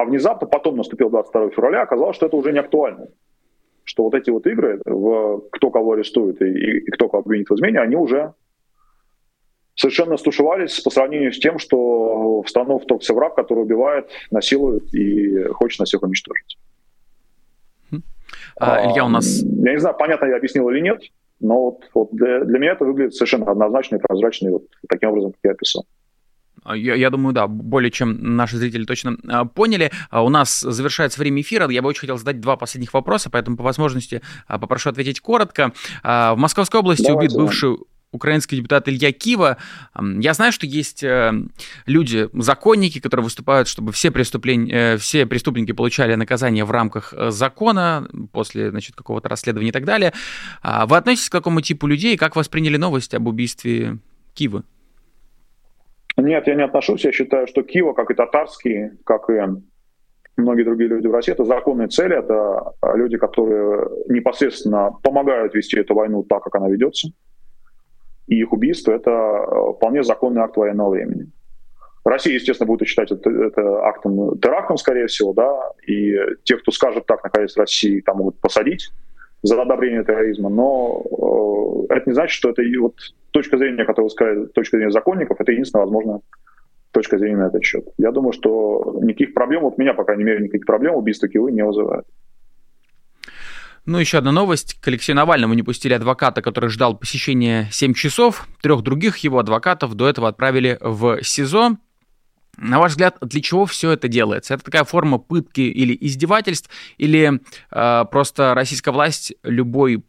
А 0.00 0.04
внезапно 0.06 0.46
потом 0.46 0.78
наступил 0.78 1.10
22 1.10 1.50
февраля, 1.50 1.82
оказалось, 1.82 2.16
что 2.16 2.24
это 2.24 2.34
уже 2.34 2.52
не 2.52 2.58
актуально. 2.58 3.08
что 3.84 4.04
вот 4.04 4.14
эти 4.14 4.30
вот 4.30 4.46
игры, 4.46 4.80
в 4.86 5.42
кто 5.52 5.70
кого 5.70 5.92
арестует 5.92 6.40
и, 6.40 6.78
и 6.78 6.90
кто 6.90 7.10
кого 7.10 7.22
обвинит 7.22 7.50
в 7.50 7.54
измене, 7.54 7.80
они 7.80 7.96
уже 7.96 8.32
совершенно 9.74 10.16
стушевались 10.16 10.80
по 10.80 10.88
сравнению 10.88 11.34
с 11.34 11.38
тем, 11.38 11.58
что 11.58 12.40
в 12.40 12.48
страну 12.48 12.78
вторгся 12.78 13.12
враг, 13.12 13.34
который 13.34 13.64
убивает, 13.64 14.08
насилует 14.30 14.94
и 14.94 15.44
хочет 15.48 15.80
нас 15.80 15.88
всех 15.88 16.02
уничтожить. 16.02 16.56
А, 18.56 18.90
Илья, 18.90 19.04
у 19.04 19.08
нас... 19.08 19.42
Я 19.42 19.72
не 19.72 19.80
знаю, 19.80 19.96
понятно 19.98 20.26
я 20.26 20.36
объяснил 20.36 20.70
или 20.70 20.80
нет, 20.80 21.02
но 21.40 21.62
вот, 21.62 21.90
вот 21.92 22.08
для, 22.12 22.40
для 22.44 22.58
меня 22.58 22.72
это 22.72 22.86
выглядит 22.86 23.14
совершенно 23.14 23.50
однозначно 23.50 23.96
и 23.96 23.98
прозрачно, 23.98 24.50
вот 24.50 24.64
таким 24.88 25.10
образом, 25.10 25.32
как 25.32 25.40
я 25.44 25.50
описал. 25.50 25.84
А, 26.64 26.76
я, 26.76 26.94
я 26.94 27.10
думаю, 27.10 27.32
да, 27.32 27.46
более 27.46 27.90
чем 27.90 28.36
наши 28.36 28.56
зрители 28.56 28.84
точно 28.84 29.16
а, 29.28 29.44
поняли. 29.44 29.90
А, 30.10 30.22
у 30.22 30.28
нас 30.28 30.60
завершается 30.60 31.20
время 31.20 31.40
эфира. 31.42 31.68
Я 31.68 31.82
бы 31.82 31.88
очень 31.88 32.00
хотел 32.00 32.18
задать 32.18 32.40
два 32.40 32.56
последних 32.56 32.92
вопроса, 32.94 33.30
поэтому 33.30 33.56
по 33.56 33.62
возможности 33.62 34.22
попрошу 34.46 34.90
ответить 34.90 35.20
коротко. 35.20 35.72
В 36.02 36.34
Московской 36.36 36.80
области 36.80 37.06
Давайте, 37.06 37.34
убит 37.34 37.36
бывший 37.36 37.76
украинский 38.12 38.56
депутат 38.56 38.88
Илья 38.88 39.12
Кива. 39.12 39.56
Я 39.98 40.34
знаю, 40.34 40.52
что 40.52 40.66
есть 40.66 41.02
э, 41.02 41.32
люди, 41.86 42.28
законники, 42.32 43.00
которые 43.00 43.24
выступают, 43.24 43.68
чтобы 43.68 43.92
все, 43.92 44.10
преступления, 44.10 44.94
э, 44.94 44.96
все 44.96 45.26
преступники 45.26 45.72
получали 45.72 46.14
наказание 46.14 46.64
в 46.64 46.70
рамках 46.70 47.14
э, 47.16 47.30
закона 47.30 48.08
после 48.32 48.70
значит, 48.70 48.96
какого-то 48.96 49.28
расследования 49.28 49.70
и 49.70 49.72
так 49.72 49.84
далее. 49.84 50.12
Вы 50.62 50.96
относитесь 50.96 51.28
к 51.28 51.32
какому 51.32 51.60
типу 51.60 51.86
людей? 51.86 52.16
Как 52.16 52.36
восприняли 52.36 52.76
новость 52.76 53.14
об 53.14 53.28
убийстве 53.28 53.98
Кивы? 54.34 54.64
Нет, 56.20 56.46
я 56.46 56.54
не 56.54 56.64
отношусь. 56.64 57.04
Я 57.04 57.12
считаю, 57.12 57.46
что 57.46 57.62
Кива, 57.62 57.92
как 57.92 58.10
и 58.10 58.14
татарские, 58.14 58.96
как 59.04 59.30
и 59.30 59.40
многие 60.36 60.64
другие 60.64 60.88
люди 60.88 61.06
в 61.06 61.12
России, 61.12 61.32
это 61.32 61.44
законные 61.44 61.88
цели, 61.88 62.16
это 62.16 62.72
люди, 62.94 63.16
которые 63.16 63.88
непосредственно 64.08 64.92
помогают 65.02 65.54
вести 65.54 65.78
эту 65.78 65.94
войну 65.94 66.22
так, 66.22 66.44
как 66.44 66.54
она 66.54 66.68
ведется 66.68 67.08
и 68.30 68.36
их 68.36 68.52
убийство— 68.52 68.92
это 68.94 69.10
э, 69.10 69.72
вполне 69.76 70.04
законный 70.04 70.42
акт 70.42 70.56
военного 70.56 70.90
времени. 70.90 71.26
Россия, 72.04 72.34
естественно, 72.34 72.66
будет 72.66 72.88
считать 72.88 73.10
это, 73.10 73.28
это 73.28 73.84
актом 73.84 74.38
терактом, 74.38 74.78
скорее 74.78 75.08
всего, 75.08 75.34
да, 75.34 75.72
и 75.86 76.16
те, 76.44 76.56
кто 76.56 76.70
скажет 76.70 77.06
так, 77.06 77.22
находясь 77.24 77.54
в 77.54 77.58
России, 77.58 78.00
там 78.00 78.18
могут 78.18 78.40
посадить 78.40 78.90
за 79.42 79.60
одобрение 79.60 80.04
терроризма, 80.04 80.48
но 80.50 81.86
э, 81.88 81.94
это 81.94 82.10
не 82.10 82.14
значит, 82.14 82.34
что 82.34 82.50
это 82.50 82.62
вот 82.80 82.94
точка 83.30 83.58
зрения, 83.58 83.84
которую 83.84 84.10
сказали, 84.10 84.46
точка 84.46 84.76
зрения 84.76 84.92
законников, 84.92 85.40
это 85.40 85.52
единственная 85.52 85.84
возможная 85.84 86.20
точка 86.92 87.18
зрения 87.18 87.36
на 87.36 87.46
этот 87.46 87.64
счет. 87.64 87.84
Я 87.98 88.10
думаю, 88.10 88.32
что 88.32 88.98
никаких 89.02 89.34
проблем, 89.34 89.62
вот 89.62 89.78
меня, 89.78 89.94
по 89.94 90.04
крайней 90.04 90.24
мере, 90.24 90.44
никаких 90.44 90.66
проблем 90.66 90.94
убийство 90.94 91.28
Кивы 91.28 91.52
не 91.52 91.64
вызывает. 91.64 92.04
Ну, 93.86 93.98
еще 93.98 94.18
одна 94.18 94.30
новость. 94.30 94.74
К 94.80 94.88
Алексею 94.88 95.16
Навальному 95.16 95.54
не 95.54 95.62
пустили 95.62 95.94
адвоката, 95.94 96.42
который 96.42 96.68
ждал 96.68 96.96
посещения 96.96 97.68
7 97.72 97.94
часов. 97.94 98.46
Трех 98.62 98.82
других 98.82 99.18
его 99.18 99.38
адвокатов 99.38 99.94
до 99.94 100.08
этого 100.08 100.28
отправили 100.28 100.78
в 100.80 101.22
СИЗО. 101.22 101.78
На 102.60 102.78
ваш 102.78 102.92
взгляд, 102.92 103.16
для 103.22 103.40
чего 103.40 103.64
все 103.64 103.92
это 103.92 104.06
делается? 104.06 104.52
Это 104.52 104.64
такая 104.64 104.84
форма 104.84 105.16
пытки 105.18 105.62
или 105.62 105.96
издевательств, 105.98 106.68
или 106.98 107.40
э, 107.70 108.04
просто 108.10 108.52
российская 108.54 108.90
власть 108.90 109.32
любой 109.42 110.04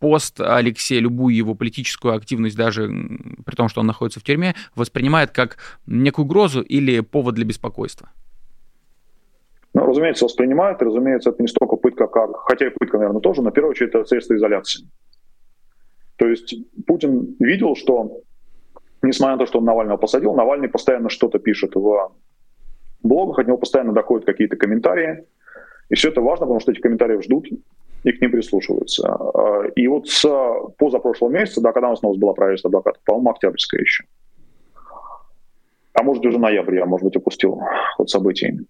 пост 0.00 0.38
Алексея, 0.38 1.00
любую 1.00 1.34
его 1.34 1.54
политическую 1.54 2.14
активность, 2.14 2.56
даже 2.56 2.88
при 3.46 3.54
том, 3.56 3.70
что 3.70 3.80
он 3.80 3.86
находится 3.86 4.20
в 4.20 4.22
тюрьме, 4.22 4.54
воспринимает 4.74 5.30
как 5.30 5.56
некую 5.86 6.26
угрозу 6.26 6.60
или 6.60 7.00
повод 7.00 7.36
для 7.36 7.46
беспокойства? 7.46 8.10
Ну, 9.72 9.86
разумеется, 9.86 10.26
воспринимают, 10.26 10.82
и, 10.82 10.84
разумеется, 10.84 11.30
это 11.30 11.40
не 11.40 11.48
столько 11.48 11.76
пытка, 11.76 12.06
как, 12.06 12.36
хотя 12.46 12.66
и 12.66 12.70
пытка, 12.70 12.98
наверное, 12.98 13.22
тоже, 13.22 13.40
но 13.40 13.50
в 13.50 13.54
первую 13.54 13.70
очередь 13.70 13.94
это 13.94 14.04
средство 14.04 14.36
изоляции. 14.36 14.86
То 16.16 16.26
есть 16.26 16.54
Путин 16.86 17.34
видел, 17.38 17.74
что, 17.74 18.20
несмотря 19.06 19.36
на 19.36 19.38
то, 19.38 19.46
что 19.46 19.58
он 19.58 19.64
Навального 19.64 19.96
посадил, 19.96 20.34
Навальный 20.34 20.68
постоянно 20.68 21.08
что-то 21.08 21.38
пишет 21.38 21.74
в 21.74 22.12
блогах, 23.02 23.38
от 23.38 23.46
него 23.46 23.58
постоянно 23.58 23.92
доходят 23.92 24.26
какие-то 24.26 24.56
комментарии, 24.56 25.24
и 25.88 25.94
все 25.94 26.08
это 26.08 26.20
важно, 26.20 26.46
потому 26.46 26.60
что 26.60 26.72
эти 26.72 26.80
комментарии 26.80 27.20
ждут 27.20 27.46
и 28.02 28.12
к 28.12 28.20
ним 28.20 28.32
прислушиваются. 28.32 29.18
И 29.76 29.86
вот 29.88 30.08
с 30.08 30.24
позапрошлого 30.78 31.30
месяца, 31.30 31.60
да, 31.60 31.72
когда 31.72 31.88
у 31.88 31.90
нас 31.90 32.00
снова 32.00 32.16
была 32.16 32.32
проверка 32.32 32.68
адвоката, 32.68 32.98
по-моему, 33.04 33.30
октябрьская 33.30 33.80
еще, 33.80 34.04
а 35.94 36.02
может 36.02 36.24
уже 36.26 36.38
ноябрь, 36.38 36.76
я, 36.76 36.86
может 36.86 37.04
быть, 37.04 37.16
упустил 37.16 37.60
ход 37.96 38.10
событий, 38.10 38.66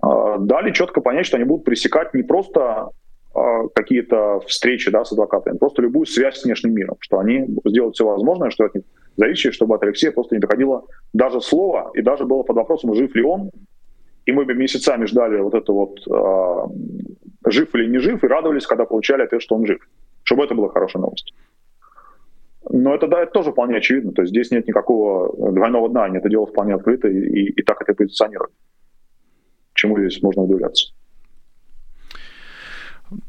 а, 0.00 0.38
дали 0.38 0.72
четко 0.72 1.00
понять, 1.00 1.26
что 1.26 1.36
они 1.36 1.44
будут 1.44 1.64
пресекать 1.64 2.14
не 2.14 2.22
просто 2.22 2.90
а, 3.34 3.68
какие-то 3.74 4.40
встречи 4.46 4.90
да, 4.90 5.04
с 5.04 5.12
адвокатами, 5.12 5.58
просто 5.58 5.82
любую 5.82 6.06
связь 6.06 6.38
с 6.38 6.44
внешним 6.44 6.74
миром, 6.74 6.96
что 7.00 7.18
они 7.18 7.46
сделают 7.66 7.94
все 7.94 8.06
возможное, 8.06 8.50
что 8.50 8.64
от 8.64 8.74
них 8.74 8.84
зависит, 9.18 9.52
чтобы 9.52 9.74
от 9.74 9.82
Алексея 9.82 10.12
просто 10.12 10.34
не 10.34 10.40
доходило 10.40 10.86
даже 11.12 11.42
слова, 11.42 11.90
и 11.94 12.00
даже 12.00 12.24
было 12.24 12.42
под 12.42 12.56
вопросом, 12.56 12.94
жив 12.94 13.14
ли 13.14 13.22
он, 13.22 13.50
и 14.24 14.32
мы 14.32 14.46
бы 14.46 14.54
месяцами 14.54 15.04
ждали 15.04 15.40
вот 15.40 15.54
это 15.54 15.72
вот, 15.72 16.00
э, 16.10 17.50
жив 17.50 17.74
или 17.74 17.90
не 17.90 17.98
жив, 17.98 18.24
и 18.24 18.26
радовались, 18.26 18.66
когда 18.66 18.86
получали 18.86 19.22
ответ, 19.22 19.42
что 19.42 19.56
он 19.56 19.66
жив, 19.66 19.86
чтобы 20.22 20.44
это 20.44 20.54
была 20.54 20.70
хорошая 20.70 21.02
новость. 21.02 21.34
Но 22.70 22.94
это, 22.94 23.06
да, 23.06 23.22
это 23.22 23.32
тоже 23.32 23.52
вполне 23.52 23.76
очевидно, 23.76 24.12
то 24.12 24.22
есть 24.22 24.30
здесь 24.30 24.50
нет 24.50 24.66
никакого 24.66 25.52
двойного 25.52 25.90
дна, 25.90 26.04
они 26.04 26.18
это 26.18 26.30
дело 26.30 26.46
вполне 26.46 26.74
открыто, 26.74 27.08
и, 27.08 27.18
и, 27.18 27.50
и 27.50 27.62
так 27.62 27.82
это 27.82 27.94
позиционируют 27.94 28.52
чему 29.78 29.98
здесь 29.98 30.22
можно 30.22 30.42
удивляться. 30.42 30.92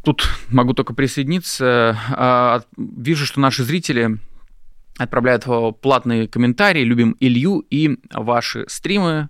Тут 0.03 0.23
могу 0.49 0.73
только 0.73 0.93
присоединиться. 0.93 1.97
А, 2.11 2.61
вижу, 2.75 3.25
что 3.25 3.39
наши 3.39 3.63
зрители 3.63 4.17
отправляют 4.99 5.45
платные 5.81 6.27
комментарии. 6.27 6.83
Любим 6.83 7.15
Илью 7.19 7.65
и 7.69 7.97
ваши 8.13 8.65
стримы. 8.67 9.29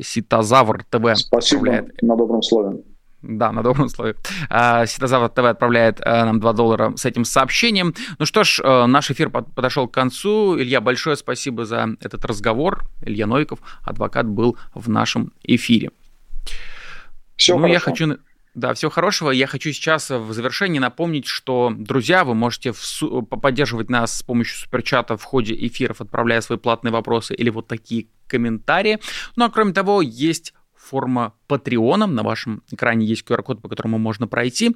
Ситозавр 0.00 0.84
ТВ 0.84 1.16
Спасибо 1.16 1.62
отправляет. 1.62 2.02
на 2.02 2.16
добром 2.16 2.42
слове. 2.42 2.78
Да, 3.22 3.52
на 3.52 3.62
добром 3.62 3.88
слове. 3.88 4.14
А, 4.48 4.86
Ситозавр 4.86 5.28
ТВ 5.28 5.40
отправляет 5.40 6.00
а, 6.04 6.24
нам 6.24 6.40
2 6.40 6.52
доллара 6.52 6.96
с 6.96 7.04
этим 7.04 7.24
сообщением. 7.24 7.94
Ну 8.18 8.24
что 8.24 8.44
ж, 8.44 8.62
наш 8.86 9.10
эфир 9.10 9.30
подошел 9.30 9.88
к 9.88 9.92
концу. 9.92 10.58
Илья, 10.58 10.80
большое 10.80 11.16
спасибо 11.16 11.64
за 11.64 11.96
этот 12.00 12.24
разговор. 12.24 12.84
Илья 13.02 13.26
Новиков, 13.26 13.60
адвокат, 13.82 14.26
был 14.26 14.56
в 14.74 14.88
нашем 14.88 15.32
эфире. 15.42 15.90
Все 17.36 17.54
ну, 17.54 17.62
хорошо. 17.62 17.72
я 17.72 17.80
хочу... 17.80 18.18
Да, 18.54 18.74
всего 18.74 18.90
хорошего. 18.90 19.30
Я 19.30 19.46
хочу 19.46 19.72
сейчас 19.72 20.10
в 20.10 20.32
завершении 20.32 20.80
напомнить, 20.80 21.26
что, 21.26 21.72
друзья, 21.76 22.24
вы 22.24 22.34
можете 22.34 22.72
в... 22.72 23.22
поддерживать 23.22 23.90
нас 23.90 24.18
с 24.18 24.22
помощью 24.22 24.58
суперчата 24.58 25.16
в 25.16 25.22
ходе 25.22 25.54
эфиров, 25.54 26.00
отправляя 26.00 26.40
свои 26.40 26.58
платные 26.58 26.90
вопросы 26.90 27.34
или 27.34 27.48
вот 27.48 27.68
такие 27.68 28.08
комментарии. 28.26 28.98
Ну 29.36 29.44
а 29.44 29.50
кроме 29.50 29.72
того, 29.72 30.02
есть 30.02 30.52
форма 30.74 31.34
Патреона. 31.46 32.06
На 32.06 32.22
вашем 32.22 32.62
экране 32.70 33.06
есть 33.06 33.24
QR-код, 33.24 33.62
по 33.62 33.68
которому 33.68 33.98
можно 33.98 34.26
пройти. 34.26 34.74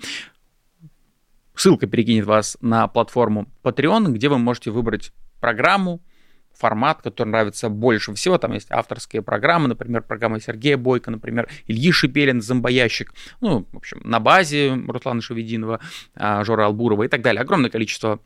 Ссылка 1.57 1.87
перекинет 1.87 2.27
вас 2.27 2.57
на 2.61 2.87
платформу 2.89 3.51
Patreon, 3.63 4.13
где 4.13 4.29
вы 4.29 4.39
можете 4.39 4.71
выбрать 4.71 5.13
программу, 5.41 6.01
формат, 6.57 7.03
который 7.03 7.29
нравится 7.29 7.69
больше 7.69 8.15
всего. 8.15 8.39
Там 8.39 8.53
есть 8.53 8.71
авторские 8.71 9.23
программы, 9.23 9.69
например, 9.69 10.03
программа 10.03 10.41
Сергея 10.41 10.77
Бойко, 10.77 11.11
например, 11.11 11.49
Ильи 11.67 11.93
Шипелин, 11.93 12.41
зомбоящик, 12.41 13.13
ну, 13.41 13.67
в 13.73 13.77
общем, 13.77 14.01
на 14.05 14.21
базе 14.21 14.75
Руслана 14.89 15.21
Шевединова, 15.21 15.81
а, 16.15 16.45
Жора 16.45 16.67
Албурова 16.67 17.05
и 17.05 17.09
так 17.09 17.23
далее. 17.23 17.41
Огромное 17.43 17.71
количество 17.71 18.21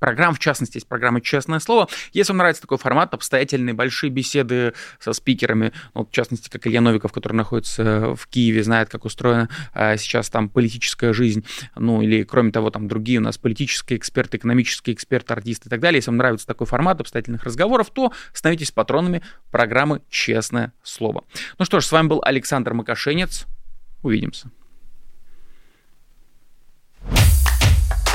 программ, 0.00 0.34
в 0.34 0.40
частности, 0.40 0.78
есть 0.78 0.88
программа 0.88 1.20
«Честное 1.20 1.60
слово». 1.60 1.88
Если 2.12 2.32
вам 2.32 2.38
нравится 2.38 2.62
такой 2.62 2.78
формат, 2.78 3.14
обстоятельные 3.14 3.74
большие 3.74 4.10
беседы 4.10 4.74
со 4.98 5.12
спикерами, 5.12 5.72
ну, 5.94 6.04
в 6.04 6.10
частности, 6.10 6.48
как 6.48 6.66
Илья 6.66 6.80
Новиков, 6.80 7.12
который 7.12 7.34
находится 7.34 8.16
в 8.16 8.26
Киеве, 8.26 8.64
знает, 8.64 8.88
как 8.88 9.04
устроена 9.04 9.48
а, 9.72 9.96
сейчас 9.96 10.30
там 10.30 10.48
политическая 10.48 11.12
жизнь, 11.12 11.44
ну, 11.76 12.02
или, 12.02 12.24
кроме 12.24 12.50
того, 12.50 12.70
там 12.70 12.88
другие 12.88 13.20
у 13.20 13.22
нас 13.22 13.38
политические 13.38 13.98
эксперты, 13.98 14.38
экономические 14.38 14.94
эксперты, 14.94 15.34
артисты 15.34 15.68
и 15.68 15.70
так 15.70 15.80
далее. 15.80 15.98
Если 15.98 16.10
вам 16.10 16.16
нравится 16.16 16.46
такой 16.46 16.66
формат 16.66 17.00
обстоятельных 17.00 17.44
разговоров, 17.44 17.90
то 17.90 18.12
становитесь 18.32 18.72
патронами 18.72 19.22
программы 19.50 20.00
«Честное 20.08 20.72
слово». 20.82 21.24
Ну 21.58 21.64
что 21.64 21.80
ж, 21.80 21.84
с 21.84 21.92
вами 21.92 22.08
был 22.08 22.22
Александр 22.24 22.72
Макашенец. 22.72 23.46
Увидимся. 24.02 24.50